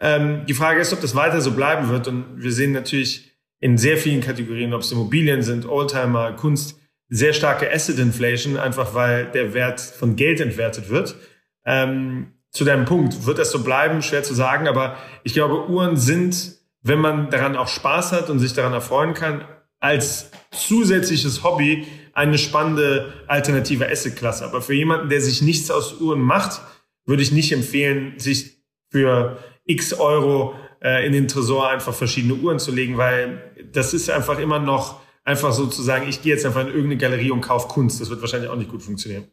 Ähm, 0.01 0.47
die 0.47 0.55
Frage 0.55 0.81
ist, 0.81 0.93
ob 0.93 1.01
das 1.01 1.15
weiter 1.15 1.41
so 1.41 1.53
bleiben 1.53 1.89
wird. 1.89 2.07
Und 2.09 2.43
wir 2.43 2.53
sehen 2.53 2.73
natürlich 2.73 3.33
in 3.59 3.79
sehr 3.79 3.97
vielen 3.97 4.21
Kategorien, 4.21 4.75
ob 4.75 4.83
es 4.83 4.93
Immobilien 4.93 5.43
sind, 5.43 5.67
Oldtimer, 5.67 6.33
Kunst, 6.33 6.79
sehr 7.09 7.33
starke 7.33 7.73
Asset 7.73 7.99
Inflation, 7.99 8.57
einfach 8.57 8.95
weil 8.95 9.27
der 9.27 9.55
Wert 9.55 9.81
von 9.81 10.17
Geld 10.17 10.41
entwertet 10.41 10.89
wird. 10.89 11.17
Ähm, 11.65 12.33
zu 12.57 12.65
deinem 12.65 12.85
Punkt, 12.85 13.27
wird 13.27 13.39
das 13.39 13.51
so 13.51 13.63
bleiben? 13.63 14.03
Schwer 14.03 14.23
zu 14.23 14.35
sagen, 14.35 14.67
aber 14.67 14.97
ich 15.25 15.35
glaube, 15.35 15.69
Uhren 15.69 15.97
sind, 15.97 16.57
wenn 16.83 16.99
man 16.99 17.31
daran 17.31 17.57
auch 17.57 17.69
Spaß 17.69 18.13
hat 18.13 18.31
und 18.31 18.39
sich 18.39 18.55
daran 18.55 18.73
erfreuen 18.73 19.15
kann, 19.15 19.45
als 19.79 20.31
zusätzliches 20.51 21.45
Hobby 21.45 21.87
eine 22.13 22.39
spannende 22.39 23.13
alternative 23.27 23.89
Assetklasse. 23.89 24.45
Aber 24.45 24.63
für 24.63 24.75
jemanden, 24.75 25.11
der 25.11 25.21
sich 25.21 25.43
nichts 25.43 25.71
aus 25.71 26.01
Uhren 26.01 26.21
macht, 26.21 26.63
würde 27.05 27.23
ich 27.23 27.31
nicht 27.31 27.53
empfehlen, 27.53 28.15
sich 28.19 28.57
für 28.91 29.39
x 29.65 29.93
Euro 29.93 30.55
äh, 30.83 31.07
in 31.07 31.13
den 31.13 31.29
Tresor 31.29 31.69
einfach 31.69 31.95
verschiedene 31.95 32.35
Uhren 32.35 32.59
zu 32.59 32.73
legen, 32.73 32.97
weil 32.97 33.53
das 33.73 33.93
ist 33.93 34.09
einfach 34.09 34.39
immer 34.39 34.59
noch 34.59 35.01
einfach 35.25 35.53
sozusagen, 35.53 36.09
ich 36.09 36.23
gehe 36.23 36.33
jetzt 36.33 36.47
einfach 36.47 36.63
in 36.63 36.69
irgendeine 36.69 36.97
Galerie 36.97 37.33
und 37.33 37.43
kaufe 37.43 37.69
Kunst. 37.69 38.01
Das 38.01 38.09
wird 38.09 38.21
wahrscheinlich 38.21 38.49
auch 38.49 38.57
nicht 38.57 38.71
gut 38.71 38.83
funktionieren. 38.83 39.25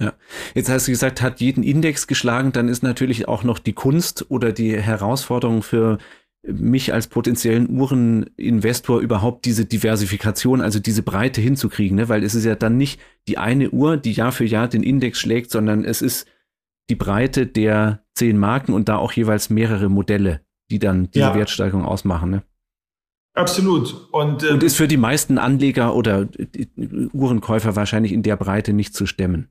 Ja, 0.00 0.14
jetzt 0.54 0.70
hast 0.70 0.88
du 0.88 0.92
gesagt, 0.92 1.20
hat 1.20 1.40
jeden 1.40 1.62
Index 1.62 2.06
geschlagen, 2.06 2.52
dann 2.52 2.68
ist 2.68 2.82
natürlich 2.82 3.28
auch 3.28 3.44
noch 3.44 3.58
die 3.58 3.74
Kunst 3.74 4.30
oder 4.30 4.50
die 4.50 4.80
Herausforderung 4.80 5.62
für 5.62 5.98
mich 6.42 6.94
als 6.94 7.06
potenziellen 7.06 7.68
Uhreninvestor 7.68 9.00
überhaupt 9.00 9.44
diese 9.44 9.66
Diversifikation, 9.66 10.62
also 10.62 10.78
diese 10.78 11.02
Breite 11.02 11.40
hinzukriegen, 11.40 11.96
ne? 11.96 12.08
weil 12.08 12.24
es 12.24 12.34
ist 12.34 12.46
ja 12.46 12.54
dann 12.54 12.78
nicht 12.78 12.98
die 13.28 13.36
eine 13.36 13.70
Uhr, 13.70 13.98
die 13.98 14.12
Jahr 14.12 14.32
für 14.32 14.46
Jahr 14.46 14.68
den 14.68 14.82
Index 14.82 15.18
schlägt, 15.20 15.50
sondern 15.50 15.84
es 15.84 16.00
ist 16.00 16.26
die 16.88 16.96
Breite 16.96 17.46
der 17.46 18.04
zehn 18.14 18.38
Marken 18.38 18.72
und 18.72 18.88
da 18.88 18.96
auch 18.96 19.12
jeweils 19.12 19.50
mehrere 19.50 19.90
Modelle, 19.90 20.40
die 20.70 20.78
dann 20.78 21.10
diese 21.10 21.26
ja. 21.26 21.34
Wertsteigerung 21.34 21.84
ausmachen. 21.84 22.30
Ne? 22.30 22.42
Absolut. 23.34 24.08
Und, 24.10 24.42
ähm, 24.42 24.54
und 24.54 24.62
ist 24.62 24.76
für 24.76 24.88
die 24.88 24.96
meisten 24.96 25.36
Anleger 25.36 25.94
oder 25.94 26.26
Uhrenkäufer 27.12 27.76
wahrscheinlich 27.76 28.12
in 28.12 28.22
der 28.22 28.36
Breite 28.36 28.72
nicht 28.72 28.94
zu 28.94 29.04
stemmen. 29.04 29.48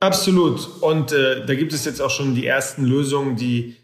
Absolut. 0.00 0.66
Und 0.80 1.12
äh, 1.12 1.44
da 1.44 1.54
gibt 1.54 1.74
es 1.74 1.84
jetzt 1.84 2.00
auch 2.00 2.10
schon 2.10 2.34
die 2.34 2.46
ersten 2.46 2.84
Lösungen, 2.84 3.36
die 3.36 3.76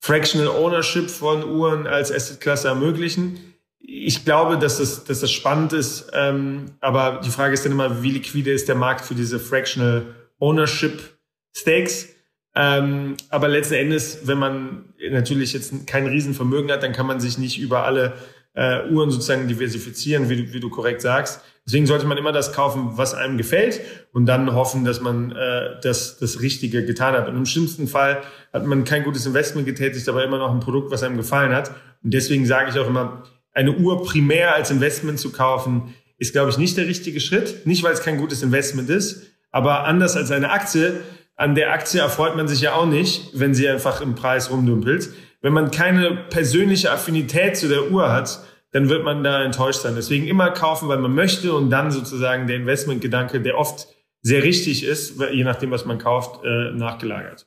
Fractional 0.00 0.48
Ownership 0.48 1.10
von 1.10 1.44
Uhren 1.44 1.86
als 1.86 2.12
Assetklasse 2.12 2.68
ermöglichen. 2.68 3.38
Ich 3.80 4.24
glaube, 4.24 4.56
dass 4.56 4.78
das, 4.78 5.04
dass 5.04 5.20
das 5.20 5.32
spannend 5.32 5.72
ist, 5.72 6.10
ähm, 6.14 6.66
aber 6.80 7.20
die 7.24 7.30
Frage 7.30 7.54
ist 7.54 7.64
dann 7.64 7.72
immer, 7.72 8.02
wie 8.02 8.12
liquide 8.12 8.52
ist 8.52 8.68
der 8.68 8.76
Markt 8.76 9.04
für 9.04 9.14
diese 9.14 9.40
Fractional 9.40 10.14
Ownership 10.38 11.18
Stakes? 11.56 12.08
Ähm, 12.54 13.16
aber 13.30 13.48
letzten 13.48 13.74
Endes, 13.74 14.26
wenn 14.26 14.38
man 14.38 14.94
natürlich 15.10 15.52
jetzt 15.52 15.86
kein 15.86 16.06
Riesenvermögen 16.06 16.70
hat, 16.70 16.82
dann 16.82 16.92
kann 16.92 17.06
man 17.06 17.18
sich 17.18 17.36
nicht 17.36 17.58
über 17.58 17.84
alle 17.84 18.14
äh, 18.54 18.88
Uhren 18.88 19.10
sozusagen 19.10 19.48
diversifizieren, 19.48 20.28
wie 20.28 20.36
du, 20.36 20.52
wie 20.52 20.60
du 20.60 20.70
korrekt 20.70 21.02
sagst. 21.02 21.40
Deswegen 21.66 21.86
sollte 21.86 22.06
man 22.06 22.18
immer 22.18 22.32
das 22.32 22.52
kaufen, 22.52 22.90
was 22.92 23.14
einem 23.14 23.38
gefällt 23.38 23.80
und 24.12 24.26
dann 24.26 24.54
hoffen, 24.54 24.84
dass 24.84 25.00
man 25.00 25.32
äh, 25.32 25.80
das, 25.82 26.18
das 26.18 26.40
Richtige 26.40 26.84
getan 26.84 27.14
hat. 27.14 27.28
Und 27.28 27.36
im 27.36 27.46
schlimmsten 27.46 27.88
Fall 27.88 28.22
hat 28.52 28.66
man 28.66 28.84
kein 28.84 29.02
gutes 29.02 29.24
Investment 29.26 29.66
getätigt, 29.66 30.08
aber 30.08 30.24
immer 30.24 30.38
noch 30.38 30.52
ein 30.52 30.60
Produkt, 30.60 30.90
was 30.90 31.02
einem 31.02 31.16
gefallen 31.16 31.54
hat. 31.54 31.70
Und 32.02 32.12
deswegen 32.12 32.44
sage 32.46 32.70
ich 32.70 32.78
auch 32.78 32.86
immer, 32.86 33.24
eine 33.54 33.72
Uhr 33.72 34.04
primär 34.04 34.54
als 34.54 34.70
Investment 34.70 35.18
zu 35.18 35.32
kaufen, 35.32 35.94
ist, 36.18 36.32
glaube 36.32 36.50
ich, 36.50 36.58
nicht 36.58 36.76
der 36.76 36.86
richtige 36.86 37.20
Schritt. 37.20 37.66
Nicht, 37.66 37.82
weil 37.82 37.92
es 37.92 38.02
kein 38.02 38.18
gutes 38.18 38.42
Investment 38.42 38.90
ist, 38.90 39.22
aber 39.50 39.84
anders 39.84 40.16
als 40.16 40.30
eine 40.30 40.50
Aktie, 40.50 41.00
an 41.36 41.54
der 41.54 41.72
Aktie 41.72 42.00
erfreut 42.00 42.36
man 42.36 42.46
sich 42.46 42.60
ja 42.60 42.74
auch 42.74 42.86
nicht, 42.86 43.30
wenn 43.34 43.54
sie 43.54 43.68
einfach 43.68 44.00
im 44.00 44.14
Preis 44.14 44.50
rumdümpelt. 44.50 45.10
Wenn 45.44 45.52
man 45.52 45.70
keine 45.70 46.16
persönliche 46.30 46.90
Affinität 46.90 47.58
zu 47.58 47.68
der 47.68 47.90
Uhr 47.90 48.10
hat, 48.10 48.40
dann 48.70 48.88
wird 48.88 49.04
man 49.04 49.22
da 49.22 49.44
enttäuscht 49.44 49.82
sein. 49.82 49.94
Deswegen 49.94 50.26
immer 50.26 50.50
kaufen, 50.50 50.88
weil 50.88 50.96
man 50.96 51.14
möchte 51.14 51.52
und 51.52 51.68
dann 51.68 51.90
sozusagen 51.90 52.46
der 52.46 52.56
Investmentgedanke, 52.56 53.42
der 53.42 53.58
oft 53.58 53.88
sehr 54.22 54.42
richtig 54.42 54.84
ist, 54.84 55.20
je 55.20 55.44
nachdem, 55.44 55.70
was 55.70 55.84
man 55.84 55.98
kauft, 55.98 56.42
äh, 56.46 56.70
nachgelagert. 56.70 57.46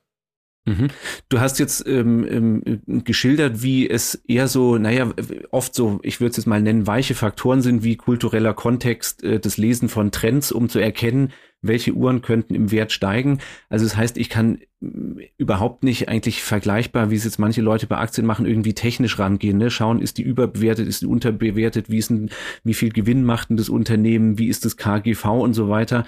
Mhm. 0.68 0.90
Du 1.30 1.40
hast 1.40 1.60
jetzt 1.60 1.88
ähm, 1.88 2.28
ähm, 2.30 3.04
geschildert, 3.06 3.64
wie 3.64 3.90
es 3.90 4.16
eher 4.28 4.48
so, 4.48 4.78
naja, 4.78 5.10
oft 5.50 5.74
so, 5.74 6.00
ich 6.04 6.20
würde 6.20 6.32
es 6.32 6.38
jetzt 6.38 6.46
mal 6.46 6.62
nennen, 6.62 6.86
weiche 6.86 7.16
Faktoren 7.16 7.62
sind, 7.62 7.84
wie 7.84 7.96
kultureller 7.96 8.54
Kontext, 8.54 9.24
äh, 9.24 9.40
das 9.40 9.58
Lesen 9.58 9.88
von 9.88 10.12
Trends, 10.12 10.52
um 10.52 10.68
zu 10.68 10.80
erkennen, 10.80 11.32
welche 11.62 11.94
Uhren 11.94 12.22
könnten 12.22 12.54
im 12.54 12.72
Wert 12.72 12.92
steigen. 12.92 13.40
Also 13.70 13.86
das 13.86 13.96
heißt, 13.96 14.18
ich 14.18 14.30
kann 14.30 14.60
mm, 14.82 15.20
überhaupt 15.38 15.84
nicht 15.84 16.10
eigentlich 16.10 16.44
vergleichbar, 16.44 17.10
wie 17.10 17.16
es 17.16 17.24
jetzt 17.24 17.40
manche 17.40 17.62
Leute 17.62 17.88
bei 17.88 17.98
Aktien 17.98 18.28
machen, 18.28 18.46
irgendwie 18.46 18.74
technisch 18.74 19.18
rangehen. 19.20 19.58
Ne? 19.58 19.72
Schauen, 19.72 20.02
ist 20.02 20.18
die 20.18 20.24
überbewertet, 20.24 20.88
ist 20.88 21.02
die 21.02 21.08
unterbewertet, 21.08 21.90
wie, 21.90 21.98
ist 21.98 22.10
ein, 22.10 22.30
wie 22.64 22.74
viel 22.74 22.92
Gewinn 22.92 23.24
macht 23.24 23.50
denn 23.50 23.58
das 23.58 23.70
Unternehmen, 23.70 24.38
wie 24.38 24.50
ist 24.50 24.66
das 24.66 24.78
KGV 24.78 25.26
und 25.26 25.54
so 25.54 25.70
weiter. 25.70 26.06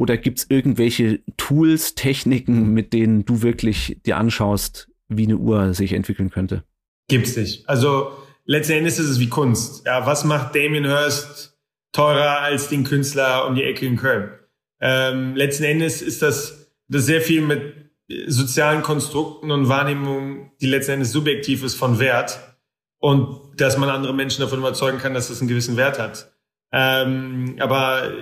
Oder 0.00 0.16
gibt 0.16 0.38
es 0.38 0.46
irgendwelche 0.48 1.20
Tools, 1.36 1.94
Techniken, 1.94 2.72
mit 2.72 2.94
denen 2.94 3.26
du 3.26 3.42
wirklich 3.42 3.98
dir 4.06 4.16
anschaust, 4.16 4.88
wie 5.08 5.26
eine 5.26 5.36
Uhr 5.36 5.74
sich 5.74 5.92
entwickeln 5.92 6.30
könnte? 6.30 6.64
Gibt's 7.08 7.36
nicht. 7.36 7.68
Also 7.68 8.12
letzten 8.46 8.72
Endes 8.72 8.98
ist 8.98 9.10
es 9.10 9.20
wie 9.20 9.28
Kunst. 9.28 9.84
Ja, 9.84 10.06
was 10.06 10.24
macht 10.24 10.54
Damien 10.54 10.86
Hirst 10.86 11.58
teurer 11.92 12.40
als 12.40 12.68
den 12.68 12.84
Künstler 12.84 13.46
um 13.46 13.54
die 13.54 13.62
Ecke 13.62 13.84
in 13.84 13.96
Köln? 13.96 14.30
Ähm, 14.80 15.36
letzten 15.36 15.64
Endes 15.64 16.00
ist 16.00 16.22
das, 16.22 16.72
das 16.88 17.04
sehr 17.04 17.20
viel 17.20 17.42
mit 17.42 17.90
sozialen 18.26 18.80
Konstrukten 18.80 19.50
und 19.50 19.68
Wahrnehmungen, 19.68 20.50
die 20.62 20.66
letzten 20.66 20.92
Endes 20.92 21.12
subjektiv 21.12 21.62
ist 21.62 21.74
von 21.74 21.98
Wert 21.98 22.40
und 23.00 23.38
dass 23.60 23.76
man 23.76 23.90
andere 23.90 24.14
Menschen 24.14 24.40
davon 24.40 24.60
überzeugen 24.60 24.96
kann, 24.96 25.12
dass 25.12 25.28
es 25.28 25.40
einen 25.40 25.48
gewissen 25.48 25.76
Wert 25.76 25.98
hat. 25.98 26.32
Ähm, 26.72 27.56
aber 27.58 28.12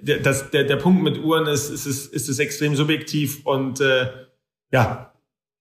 der, 0.00 0.18
das, 0.20 0.50
der, 0.50 0.64
der 0.64 0.76
Punkt 0.76 1.02
mit 1.02 1.18
Uhren 1.18 1.46
ist, 1.46 1.70
ist 1.70 1.86
es, 1.86 2.06
ist 2.06 2.28
es 2.28 2.38
extrem 2.38 2.74
subjektiv 2.74 3.44
und 3.44 3.80
äh, 3.80 4.08
ja, 4.72 5.12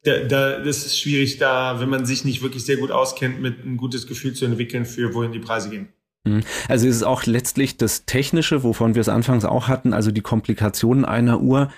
da, 0.03 0.19
da, 0.19 0.59
das 0.59 0.85
ist 0.85 0.97
schwierig, 0.97 1.37
da, 1.37 1.81
wenn 1.81 1.89
man 1.89 2.05
sich 2.05 2.23
nicht 2.23 2.41
wirklich 2.41 2.65
sehr 2.65 2.77
gut 2.77 2.91
auskennt, 2.91 3.41
mit 3.41 3.65
ein 3.65 3.75
gutes 3.75 4.07
Gefühl 4.07 4.33
zu 4.33 4.45
entwickeln, 4.45 4.85
für 4.85 5.13
wohin 5.13 5.33
die 5.33 5.39
Preise 5.39 5.69
gehen. 5.69 5.89
Mhm. 6.23 6.43
Also 6.69 6.87
ist 6.87 6.95
es 6.95 7.03
auch 7.03 7.25
letztlich 7.25 7.77
das 7.77 8.05
Technische, 8.05 8.63
wovon 8.63 8.95
wir 8.95 9.01
es 9.01 9.09
anfangs 9.09 9.43
auch 9.43 9.67
hatten, 9.67 9.93
also 9.93 10.11
die 10.11 10.21
Komplikationen 10.21 11.03
einer 11.03 11.41
Uhr, 11.41 11.71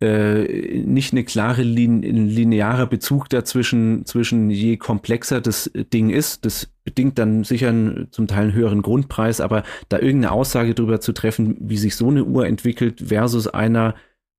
äh, 0.00 0.78
nicht 0.80 1.12
eine 1.12 1.24
klare 1.24 1.62
lin 1.62 2.02
lineare 2.02 2.86
Bezug 2.86 3.28
dazwischen, 3.28 4.06
zwischen 4.06 4.50
je 4.50 4.76
komplexer 4.76 5.40
das 5.40 5.70
Ding 5.74 6.10
ist. 6.10 6.44
Das 6.44 6.68
bedingt 6.84 7.18
dann 7.18 7.44
sicher 7.44 7.70
einen, 7.70 8.12
zum 8.12 8.28
Teil 8.28 8.44
einen 8.44 8.52
höheren 8.52 8.82
Grundpreis, 8.82 9.40
aber 9.40 9.64
da 9.88 9.98
irgendeine 9.98 10.32
Aussage 10.32 10.74
darüber 10.74 11.00
zu 11.00 11.12
treffen, 11.12 11.56
wie 11.60 11.76
sich 11.76 11.96
so 11.96 12.08
eine 12.08 12.24
Uhr 12.24 12.46
entwickelt 12.46 13.04
versus 13.08 13.48
einer 13.48 13.94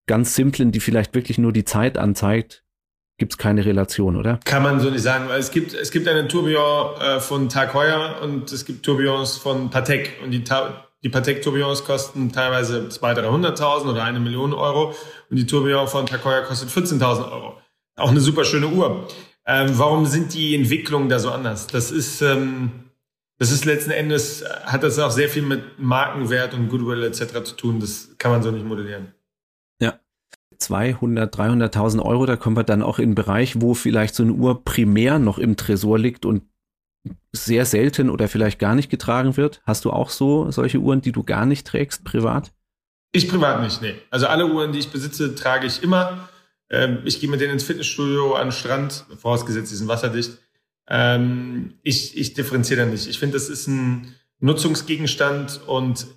ganz 0.08 0.34
simplen, 0.34 0.72
die 0.72 0.80
vielleicht 0.80 1.13
wirklich 1.13 1.38
nur 1.38 1.52
die 1.52 1.65
Zeit 1.65 1.98
anzeigt, 1.98 2.63
gibt 3.19 3.34
es 3.34 3.38
keine 3.38 3.65
Relation, 3.65 4.15
oder? 4.15 4.39
Kann 4.45 4.63
man 4.63 4.80
so 4.80 4.89
nicht 4.89 5.04
sagen. 5.04 5.30
Es 5.38 5.52
gibt, 5.52 5.74
es 5.74 5.91
gibt 5.91 6.08
eine 6.08 6.28
Tourbillon 6.28 7.00
äh, 7.00 7.19
von 7.19 7.50
Tag 7.50 7.74
Heuer 7.74 8.19
und 8.24 8.52
es 8.52 8.65
gibt 8.65 8.84
Tourbillons 8.84 9.38
von 9.38 9.69
Patek. 9.69 10.13
Und 10.24 10.32
die, 10.32 10.43
die 11.04 11.10
Patek 11.10 11.42
Tourbillons 11.42 11.86
kosten 11.86 12.32
teilweise 12.32 12.88
200.000, 12.90 13.58
300.000 13.58 13.90
oder 13.90 14.04
eine 14.04 14.20
Million 14.20 14.54
Euro. 14.54 14.94
Und 15.30 15.38
die 15.38 15.46
Tourbillon 15.46 15.88
von 15.88 16.06
Heuer 16.24 16.44
kostet 16.44 16.70
14.000 16.70 17.32
Euro. 17.32 17.58
Auch 17.96 18.10
eine 18.10 18.20
super 18.20 18.46
schöne 18.46 18.68
Uhr. 18.68 19.08
Ähm, 19.46 19.78
warum 19.78 20.06
sind 20.06 20.34
die 20.34 20.56
Entwicklungen 20.56 21.10
da 21.10 21.20
so 21.20 21.32
anders? 21.32 21.68
Das 21.68 21.92
ist, 21.92 22.22
ähm, 22.22 22.72
das 23.38 23.52
ist 23.52 23.66
letzten 23.66 23.92
Endes, 23.92 24.44
hat 24.64 24.84
das 24.84 25.00
auch 25.00 25.12
sehr 25.12 25.30
viel 25.30 25.44
mit 25.44 25.80
Markenwert 25.80 26.54
und 26.54 26.70
Goodwill 26.70 27.04
etc. 27.04 27.44
zu 27.44 27.56
tun. 27.56 27.80
Das 27.80 28.10
kann 28.18 28.32
man 28.32 28.44
so 28.44 28.52
nicht 28.52 28.66
modellieren. 28.66 29.14
200, 30.60 31.36
300.000 31.36 32.02
Euro, 32.02 32.26
da 32.26 32.36
kommen 32.36 32.58
wir 32.58 32.64
dann 32.64 32.84
auch 32.84 33.00
in 33.00 33.06
einen 33.06 33.16
Bereich, 33.16 33.62
wo 33.62 33.74
vielleicht 33.74 34.14
so 34.14 34.24
eine 34.24 34.34
Uhr 34.34 34.64
primär 34.64 35.18
noch 35.18 35.40
im 35.40 35.56
Tresor 35.56 35.98
liegt 35.98 36.26
und 36.26 36.44
sehr 37.32 37.66
selten 37.66 38.10
oder 38.10 38.28
vielleicht 38.28 38.60
gar 38.60 38.76
nicht 38.76 38.90
getragen 38.90 39.38
wird. 39.38 39.62
Hast 39.66 39.86
du 39.86 39.92
auch 39.92 40.10
so 40.10 40.52
solche 40.52 40.80
Uhren, 40.80 41.02
die 41.02 41.12
du 41.12 41.24
gar 41.24 41.46
nicht 41.46 41.66
trägst, 41.66 42.04
privat? 42.04 42.52
Ich 43.12 43.28
privat 43.28 43.62
nicht, 43.62 43.82
nee. 43.82 43.96
Also 44.10 44.28
alle 44.28 44.48
Uhren, 44.48 44.72
die 44.72 44.80
ich 44.80 44.90
besitze, 44.90 45.36
trage 45.36 45.66
ich 45.66 45.82
immer. 45.82 46.30
Ähm, 46.70 47.00
ich 47.06 47.20
gehe 47.20 47.30
mit 47.30 47.42
denen 47.42 47.54
ins 47.54 47.64
Fitnessstudio, 47.64 48.36
an 48.36 48.48
den 48.48 48.52
Strand, 48.52 49.06
vorausgesetzt, 49.18 49.72
die 49.72 49.76
sind 49.76 49.88
wasserdicht. 49.88 50.38
Ähm, 50.88 51.76
ich, 51.84 52.18
ich 52.18 52.34
differenziere 52.34 52.82
da 52.82 52.86
nicht. 52.86 53.08
Ich 53.08 53.20
finde, 53.20 53.34
das 53.34 53.50
ist 53.50 53.68
ein 53.68 54.16
Nutzungsgegenstand 54.40 55.62
und 55.66 56.08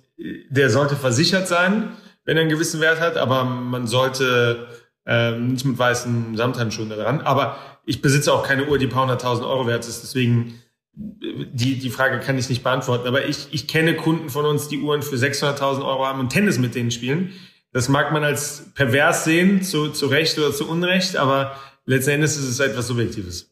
der 0.49 0.69
sollte 0.69 0.95
versichert 0.95 1.47
sein 1.47 1.89
wenn 2.25 2.37
er 2.37 2.41
einen 2.41 2.49
gewissen 2.49 2.81
Wert 2.81 2.99
hat, 2.99 3.17
aber 3.17 3.43
man 3.43 3.87
sollte 3.87 4.67
ähm, 5.05 5.53
nicht 5.53 5.65
mit 5.65 5.77
weißen 5.77 6.37
Samthandschuhen 6.37 6.89
daran. 6.89 7.21
Aber 7.21 7.57
ich 7.85 8.01
besitze 8.01 8.33
auch 8.33 8.43
keine 8.43 8.67
Uhr, 8.67 8.77
die 8.77 8.85
ein 8.85 8.91
paar 8.91 9.01
hunderttausend 9.01 9.45
Euro 9.45 9.67
wert 9.67 9.87
ist, 9.87 10.03
deswegen 10.03 10.59
die, 10.95 11.79
die 11.79 11.89
Frage 11.89 12.19
kann 12.19 12.37
ich 12.37 12.49
nicht 12.49 12.63
beantworten. 12.63 13.07
Aber 13.07 13.25
ich, 13.25 13.47
ich 13.51 13.67
kenne 13.67 13.95
Kunden 13.95 14.29
von 14.29 14.45
uns, 14.45 14.67
die 14.67 14.79
Uhren 14.79 15.01
für 15.01 15.15
600.000 15.15 15.85
Euro 15.85 16.05
haben 16.05 16.19
und 16.19 16.29
Tennis 16.29 16.59
mit 16.59 16.75
denen 16.75 16.91
spielen. 16.91 17.31
Das 17.71 17.89
mag 17.89 18.11
man 18.11 18.23
als 18.23 18.71
pervers 18.75 19.23
sehen, 19.23 19.63
zu, 19.63 19.89
zu 19.89 20.05
Recht 20.05 20.37
oder 20.37 20.51
zu 20.51 20.69
Unrecht, 20.69 21.17
aber 21.17 21.55
letzten 21.85 22.11
Endes 22.11 22.37
ist 22.37 22.47
es 22.47 22.59
etwas 22.59 22.87
Subjektives. 22.87 23.49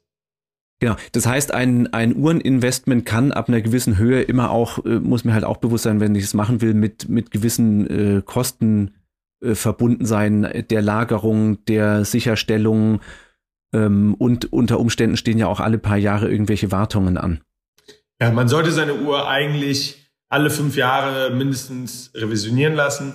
Genau. 0.80 0.96
Das 1.12 1.26
heißt, 1.26 1.54
ein, 1.54 1.92
ein 1.94 2.16
Uhreninvestment 2.16 3.06
kann 3.06 3.32
ab 3.32 3.50
einer 3.50 3.62
gewissen 3.62 3.98
Höhe 3.98 4.22
immer 4.22 4.52
auch, 4.52 4.84
äh, 4.86 5.00
muss 5.00 5.24
mir 5.24 5.34
halt 5.34 5.44
auch 5.44 5.58
bewusst 5.58 5.84
sein, 5.84 6.00
wenn 6.00 6.16
ich 6.16 6.24
es 6.24 6.34
machen 6.34 6.62
will, 6.62 6.74
mit, 6.74 7.10
mit 7.10 7.32
gewissen 7.32 8.18
äh, 8.18 8.22
Kosten 8.24 8.96
äh, 9.42 9.56
verbunden 9.56 10.06
sein, 10.06 10.66
der 10.70 10.82
Lagerung, 10.82 11.64
der 11.66 12.06
Sicherstellung 12.06 13.02
ähm, 13.74 14.16
und 14.16 14.52
unter 14.52 14.80
Umständen 14.80 15.18
stehen 15.18 15.38
ja 15.38 15.48
auch 15.48 15.60
alle 15.60 15.78
paar 15.78 15.98
Jahre 15.98 16.30
irgendwelche 16.30 16.72
Wartungen 16.72 17.18
an. 17.18 17.42
Ja, 18.20 18.32
man 18.32 18.48
sollte 18.48 18.72
seine 18.72 18.96
Uhr 18.96 19.28
eigentlich 19.28 20.12
alle 20.30 20.50
fünf 20.50 20.76
Jahre 20.76 21.32
mindestens 21.32 22.12
revisionieren 22.16 22.76
lassen. 22.76 23.14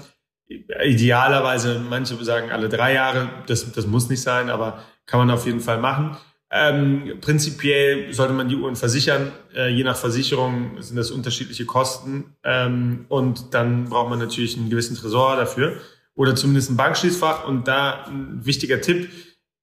Idealerweise, 0.49 1.81
manche 1.89 2.23
sagen 2.25 2.51
alle 2.51 2.69
drei 2.69 2.95
Jahre, 2.95 3.29
das, 3.47 3.73
das 3.73 3.87
muss 3.87 4.09
nicht 4.09 4.21
sein, 4.21 4.51
aber 4.51 4.83
kann 5.07 5.19
man 5.19 5.31
auf 5.31 5.47
jeden 5.47 5.61
Fall 5.61 5.79
machen. 5.79 6.17
Ähm, 6.51 7.19
prinzipiell 7.21 8.13
sollte 8.13 8.33
man 8.33 8.49
die 8.49 8.57
Uhren 8.57 8.77
versichern. 8.77 9.33
Äh, 9.55 9.71
je 9.71 9.83
nach 9.83 9.97
Versicherung 9.97 10.81
sind 10.81 10.97
das 10.97 11.11
unterschiedliche 11.11 11.67
Kosten. 11.67 12.37
Ähm, 12.45 13.07
und 13.09 13.55
dann 13.55 13.87
braucht 13.87 14.11
man 14.11 14.19
natürlich 14.19 14.57
einen 14.57 14.71
gewissen 14.71 14.97
Tresor 14.97 15.37
dafür 15.37 15.77
oder 16.15 16.37
zumindest 16.37 16.71
ein 16.71 16.77
Bankschließfach. 16.77 17.47
Und 17.47 17.67
da 17.67 18.05
ein 18.05 18.45
wichtiger 18.45 18.81
Tipp. 18.81 19.11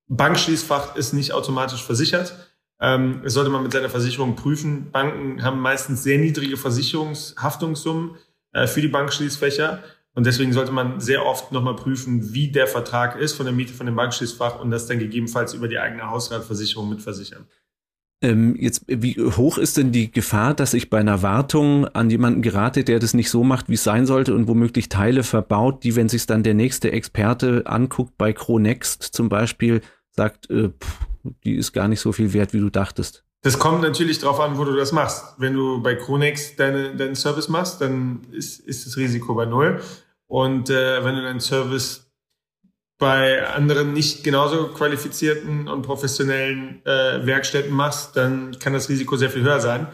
Bankschließfach 0.08 0.96
ist 0.96 1.14
nicht 1.14 1.34
automatisch 1.34 1.84
versichert. 1.84 2.36
Ähm, 2.80 3.22
das 3.24 3.34
sollte 3.34 3.50
man 3.50 3.64
mit 3.64 3.72
seiner 3.72 3.90
Versicherung 3.90 4.36
prüfen. 4.36 4.92
Banken 4.92 5.44
haben 5.44 5.60
meistens 5.60 6.04
sehr 6.04 6.18
niedrige 6.18 6.58
Versicherungshaftungssummen 6.58 8.18
äh, 8.52 8.68
für 8.68 8.82
die 8.82 8.88
Bankschließfächer. 8.88 9.84
Und 10.16 10.28
deswegen 10.28 10.54
sollte 10.54 10.72
man 10.72 11.00
sehr 11.00 11.26
oft 11.26 11.52
nochmal 11.52 11.76
prüfen, 11.76 12.34
wie 12.34 12.52
der 12.52 12.68
Vertrag 12.68 13.16
ist 13.20 13.34
von 13.34 13.46
der 13.46 13.54
Miete 13.54 13.74
von 13.74 13.88
dem 13.88 13.96
Bankschließfach 13.96 14.60
und 14.60 14.70
das 14.70 14.86
dann 14.86 15.00
gegebenenfalls 15.00 15.54
über 15.54 15.68
die 15.68 15.80
eigene 15.80 16.10
Hausratversicherung 16.10 16.88
mitversichern. 16.90 17.48
Ähm, 18.24 18.56
jetzt, 18.58 18.86
wie 18.88 19.22
hoch 19.22 19.58
ist 19.58 19.76
denn 19.76 19.92
die 19.92 20.10
Gefahr, 20.10 20.54
dass 20.54 20.74
ich 20.74 20.90
bei 20.90 20.98
einer 20.98 21.22
Wartung 21.22 21.86
an 21.88 22.10
jemanden 22.10 22.42
gerate, 22.42 22.86
der 22.86 23.00
das 23.00 23.14
nicht 23.14 23.30
so 23.30 23.44
macht, 23.44 23.68
wie 23.68 23.74
es 23.74 23.84
sein 23.84 24.06
sollte 24.06 24.34
und 24.34 24.48
womöglich 24.48 24.88
Teile 24.88 25.24
verbaut, 25.24 25.84
die, 25.84 25.98
wenn 25.98 26.08
sich 26.08 26.26
dann 26.26 26.42
der 26.42 26.54
nächste 26.54 26.94
Experte 26.94 27.64
anguckt, 27.66 28.18
bei 28.18 28.32
Cronext 28.32 29.04
zum 29.04 29.28
Beispiel, 29.28 29.82
sagt, 30.12 30.50
äh, 30.50 30.70
pff, 30.70 31.00
die 31.44 31.56
ist 31.56 31.74
gar 31.74 31.90
nicht 31.90 32.00
so 32.00 32.14
viel 32.14 32.32
wert, 32.32 32.54
wie 32.54 32.60
du 32.60 32.70
dachtest? 32.70 33.26
Das 33.42 33.60
kommt 33.60 33.82
natürlich 33.82 34.20
darauf 34.20 34.40
an, 34.40 34.58
wo 34.58 34.64
du 34.64 34.74
das 34.74 34.94
machst. 34.94 35.36
Wenn 35.38 35.54
du 35.54 35.84
bei 35.84 35.96
Cronex 35.96 36.56
deine, 36.56 36.96
deinen 36.96 37.16
Service 37.16 37.50
machst, 37.50 37.82
dann 37.82 38.22
ist, 38.32 38.62
ist 38.62 38.86
das 38.88 38.96
Risiko 38.96 39.36
bei 39.36 39.46
null. 39.46 39.82
Und 40.28 40.70
äh, 40.70 41.04
wenn 41.04 41.16
du 41.16 41.24
deinen 41.24 41.42
Service 41.42 42.10
bei 43.04 43.46
anderen 43.46 43.92
nicht 43.92 44.24
genauso 44.24 44.70
qualifizierten 44.70 45.68
und 45.68 45.82
professionellen 45.82 46.82
äh, 46.86 47.26
Werkstätten 47.26 47.76
machst, 47.76 48.16
dann 48.16 48.58
kann 48.60 48.72
das 48.72 48.88
Risiko 48.88 49.18
sehr 49.18 49.30
viel 49.30 49.44
höher 49.44 49.60
sein. 49.60 49.88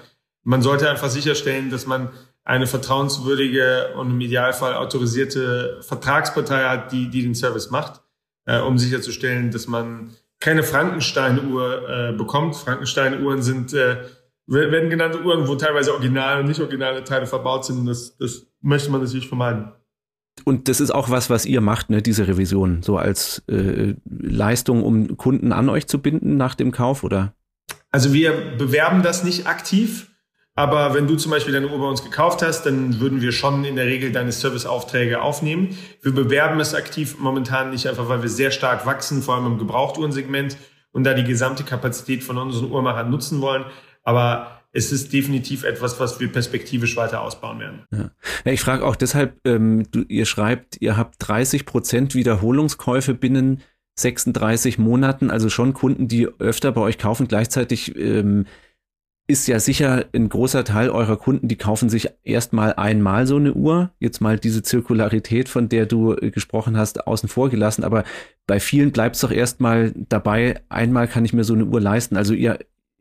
Man 0.44 0.62
sollte 0.62 0.88
einfach 0.88 1.10
sicherstellen, 1.10 1.72
dass 1.72 1.88
man 1.88 2.10
eine 2.44 2.68
vertrauenswürdige 2.68 3.96
und 3.96 4.12
im 4.12 4.22
Idealfall 4.22 4.76
autorisierte 4.76 5.80
Vertragspartei 5.82 6.66
hat, 6.66 6.92
die, 6.92 7.10
die 7.10 7.24
den 7.24 7.34
Service 7.34 7.72
macht, 7.72 8.04
äh, 8.46 8.60
um 8.60 8.78
sicherzustellen, 8.78 9.50
dass 9.50 9.66
man 9.66 10.12
keine 10.40 10.62
Frankenstein-Uhr 10.62 11.90
äh, 11.90 12.14
bekommt. 12.14 12.58
Frankenstein-Uhren 12.58 13.42
sind 13.42 13.74
äh, 13.74 14.04
werden 14.46 14.92
genannte 14.92 15.24
Uhren, 15.24 15.48
wo 15.48 15.56
teilweise 15.56 15.94
originale 15.94 16.42
und 16.42 16.48
nicht 16.48 16.60
originale 16.60 17.04
Teile 17.04 17.26
verbaut 17.26 17.66
sind. 17.66 17.88
Das, 17.88 18.16
das 18.18 18.46
möchte 18.62 18.92
man 18.92 19.02
natürlich 19.02 19.28
vermeiden. 19.28 19.72
Und 20.46 20.68
das 20.68 20.80
ist 20.80 20.92
auch 20.92 21.10
was, 21.10 21.30
was 21.30 21.46
ihr 21.46 21.62
macht, 21.62 21.90
ne, 21.90 22.02
diese 22.02 22.28
Revision, 22.28 22.82
so 22.82 22.98
als 22.98 23.44
äh, 23.48 23.96
Leistung, 24.06 24.84
um 24.84 25.18
Kunden 25.18 25.52
an 25.52 25.70
euch 25.70 25.88
zu 25.88 26.00
binden 26.00 26.38
nach 26.38 26.56
dem 26.56 26.72
Kauf, 26.72 27.04
oder? 27.04 27.34
Also 27.92 28.14
wir 28.14 28.34
bewerben 28.58 29.04
das 29.04 29.24
nicht 29.24 29.48
aktiv. 29.48 30.08
Aber 30.56 30.94
wenn 30.94 31.08
du 31.08 31.16
zum 31.16 31.32
Beispiel 31.32 31.54
deine 31.54 31.70
Uhr 31.70 31.80
bei 31.80 31.86
uns 31.86 32.04
gekauft 32.04 32.42
hast, 32.42 32.66
dann 32.66 33.00
würden 33.00 33.22
wir 33.22 33.32
schon 33.32 33.64
in 33.64 33.78
der 33.78 33.86
Regel 33.86 34.12
deine 34.12 34.34
Serviceaufträge 34.34 35.22
aufnehmen. 35.22 35.78
Wir 36.02 36.14
bewerben 36.14 36.60
es 36.60 36.76
aktiv 36.76 37.18
momentan 37.18 37.70
nicht 37.70 37.88
einfach, 37.88 38.10
weil 38.10 38.22
wir 38.24 38.30
sehr 38.30 38.52
stark 38.52 38.86
wachsen, 38.86 39.22
vor 39.22 39.36
allem 39.36 39.46
im 39.46 39.58
Gebrauchtuhrensegment 39.58 40.58
und 40.92 41.06
da 41.06 41.14
die 41.14 41.24
gesamte 41.24 41.64
Kapazität 41.64 42.26
von 42.26 42.38
unseren 42.38 42.72
Uhrmachern 42.72 43.10
nutzen 43.10 43.40
wollen. 43.40 43.64
Aber 44.04 44.59
es 44.72 44.92
ist 44.92 45.14
definitiv 45.14 45.64
etwas, 45.64 46.00
was 46.00 46.20
wir 46.20 46.32
perspektivisch 46.32 46.96
weiter 46.96 47.22
ausbauen 47.22 47.60
werden. 47.60 47.84
Ja. 47.92 48.12
ich 48.52 48.62
frage 48.62 48.86
auch 48.86 48.96
deshalb, 48.96 49.40
ähm, 49.46 49.88
du, 49.92 50.04
ihr 50.08 50.26
schreibt, 50.26 50.78
ihr 50.80 50.96
habt 50.96 51.16
30 51.20 51.66
Prozent 51.66 52.16
Wiederholungskäufe 52.16 53.14
binnen 53.14 53.62
36 53.98 54.78
Monaten, 54.78 55.30
also 55.30 55.50
schon 55.50 55.74
Kunden, 55.74 56.08
die 56.08 56.28
öfter 56.40 56.72
bei 56.72 56.82
euch 56.82 56.98
kaufen. 56.98 57.28
Gleichzeitig 57.28 57.96
ähm, 57.98 58.46
ist 59.28 59.48
ja 59.48 59.60
sicher 59.60 60.06
ein 60.14 60.30
großer 60.30 60.64
Teil 60.64 60.90
eurer 60.90 61.18
Kunden, 61.18 61.48
die 61.48 61.58
kaufen 61.58 61.90
sich 61.90 62.10
erstmal 62.24 62.74
einmal 62.74 63.28
so 63.28 63.36
eine 63.36 63.54
Uhr. 63.54 63.92
Jetzt 64.00 64.22
mal 64.22 64.40
diese 64.40 64.64
Zirkularität, 64.64 65.50
von 65.50 65.70
der 65.70 65.86
du 65.86 66.14
äh, 66.14 66.32
gesprochen 66.32 66.78
hast, 66.78 67.06
außen 67.06 67.28
vor 67.28 67.50
gelassen. 67.50 67.84
Aber 67.84 68.04
bei 68.48 68.60
vielen 68.60 68.92
bleibt 68.92 69.16
es 69.16 69.22
doch 69.22 69.32
erstmal 69.32 69.94
dabei, 69.96 70.62
einmal 70.70 71.08
kann 71.08 71.26
ich 71.26 71.34
mir 71.34 71.44
so 71.44 71.54
eine 71.54 71.66
Uhr 71.66 71.82
leisten. 71.82 72.18
Also 72.18 72.34
ihr, 72.34 72.58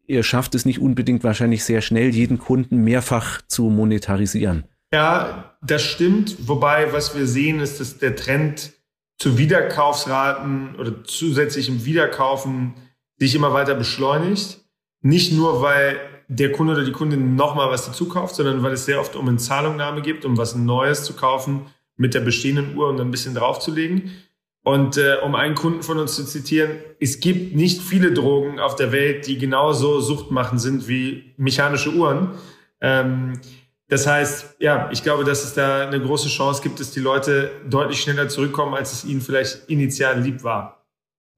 ihr 0.09 0.23
schafft 0.23 0.55
es 0.55 0.65
nicht 0.65 0.81
unbedingt 0.81 1.23
wahrscheinlich 1.23 1.65
sehr 1.65 1.81
schnell, 1.81 2.09
jeden 2.11 2.39
Kunden 2.39 2.79
mehrfach 2.83 3.41
zu 3.47 3.65
monetarisieren. 3.65 4.65
Ja, 4.93 5.57
das 5.63 5.83
stimmt. 5.83 6.49
Wobei, 6.49 6.93
was 6.93 7.17
wir 7.17 7.27
sehen, 7.27 7.61
ist, 7.61 7.79
dass 7.79 7.99
der 7.99 8.17
Trend 8.17 8.73
zu 9.19 9.37
Wiederkaufsraten 9.37 10.77
oder 10.77 11.05
zusätzlichem 11.05 11.85
Wiederkaufen 11.85 12.75
sich 13.17 13.35
immer 13.35 13.53
weiter 13.53 13.75
beschleunigt. 13.75 14.61
Nicht 15.03 15.33
nur, 15.33 15.61
weil 15.61 15.99
der 16.29 16.53
Kunde 16.53 16.75
oder 16.75 16.85
die 16.85 16.93
Kundin 16.93 17.35
nochmal 17.35 17.71
was 17.71 17.87
dazu 17.87 18.09
kauft, 18.09 18.35
sondern 18.35 18.63
weil 18.63 18.73
es 18.73 18.85
sehr 18.85 19.01
oft 19.01 19.17
um 19.17 19.29
eine 19.29 19.39
Zahlungnahme 19.39 20.03
gibt, 20.03 20.25
um 20.25 20.37
was 20.37 20.55
Neues 20.55 21.05
zu 21.05 21.15
kaufen 21.15 21.67
mit 21.97 22.15
der 22.15 22.21
bestehenden 22.21 22.77
Uhr 22.77 22.89
und 22.89 23.01
ein 23.01 23.11
bisschen 23.11 23.35
draufzulegen. 23.35 24.13
Und 24.69 24.99
äh, 24.99 25.17
um 25.25 25.35
einen 25.35 25.55
Kunden 25.55 25.83
von 25.83 25.97
uns 25.97 26.15
zu 26.15 26.27
zitieren, 26.27 26.73
es 27.01 27.21
gibt 27.21 27.57
nicht 27.57 27.81
viele 27.81 28.13
Drogen 28.13 28.61
auf 28.61 28.77
der 28.77 28.93
Welt, 28.93 29.27
die 29.27 29.39
genauso 29.39 30.03
suchtmachend 30.03 30.61
sind 30.61 30.87
wie 30.89 31.33
mechanische 31.39 31.95
Uhren. 31.95 32.33
Ähm, 32.83 33.41
das 33.89 34.07
heißt, 34.07 34.57
ja, 34.59 34.91
ich 34.93 35.03
glaube, 35.03 35.25
dass 35.25 35.43
es 35.43 35.55
da 35.55 35.89
eine 35.89 35.99
große 35.99 36.29
Chance 36.29 36.61
gibt, 36.63 36.81
dass 36.81 36.91
die 36.91 37.01
Leute 37.01 37.51
deutlich 37.67 38.03
schneller 38.03 38.29
zurückkommen, 38.29 38.75
als 38.75 38.93
es 38.93 39.05
ihnen 39.07 39.23
vielleicht 39.23 39.71
initial 39.71 40.21
lieb 40.21 40.45
war. 40.45 40.85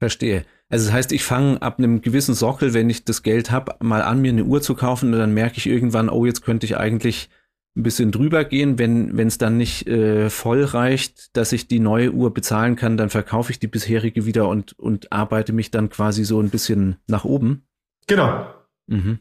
Verstehe. 0.00 0.44
Also 0.68 0.86
das 0.86 0.92
heißt, 0.92 1.12
ich 1.12 1.22
fange 1.22 1.62
ab 1.62 1.78
einem 1.78 2.00
gewissen 2.00 2.34
Sockel, 2.34 2.74
wenn 2.74 2.90
ich 2.90 3.04
das 3.04 3.22
Geld 3.22 3.52
habe, 3.52 3.76
mal 3.78 4.02
an, 4.02 4.20
mir 4.20 4.32
eine 4.32 4.42
Uhr 4.42 4.60
zu 4.60 4.74
kaufen 4.74 5.14
und 5.14 5.20
dann 5.20 5.34
merke 5.34 5.58
ich 5.58 5.68
irgendwann, 5.68 6.08
oh, 6.08 6.26
jetzt 6.26 6.42
könnte 6.42 6.66
ich 6.66 6.76
eigentlich 6.76 7.28
ein 7.76 7.82
bisschen 7.82 8.10
drüber 8.10 8.44
gehen. 8.44 8.78
Wenn 8.78 9.18
es 9.18 9.38
dann 9.38 9.56
nicht 9.56 9.86
äh, 9.86 10.28
voll 10.30 10.64
reicht, 10.64 11.36
dass 11.36 11.52
ich 11.52 11.68
die 11.68 11.80
neue 11.80 12.12
Uhr 12.12 12.34
bezahlen 12.34 12.76
kann, 12.76 12.96
dann 12.96 13.10
verkaufe 13.10 13.52
ich 13.52 13.58
die 13.58 13.68
bisherige 13.68 14.26
wieder 14.26 14.48
und, 14.48 14.78
und 14.78 15.12
arbeite 15.12 15.52
mich 15.52 15.70
dann 15.70 15.88
quasi 15.88 16.24
so 16.24 16.40
ein 16.40 16.50
bisschen 16.50 16.96
nach 17.06 17.24
oben. 17.24 17.62
Genau. 18.06 18.46
Mhm. 18.86 19.20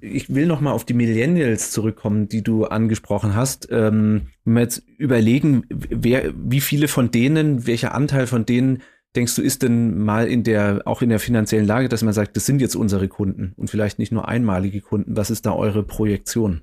Ich 0.00 0.34
will 0.34 0.46
noch 0.46 0.60
mal 0.60 0.72
auf 0.72 0.84
die 0.84 0.94
Millennials 0.94 1.70
zurückkommen, 1.70 2.28
die 2.28 2.42
du 2.42 2.64
angesprochen 2.64 3.36
hast. 3.36 3.68
Ähm, 3.70 4.28
wenn 4.44 4.54
wir 4.54 4.62
jetzt 4.62 4.82
überlegen, 4.98 5.64
wer, 5.68 6.34
wie 6.36 6.60
viele 6.60 6.88
von 6.88 7.12
denen, 7.12 7.68
welcher 7.68 7.94
Anteil 7.94 8.26
von 8.26 8.44
denen 8.44 8.82
denkst 9.14 9.36
du, 9.36 9.42
ist 9.42 9.62
denn 9.62 9.98
mal 9.98 10.26
in 10.26 10.42
der, 10.42 10.82
auch 10.84 11.02
in 11.02 11.08
der 11.08 11.20
finanziellen 11.20 11.66
Lage, 11.66 11.88
dass 11.88 12.02
man 12.02 12.12
sagt, 12.12 12.36
das 12.36 12.46
sind 12.46 12.60
jetzt 12.60 12.74
unsere 12.74 13.08
Kunden 13.08 13.52
und 13.56 13.70
vielleicht 13.70 13.98
nicht 13.98 14.12
nur 14.12 14.28
einmalige 14.28 14.80
Kunden? 14.80 15.16
Was 15.16 15.30
ist 15.30 15.46
da 15.46 15.54
eure 15.54 15.84
Projektion? 15.84 16.62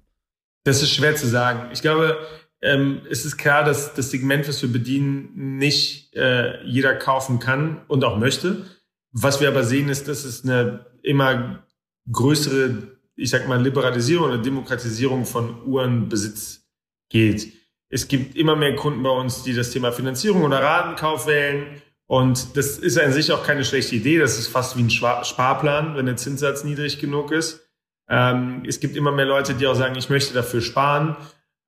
Das 0.64 0.82
ist 0.82 0.92
schwer 0.92 1.16
zu 1.16 1.28
sagen. 1.28 1.70
Ich 1.74 1.82
glaube, 1.82 2.18
ähm, 2.62 3.02
es 3.10 3.26
ist 3.26 3.38
klar, 3.38 3.64
dass 3.64 3.94
das 3.94 4.12
Segment, 4.12 4.48
was 4.48 4.62
wir 4.62 4.72
bedienen, 4.72 5.58
nicht 5.58 6.16
äh, 6.16 6.64
jeder 6.64 6.96
kaufen 6.96 7.40
kann 7.40 7.82
und 7.88 8.04
auch 8.04 8.18
möchte. 8.18 8.66
Was 9.12 9.42
wir 9.42 9.50
aber 9.50 9.64
sehen, 9.64 9.90
ist, 9.90 10.08
dass 10.08 10.24
es 10.24 10.44
eine 10.44 10.86
immer 11.04 11.66
größere, 12.12 12.98
ich 13.16 13.30
sag 13.30 13.48
mal, 13.48 13.62
Liberalisierung 13.62 14.28
oder 14.28 14.38
Demokratisierung 14.38 15.26
von 15.26 15.64
Uhrenbesitz 15.66 16.62
geht. 17.10 17.52
Es 17.90 18.08
gibt 18.08 18.36
immer 18.36 18.56
mehr 18.56 18.76
Kunden 18.76 19.04
bei 19.04 19.10
uns, 19.10 19.44
die 19.44 19.54
das 19.54 19.70
Thema 19.70 19.92
Finanzierung 19.92 20.44
oder 20.44 20.64
Ratenkauf 20.64 21.28
wählen 21.28 21.82
und 22.08 22.58
das 22.58 22.78
ist 22.78 23.00
an 23.00 23.14
sich 23.14 23.32
auch 23.32 23.44
keine 23.44 23.66
schlechte 23.66 23.96
Idee. 23.96 24.20
Das 24.20 24.38
ist 24.38 24.48
fast 24.48 24.78
wie 24.78 24.84
ein 24.84 24.90
Sparplan, 24.90 25.96
wenn 25.96 26.06
der 26.06 26.18
Zinssatz 26.18 26.64
niedrig 26.64 27.00
genug 27.00 27.32
ist. 27.32 27.63
Ähm, 28.10 28.64
es 28.68 28.80
gibt 28.80 28.96
immer 28.96 29.12
mehr 29.12 29.26
Leute, 29.26 29.54
die 29.54 29.68
auch 29.68 29.76
sagen, 29.76 29.96
ich 29.96 30.10
möchte 30.10 30.34
dafür 30.34 30.62
sparen. 30.62 31.16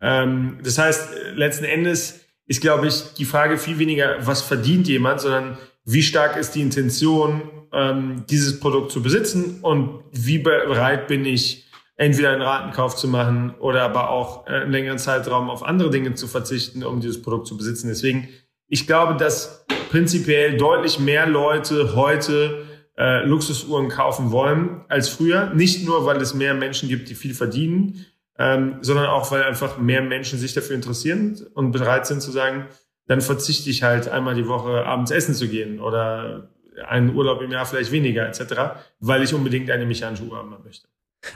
Ähm, 0.02 0.60
das 0.64 0.78
heißt, 0.78 1.10
letzten 1.36 1.66
Endes 1.66 2.26
ist, 2.48 2.62
glaube 2.62 2.88
ich, 2.88 3.14
die 3.18 3.26
Frage 3.26 3.58
viel 3.58 3.80
weniger, 3.80 4.18
was 4.26 4.42
verdient 4.42 4.88
jemand, 4.88 5.22
sondern 5.22 5.58
wie 5.86 6.04
stark 6.04 6.36
ist 6.38 6.52
die 6.52 6.62
Intention, 6.62 7.42
ähm, 7.74 8.26
dieses 8.30 8.60
Produkt 8.60 8.92
zu 8.92 9.02
besitzen 9.02 9.60
und 9.62 10.04
wie 10.12 10.40
bereit 10.40 11.08
bin 11.08 11.26
ich, 11.26 11.66
entweder 11.98 12.32
einen 12.32 12.42
Ratenkauf 12.42 12.96
zu 12.96 13.08
machen 13.08 13.56
oder 13.60 13.84
aber 13.84 14.10
auch 14.10 14.48
äh, 14.48 14.52
einen 14.52 14.72
längeren 14.72 14.98
Zeitraum 14.98 15.50
auf 15.50 15.64
andere 15.64 15.90
Dinge 15.90 16.14
zu 16.14 16.28
verzichten, 16.28 16.84
um 16.84 17.00
dieses 17.00 17.22
Produkt 17.22 17.48
zu 17.48 17.56
besitzen. 17.58 17.88
Deswegen, 17.88 18.28
ich 18.68 18.86
glaube, 18.86 19.16
dass 19.16 19.66
prinzipiell 19.90 20.58
deutlich 20.58 21.00
mehr 21.00 21.26
Leute 21.26 21.96
heute 21.96 22.66
äh, 22.98 23.26
Luxusuhren 23.26 23.90
kaufen 23.90 24.32
wollen 24.32 24.82
als 24.88 25.10
früher. 25.10 25.54
Nicht 25.54 25.86
nur, 25.86 26.06
weil 26.06 26.18
es 26.18 26.34
mehr 26.34 26.54
Menschen 26.54 26.90
gibt, 26.90 27.10
die 27.10 27.16
viel 27.16 27.34
verdienen, 27.34 28.06
ähm, 28.38 28.78
sondern 28.82 29.08
auch, 29.08 29.32
weil 29.32 29.44
einfach 29.44 29.78
mehr 29.78 30.02
Menschen 30.02 30.40
sich 30.40 30.54
dafür 30.54 30.76
interessieren 30.76 31.40
und 31.54 31.72
bereit 31.72 32.06
sind 32.08 32.22
zu 32.22 32.32
sagen, 32.32 32.68
dann 33.08 33.22
verzichte 33.22 33.70
ich 33.70 33.84
halt 33.84 34.10
einmal 34.10 34.36
die 34.36 34.48
Woche 34.48 34.86
abends 34.86 35.12
essen 35.12 35.36
zu 35.36 35.48
gehen 35.48 35.80
oder 35.80 36.50
einen 36.88 37.16
Urlaub 37.16 37.42
im 37.42 37.52
Jahr 37.52 37.66
vielleicht 37.66 37.92
weniger 37.92 38.28
etc., 38.28 38.82
weil 39.00 39.24
ich 39.24 39.34
unbedingt 39.34 39.70
eine 39.70 39.86
mechanische 39.86 40.24
Uhr 40.24 40.38
haben 40.38 40.56
möchte. 40.64 40.88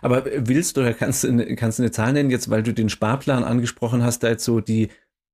Aber 0.02 0.24
willst 0.26 0.78
du 0.78 0.82
oder 0.82 0.94
kannst 0.94 1.28
kannst 1.56 1.80
du 1.80 1.84
eine 1.84 1.92
Zahl 1.92 2.14
nennen, 2.14 2.30
jetzt 2.30 2.50
weil 2.50 2.64
du 2.64 2.74
den 2.74 2.90
Sparplan 2.90 3.44
angesprochen 3.44 4.04
hast, 4.04 4.24
da 4.24 4.30
jetzt 4.30 4.46
so 4.46 4.60
die 4.60 4.90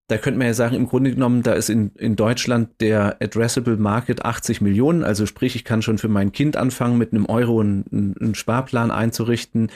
da 0.08 0.18
könnte 0.18 0.38
man 0.38 0.48
ja 0.48 0.54
sagen, 0.54 0.76
im 0.76 0.88
Grunde 0.88 1.12
genommen, 1.12 1.42
da 1.42 1.54
ist 1.54 1.70
in, 1.70 1.92
in 1.96 2.16
Deutschland 2.16 2.80
der 2.80 3.18
Addressable 3.22 3.78
Market 3.78 4.24
80 4.24 4.62
Millionen. 4.62 5.04
Also 5.04 5.26
sprich, 5.26 5.56
ich 5.56 5.66
kann 5.66 5.82
schon 5.82 5.98
für 5.98 6.10
mein 6.10 6.32
Kind 6.32 6.58
anfangen, 6.58 6.98
mit 6.98 7.12
einem 7.12 7.26
Euro 7.26 7.60
einen, 7.60 8.16
einen 8.20 8.36
Sparplan 8.36 8.92
einzurichten. 8.92 9.72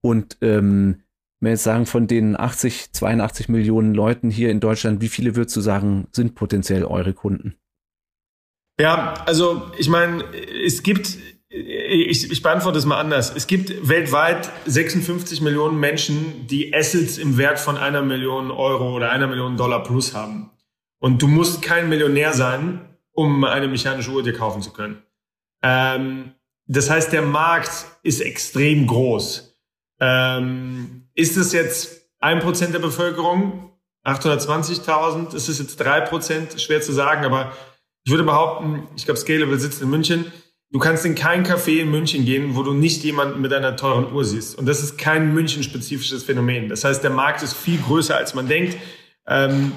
Und 0.00 0.38
ähm, 0.42 1.02
wenn 1.40 1.48
wir 1.48 1.50
jetzt 1.52 1.64
sagen, 1.64 1.86
von 1.86 2.06
den 2.06 2.38
80, 2.38 2.92
82 2.92 3.48
Millionen 3.48 3.94
Leuten 3.94 4.30
hier 4.30 4.50
in 4.50 4.60
Deutschland, 4.60 5.00
wie 5.00 5.08
viele 5.08 5.34
würdest 5.34 5.56
du 5.56 5.60
sagen, 5.60 6.06
sind 6.12 6.36
potenziell 6.36 6.84
eure 6.84 7.12
Kunden? 7.12 7.56
Ja, 8.78 9.14
also 9.26 9.70
ich 9.78 9.88
meine, 9.88 10.24
es 10.64 10.82
gibt 10.82 11.18
ich, 11.54 12.30
ich 12.30 12.42
beantworte 12.42 12.78
es 12.78 12.84
mal 12.84 12.98
anders. 12.98 13.32
Es 13.34 13.46
gibt 13.46 13.88
weltweit 13.88 14.50
56 14.66 15.40
Millionen 15.40 15.78
Menschen, 15.78 16.48
die 16.48 16.74
Assets 16.74 17.16
im 17.16 17.38
Wert 17.38 17.60
von 17.60 17.76
einer 17.76 18.02
Million 18.02 18.50
Euro 18.50 18.94
oder 18.94 19.10
einer 19.10 19.28
Million 19.28 19.56
Dollar 19.56 19.84
plus 19.84 20.14
haben. 20.14 20.50
Und 20.98 21.22
du 21.22 21.28
musst 21.28 21.62
kein 21.62 21.88
Millionär 21.88 22.32
sein, 22.32 22.80
um 23.12 23.44
eine 23.44 23.68
mechanische 23.68 24.10
Uhr 24.10 24.24
dir 24.24 24.32
kaufen 24.32 24.62
zu 24.62 24.72
können. 24.72 25.02
Ähm, 25.62 26.32
das 26.66 26.90
heißt, 26.90 27.12
der 27.12 27.22
Markt 27.22 27.70
ist 28.02 28.20
extrem 28.20 28.86
groß. 28.88 29.56
Ähm, 30.00 31.08
ist 31.14 31.36
es 31.36 31.52
jetzt 31.52 32.10
ein 32.18 32.40
Prozent 32.40 32.74
der 32.74 32.80
Bevölkerung? 32.80 33.70
820.000? 34.04 35.36
Ist 35.36 35.48
es 35.48 35.60
jetzt 35.60 35.76
drei 35.76 36.00
Prozent? 36.00 36.60
Schwer 36.60 36.82
zu 36.82 36.92
sagen, 36.92 37.24
aber 37.24 37.52
ich 38.04 38.10
würde 38.10 38.24
behaupten, 38.24 38.88
ich 38.96 39.04
glaube, 39.04 39.20
Scalable 39.20 39.58
sitzt 39.58 39.80
in 39.80 39.90
München 39.90 40.32
Du 40.74 40.80
kannst 40.80 41.06
in 41.06 41.14
kein 41.14 41.46
Café 41.46 41.78
in 41.78 41.92
München 41.92 42.24
gehen, 42.24 42.56
wo 42.56 42.64
du 42.64 42.74
nicht 42.74 43.04
jemanden 43.04 43.40
mit 43.40 43.52
einer 43.52 43.76
teuren 43.76 44.12
Uhr 44.12 44.24
siehst. 44.24 44.58
Und 44.58 44.66
das 44.66 44.82
ist 44.82 44.98
kein 44.98 45.32
München-spezifisches 45.32 46.24
Phänomen. 46.24 46.68
Das 46.68 46.82
heißt, 46.82 47.00
der 47.04 47.12
Markt 47.12 47.44
ist 47.44 47.54
viel 47.54 47.78
größer, 47.80 48.16
als 48.16 48.34
man 48.34 48.48
denkt. 48.48 48.76
Ähm, 49.28 49.70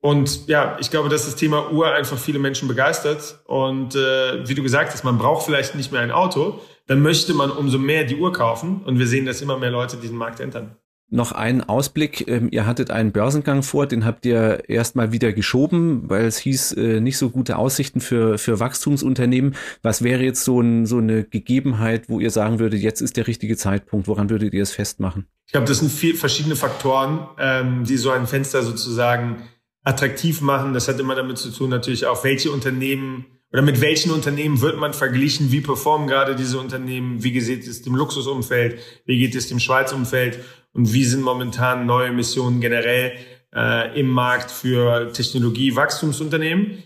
und 0.00 0.46
ja, 0.46 0.76
ich 0.78 0.92
glaube, 0.92 1.08
dass 1.08 1.24
das 1.24 1.34
Thema 1.34 1.72
Uhr 1.72 1.92
einfach 1.92 2.16
viele 2.16 2.38
Menschen 2.38 2.68
begeistert. 2.68 3.40
Und 3.46 3.96
äh, 3.96 4.48
wie 4.48 4.54
du 4.54 4.62
gesagt 4.62 4.92
hast, 4.92 5.02
man 5.02 5.18
braucht 5.18 5.44
vielleicht 5.44 5.74
nicht 5.74 5.90
mehr 5.90 6.00
ein 6.00 6.12
Auto. 6.12 6.60
Dann 6.86 7.02
möchte 7.02 7.34
man 7.34 7.50
umso 7.50 7.78
mehr 7.78 8.04
die 8.04 8.14
Uhr 8.14 8.32
kaufen. 8.32 8.82
Und 8.84 9.00
wir 9.00 9.06
sehen, 9.08 9.26
dass 9.26 9.42
immer 9.42 9.58
mehr 9.58 9.72
Leute 9.72 9.96
diesen 9.96 10.16
Markt 10.16 10.38
entern 10.38 10.76
noch 11.10 11.32
einen 11.32 11.62
Ausblick. 11.62 12.28
Ähm, 12.28 12.48
ihr 12.50 12.66
hattet 12.66 12.90
einen 12.90 13.12
Börsengang 13.12 13.62
vor, 13.62 13.86
den 13.86 14.04
habt 14.04 14.26
ihr 14.26 14.68
erstmal 14.68 15.12
wieder 15.12 15.32
geschoben, 15.32 16.08
weil 16.08 16.26
es 16.26 16.38
hieß, 16.38 16.72
äh, 16.72 17.00
nicht 17.00 17.16
so 17.16 17.30
gute 17.30 17.56
Aussichten 17.56 18.00
für, 18.00 18.38
für 18.38 18.60
Wachstumsunternehmen. 18.60 19.54
Was 19.82 20.02
wäre 20.02 20.22
jetzt 20.22 20.44
so, 20.44 20.60
ein, 20.60 20.86
so 20.86 20.98
eine 20.98 21.24
Gegebenheit, 21.24 22.08
wo 22.08 22.20
ihr 22.20 22.30
sagen 22.30 22.58
würdet, 22.58 22.80
jetzt 22.80 23.00
ist 23.00 23.16
der 23.16 23.26
richtige 23.26 23.56
Zeitpunkt? 23.56 24.06
Woran 24.06 24.28
würdet 24.28 24.52
ihr 24.52 24.62
es 24.62 24.72
festmachen? 24.72 25.26
Ich 25.46 25.52
glaube, 25.52 25.66
das 25.66 25.78
sind 25.78 25.90
viel, 25.90 26.14
verschiedene 26.14 26.56
Faktoren, 26.56 27.26
ähm, 27.38 27.84
die 27.84 27.96
so 27.96 28.10
ein 28.10 28.26
Fenster 28.26 28.62
sozusagen 28.62 29.42
attraktiv 29.84 30.42
machen. 30.42 30.74
Das 30.74 30.88
hat 30.88 31.00
immer 31.00 31.14
damit 31.14 31.38
zu 31.38 31.50
tun, 31.50 31.70
natürlich 31.70 32.06
auch, 32.06 32.22
welche 32.22 32.50
Unternehmen 32.50 33.24
oder 33.50 33.62
mit 33.62 33.80
welchen 33.80 34.10
Unternehmen 34.10 34.60
wird 34.60 34.78
man 34.78 34.92
verglichen? 34.92 35.50
Wie 35.50 35.62
performen 35.62 36.06
gerade 36.06 36.36
diese 36.36 36.58
Unternehmen? 36.58 37.24
Wie 37.24 37.32
geht 37.32 37.66
es 37.66 37.80
dem 37.80 37.94
Luxusumfeld? 37.94 38.78
Wie 39.06 39.18
geht 39.18 39.34
es 39.34 39.48
dem 39.48 39.58
Schweizumfeld? 39.58 40.40
Und 40.72 40.92
wie 40.92 41.04
sind 41.04 41.22
momentan 41.22 41.86
neue 41.86 42.12
Missionen 42.12 42.60
generell 42.60 43.12
äh, 43.54 43.98
im 43.98 44.08
Markt 44.08 44.50
für 44.50 45.12
Technologie-Wachstumsunternehmen? 45.12 46.82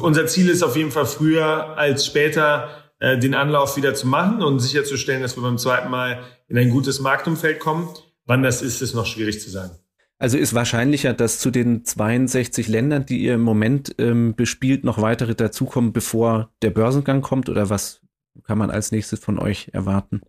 Unser 0.00 0.26
Ziel 0.26 0.48
ist 0.48 0.62
auf 0.62 0.76
jeden 0.76 0.90
Fall 0.90 1.06
früher 1.06 1.76
als 1.76 2.06
später 2.06 2.68
äh, 3.00 3.18
den 3.18 3.34
Anlauf 3.34 3.76
wieder 3.76 3.94
zu 3.94 4.06
machen 4.06 4.42
und 4.42 4.60
sicherzustellen, 4.60 5.22
dass 5.22 5.36
wir 5.36 5.42
beim 5.42 5.58
zweiten 5.58 5.90
Mal 5.90 6.22
in 6.48 6.58
ein 6.58 6.70
gutes 6.70 7.00
Marktumfeld 7.00 7.58
kommen. 7.58 7.88
Wann 8.26 8.42
das 8.42 8.62
ist, 8.62 8.82
ist 8.82 8.94
noch 8.94 9.06
schwierig 9.06 9.40
zu 9.40 9.50
sagen. 9.50 9.72
Also 10.18 10.36
ist 10.36 10.52
wahrscheinlicher, 10.52 11.14
dass 11.14 11.38
zu 11.38 11.50
den 11.50 11.84
62 11.86 12.68
Ländern, 12.68 13.06
die 13.06 13.22
ihr 13.22 13.34
im 13.34 13.40
Moment 13.40 13.94
ähm, 13.98 14.34
bespielt, 14.36 14.84
noch 14.84 15.00
weitere 15.00 15.34
dazukommen, 15.34 15.94
bevor 15.94 16.52
der 16.60 16.70
Börsengang 16.70 17.22
kommt? 17.22 17.48
Oder 17.48 17.70
was 17.70 18.02
kann 18.44 18.58
man 18.58 18.70
als 18.70 18.92
nächstes 18.92 19.18
von 19.18 19.38
euch 19.38 19.70
erwarten? 19.72 20.20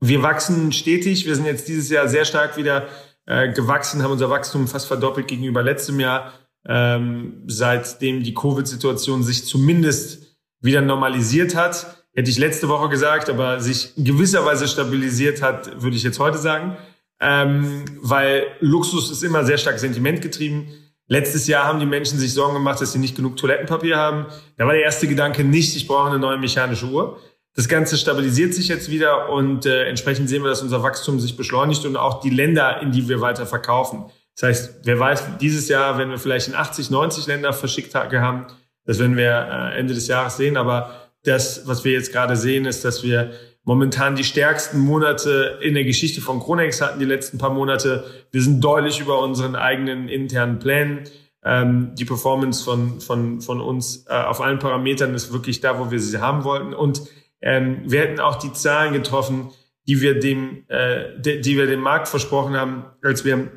Wir 0.00 0.22
wachsen 0.22 0.72
stetig. 0.72 1.26
Wir 1.26 1.34
sind 1.34 1.46
jetzt 1.46 1.68
dieses 1.68 1.90
Jahr 1.90 2.08
sehr 2.08 2.24
stark 2.24 2.56
wieder 2.56 2.88
äh, 3.26 3.52
gewachsen, 3.52 4.02
haben 4.02 4.12
unser 4.12 4.30
Wachstum 4.30 4.68
fast 4.68 4.86
verdoppelt 4.86 5.28
gegenüber 5.28 5.62
letztem 5.62 6.00
Jahr. 6.00 6.32
Ähm, 6.66 7.42
seitdem 7.46 8.22
die 8.22 8.34
Covid-Situation 8.34 9.22
sich 9.22 9.46
zumindest 9.46 10.36
wieder 10.60 10.80
normalisiert 10.80 11.54
hat, 11.54 12.04
hätte 12.14 12.30
ich 12.30 12.38
letzte 12.38 12.68
Woche 12.68 12.88
gesagt, 12.88 13.30
aber 13.30 13.60
sich 13.60 13.96
in 13.96 14.04
gewisser 14.04 14.44
Weise 14.44 14.66
stabilisiert 14.66 15.40
hat, 15.40 15.80
würde 15.82 15.96
ich 15.96 16.02
jetzt 16.02 16.18
heute 16.18 16.38
sagen 16.38 16.76
ähm, 17.20 17.84
weil 18.00 18.46
Luxus 18.60 19.10
ist 19.10 19.22
immer 19.22 19.44
sehr 19.44 19.58
stark 19.58 19.78
sentimentgetrieben. 19.78 20.68
Letztes 21.06 21.46
Jahr 21.46 21.64
haben 21.64 21.80
die 21.80 21.86
Menschen 21.86 22.18
sich 22.18 22.34
Sorgen 22.34 22.54
gemacht, 22.54 22.80
dass 22.80 22.92
sie 22.92 22.98
nicht 22.98 23.16
genug 23.16 23.36
Toilettenpapier 23.36 23.96
haben. 23.96 24.26
Da 24.56 24.66
war 24.66 24.74
der 24.74 24.82
erste 24.82 25.08
Gedanke 25.08 25.42
nicht, 25.42 25.74
ich 25.74 25.86
brauche 25.86 26.10
eine 26.10 26.18
neue 26.18 26.38
mechanische 26.38 26.86
Uhr. 26.86 27.18
Das 27.58 27.66
Ganze 27.66 27.96
stabilisiert 27.96 28.54
sich 28.54 28.68
jetzt 28.68 28.88
wieder 28.88 29.30
und 29.30 29.66
äh, 29.66 29.88
entsprechend 29.88 30.28
sehen 30.28 30.44
wir, 30.44 30.48
dass 30.48 30.62
unser 30.62 30.84
Wachstum 30.84 31.18
sich 31.18 31.36
beschleunigt 31.36 31.84
und 31.86 31.96
auch 31.96 32.20
die 32.20 32.30
Länder, 32.30 32.80
in 32.82 32.92
die 32.92 33.08
wir 33.08 33.20
weiter 33.20 33.46
verkaufen. 33.46 34.04
Das 34.36 34.48
heißt, 34.48 34.74
wer 34.84 35.00
weiß, 35.00 35.24
dieses 35.40 35.68
Jahr, 35.68 35.98
wenn 35.98 36.08
wir 36.08 36.18
vielleicht 36.18 36.46
in 36.46 36.54
80, 36.54 36.90
90 36.90 37.26
Länder 37.26 37.52
verschickt 37.52 37.96
haben, 37.96 38.46
das 38.84 39.00
werden 39.00 39.16
wir 39.16 39.72
äh, 39.74 39.76
Ende 39.76 39.92
des 39.92 40.06
Jahres 40.06 40.36
sehen. 40.36 40.56
Aber 40.56 41.10
das, 41.24 41.66
was 41.66 41.82
wir 41.84 41.90
jetzt 41.90 42.12
gerade 42.12 42.36
sehen, 42.36 42.64
ist, 42.64 42.84
dass 42.84 43.02
wir 43.02 43.32
momentan 43.64 44.14
die 44.14 44.22
stärksten 44.22 44.78
Monate 44.78 45.58
in 45.60 45.74
der 45.74 45.82
Geschichte 45.82 46.20
von 46.20 46.38
Kronex 46.38 46.80
hatten, 46.80 47.00
die 47.00 47.06
letzten 47.06 47.38
paar 47.38 47.50
Monate. 47.50 48.04
Wir 48.30 48.40
sind 48.40 48.62
deutlich 48.62 49.00
über 49.00 49.20
unseren 49.20 49.56
eigenen 49.56 50.08
internen 50.08 50.60
Plänen. 50.60 51.10
Ähm, 51.42 51.90
die 51.96 52.04
Performance 52.04 52.62
von, 52.62 53.00
von, 53.00 53.40
von 53.40 53.60
uns 53.60 54.06
äh, 54.08 54.12
auf 54.12 54.40
allen 54.40 54.60
Parametern 54.60 55.12
ist 55.12 55.32
wirklich 55.32 55.60
da, 55.60 55.80
wo 55.80 55.90
wir 55.90 55.98
sie 55.98 56.18
haben 56.18 56.44
wollten. 56.44 56.72
Und 56.72 57.02
ähm, 57.40 57.82
wir 57.84 58.00
hätten 58.00 58.20
auch 58.20 58.36
die 58.36 58.52
Zahlen 58.52 58.92
getroffen, 58.92 59.50
die 59.86 60.00
wir 60.00 60.18
dem, 60.18 60.64
äh, 60.68 61.18
die, 61.18 61.40
die 61.40 61.56
wir 61.56 61.66
dem 61.66 61.80
Markt 61.80 62.08
versprochen 62.08 62.56
haben, 62.56 62.84
als 63.02 63.24
wir 63.24 63.50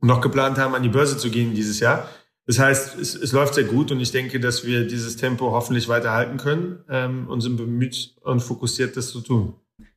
noch 0.00 0.20
geplant 0.20 0.58
haben, 0.58 0.74
an 0.74 0.82
die 0.82 0.88
Börse 0.88 1.16
zu 1.16 1.30
gehen 1.30 1.54
dieses 1.54 1.80
Jahr. 1.80 2.08
Das 2.46 2.58
heißt, 2.58 2.98
es, 2.98 3.14
es 3.14 3.32
läuft 3.32 3.54
sehr 3.54 3.64
gut 3.64 3.92
und 3.92 4.00
ich 4.00 4.12
denke, 4.12 4.40
dass 4.40 4.66
wir 4.66 4.86
dieses 4.86 5.16
Tempo 5.16 5.52
hoffentlich 5.52 5.88
weiterhalten 5.88 6.36
können 6.36 6.80
ähm, 6.88 7.28
und 7.28 7.42
sind 7.42 7.56
bemüht 7.56 8.16
und 8.22 8.40
fokussiert, 8.40 8.96
das 8.96 9.10
zu 9.10 9.20
tun. 9.20 9.54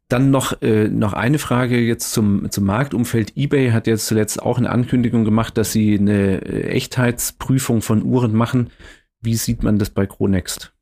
Dann 0.10 0.30
noch, 0.30 0.62
äh, 0.62 0.88
noch 0.90 1.14
eine 1.14 1.40
Frage 1.40 1.80
jetzt 1.80 2.12
zum, 2.12 2.52
zum 2.52 2.66
Marktumfeld. 2.66 3.36
eBay 3.36 3.72
hat 3.72 3.88
jetzt 3.88 4.06
zuletzt 4.06 4.42
auch 4.42 4.58
eine 4.58 4.70
Ankündigung 4.70 5.24
gemacht, 5.26 5.58
dass 5.58 5.72
sie 5.72 5.98
eine 5.98 6.42
äh, 6.46 6.68
Echtheitsprüfung 6.68 7.82
von 7.82 8.04
Uhren 8.04 8.36
machen. 8.36 8.70
Wie 9.22 9.36
sieht 9.36 9.64
man 9.64 9.80
das 9.80 9.90
bei 9.90 10.06
Chronext? 10.06 10.73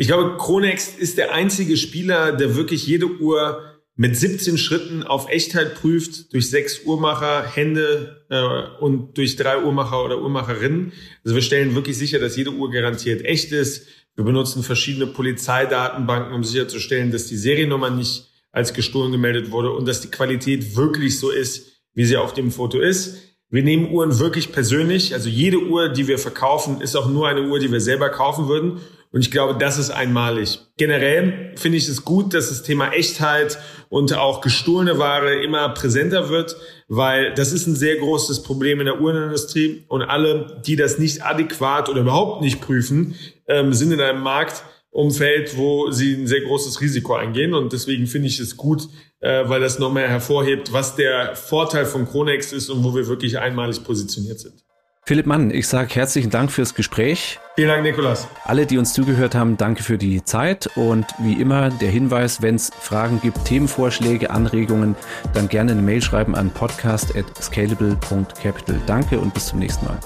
Ich 0.00 0.06
glaube, 0.06 0.38
Chronext 0.38 0.98
ist 0.98 1.18
der 1.18 1.34
einzige 1.34 1.76
Spieler, 1.76 2.32
der 2.32 2.56
wirklich 2.56 2.86
jede 2.86 3.04
Uhr 3.04 3.60
mit 3.96 4.16
17 4.16 4.56
Schritten 4.56 5.02
auf 5.02 5.28
Echtheit 5.28 5.74
prüft, 5.74 6.32
durch 6.32 6.48
sechs 6.48 6.86
Uhrmacher, 6.86 7.44
Hände 7.46 8.24
äh, 8.30 8.82
und 8.82 9.18
durch 9.18 9.36
drei 9.36 9.62
Uhrmacher 9.62 10.02
oder 10.02 10.22
Uhrmacherinnen. 10.22 10.94
Also 11.22 11.34
wir 11.34 11.42
stellen 11.42 11.74
wirklich 11.74 11.98
sicher, 11.98 12.18
dass 12.18 12.34
jede 12.34 12.52
Uhr 12.52 12.70
garantiert 12.70 13.26
echt 13.26 13.52
ist. 13.52 13.88
Wir 14.16 14.24
benutzen 14.24 14.62
verschiedene 14.62 15.06
Polizeidatenbanken, 15.06 16.32
um 16.32 16.44
sicherzustellen, 16.44 17.12
dass 17.12 17.26
die 17.26 17.36
Seriennummer 17.36 17.90
nicht 17.90 18.30
als 18.52 18.72
gestohlen 18.72 19.12
gemeldet 19.12 19.50
wurde 19.50 19.70
und 19.70 19.86
dass 19.86 20.00
die 20.00 20.10
Qualität 20.10 20.76
wirklich 20.76 21.18
so 21.18 21.28
ist, 21.28 21.82
wie 21.92 22.06
sie 22.06 22.16
auf 22.16 22.32
dem 22.32 22.52
Foto 22.52 22.80
ist. 22.80 23.18
Wir 23.50 23.64
nehmen 23.64 23.90
Uhren 23.90 24.18
wirklich 24.18 24.50
persönlich. 24.50 25.12
Also 25.12 25.28
jede 25.28 25.58
Uhr, 25.58 25.90
die 25.90 26.06
wir 26.06 26.18
verkaufen, 26.18 26.80
ist 26.80 26.96
auch 26.96 27.10
nur 27.10 27.28
eine 27.28 27.42
Uhr, 27.42 27.58
die 27.58 27.70
wir 27.70 27.80
selber 27.82 28.08
kaufen 28.08 28.48
würden. 28.48 28.80
Und 29.12 29.22
ich 29.22 29.32
glaube, 29.32 29.58
das 29.58 29.76
ist 29.76 29.90
einmalig. 29.90 30.60
Generell 30.76 31.52
finde 31.56 31.78
ich 31.78 31.88
es 31.88 32.04
gut, 32.04 32.32
dass 32.32 32.48
das 32.48 32.62
Thema 32.62 32.92
Echtheit 32.92 33.58
und 33.88 34.14
auch 34.16 34.40
gestohlene 34.40 34.98
Ware 34.98 35.42
immer 35.42 35.68
präsenter 35.70 36.28
wird, 36.28 36.56
weil 36.86 37.34
das 37.34 37.52
ist 37.52 37.66
ein 37.66 37.74
sehr 37.74 37.96
großes 37.96 38.44
Problem 38.44 38.78
in 38.78 38.86
der 38.86 39.00
Uhrenindustrie 39.00 39.84
und 39.88 40.02
alle, 40.02 40.62
die 40.64 40.76
das 40.76 40.98
nicht 40.98 41.24
adäquat 41.24 41.88
oder 41.88 42.02
überhaupt 42.02 42.40
nicht 42.40 42.60
prüfen, 42.60 43.16
ähm, 43.48 43.72
sind 43.72 43.90
in 43.90 44.00
einem 44.00 44.22
Marktumfeld, 44.22 45.56
wo 45.56 45.90
sie 45.90 46.14
ein 46.14 46.28
sehr 46.28 46.42
großes 46.42 46.80
Risiko 46.80 47.14
eingehen 47.14 47.52
und 47.52 47.72
deswegen 47.72 48.06
finde 48.06 48.28
ich 48.28 48.38
es 48.38 48.56
gut, 48.56 48.88
äh, 49.18 49.48
weil 49.48 49.60
das 49.60 49.80
nochmal 49.80 50.06
hervorhebt, 50.06 50.72
was 50.72 50.94
der 50.94 51.34
Vorteil 51.34 51.84
von 51.84 52.06
Chronex 52.06 52.52
ist 52.52 52.70
und 52.70 52.84
wo 52.84 52.94
wir 52.94 53.08
wirklich 53.08 53.40
einmalig 53.40 53.82
positioniert 53.82 54.38
sind. 54.38 54.62
Philipp 55.10 55.26
Mann, 55.26 55.50
ich 55.50 55.66
sage 55.66 55.92
herzlichen 55.96 56.30
Dank 56.30 56.52
fürs 56.52 56.76
Gespräch. 56.76 57.40
Vielen 57.56 57.66
Dank, 57.66 57.82
Nikolas. 57.82 58.28
Alle, 58.44 58.64
die 58.64 58.78
uns 58.78 58.92
zugehört 58.92 59.34
haben, 59.34 59.56
danke 59.56 59.82
für 59.82 59.98
die 59.98 60.22
Zeit 60.22 60.70
und 60.76 61.04
wie 61.18 61.32
immer 61.32 61.70
der 61.70 61.90
Hinweis, 61.90 62.42
wenn 62.42 62.54
es 62.54 62.70
Fragen 62.78 63.20
gibt, 63.20 63.44
Themenvorschläge, 63.44 64.30
Anregungen, 64.30 64.94
dann 65.34 65.48
gerne 65.48 65.72
eine 65.72 65.82
Mail 65.82 66.00
schreiben 66.00 66.36
an 66.36 66.50
podcast@scalable.capital. 66.50 68.80
Danke 68.86 69.18
und 69.18 69.34
bis 69.34 69.46
zum 69.46 69.58
nächsten 69.58 69.84
Mal. 69.84 69.98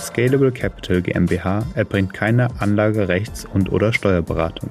Scalable 0.00 0.52
Capital 0.52 1.02
GmbH 1.02 1.64
erbringt 1.74 2.14
keine 2.14 2.46
Anlagerechts- 2.60 3.48
und/oder 3.52 3.92
Steuerberatung. 3.92 4.70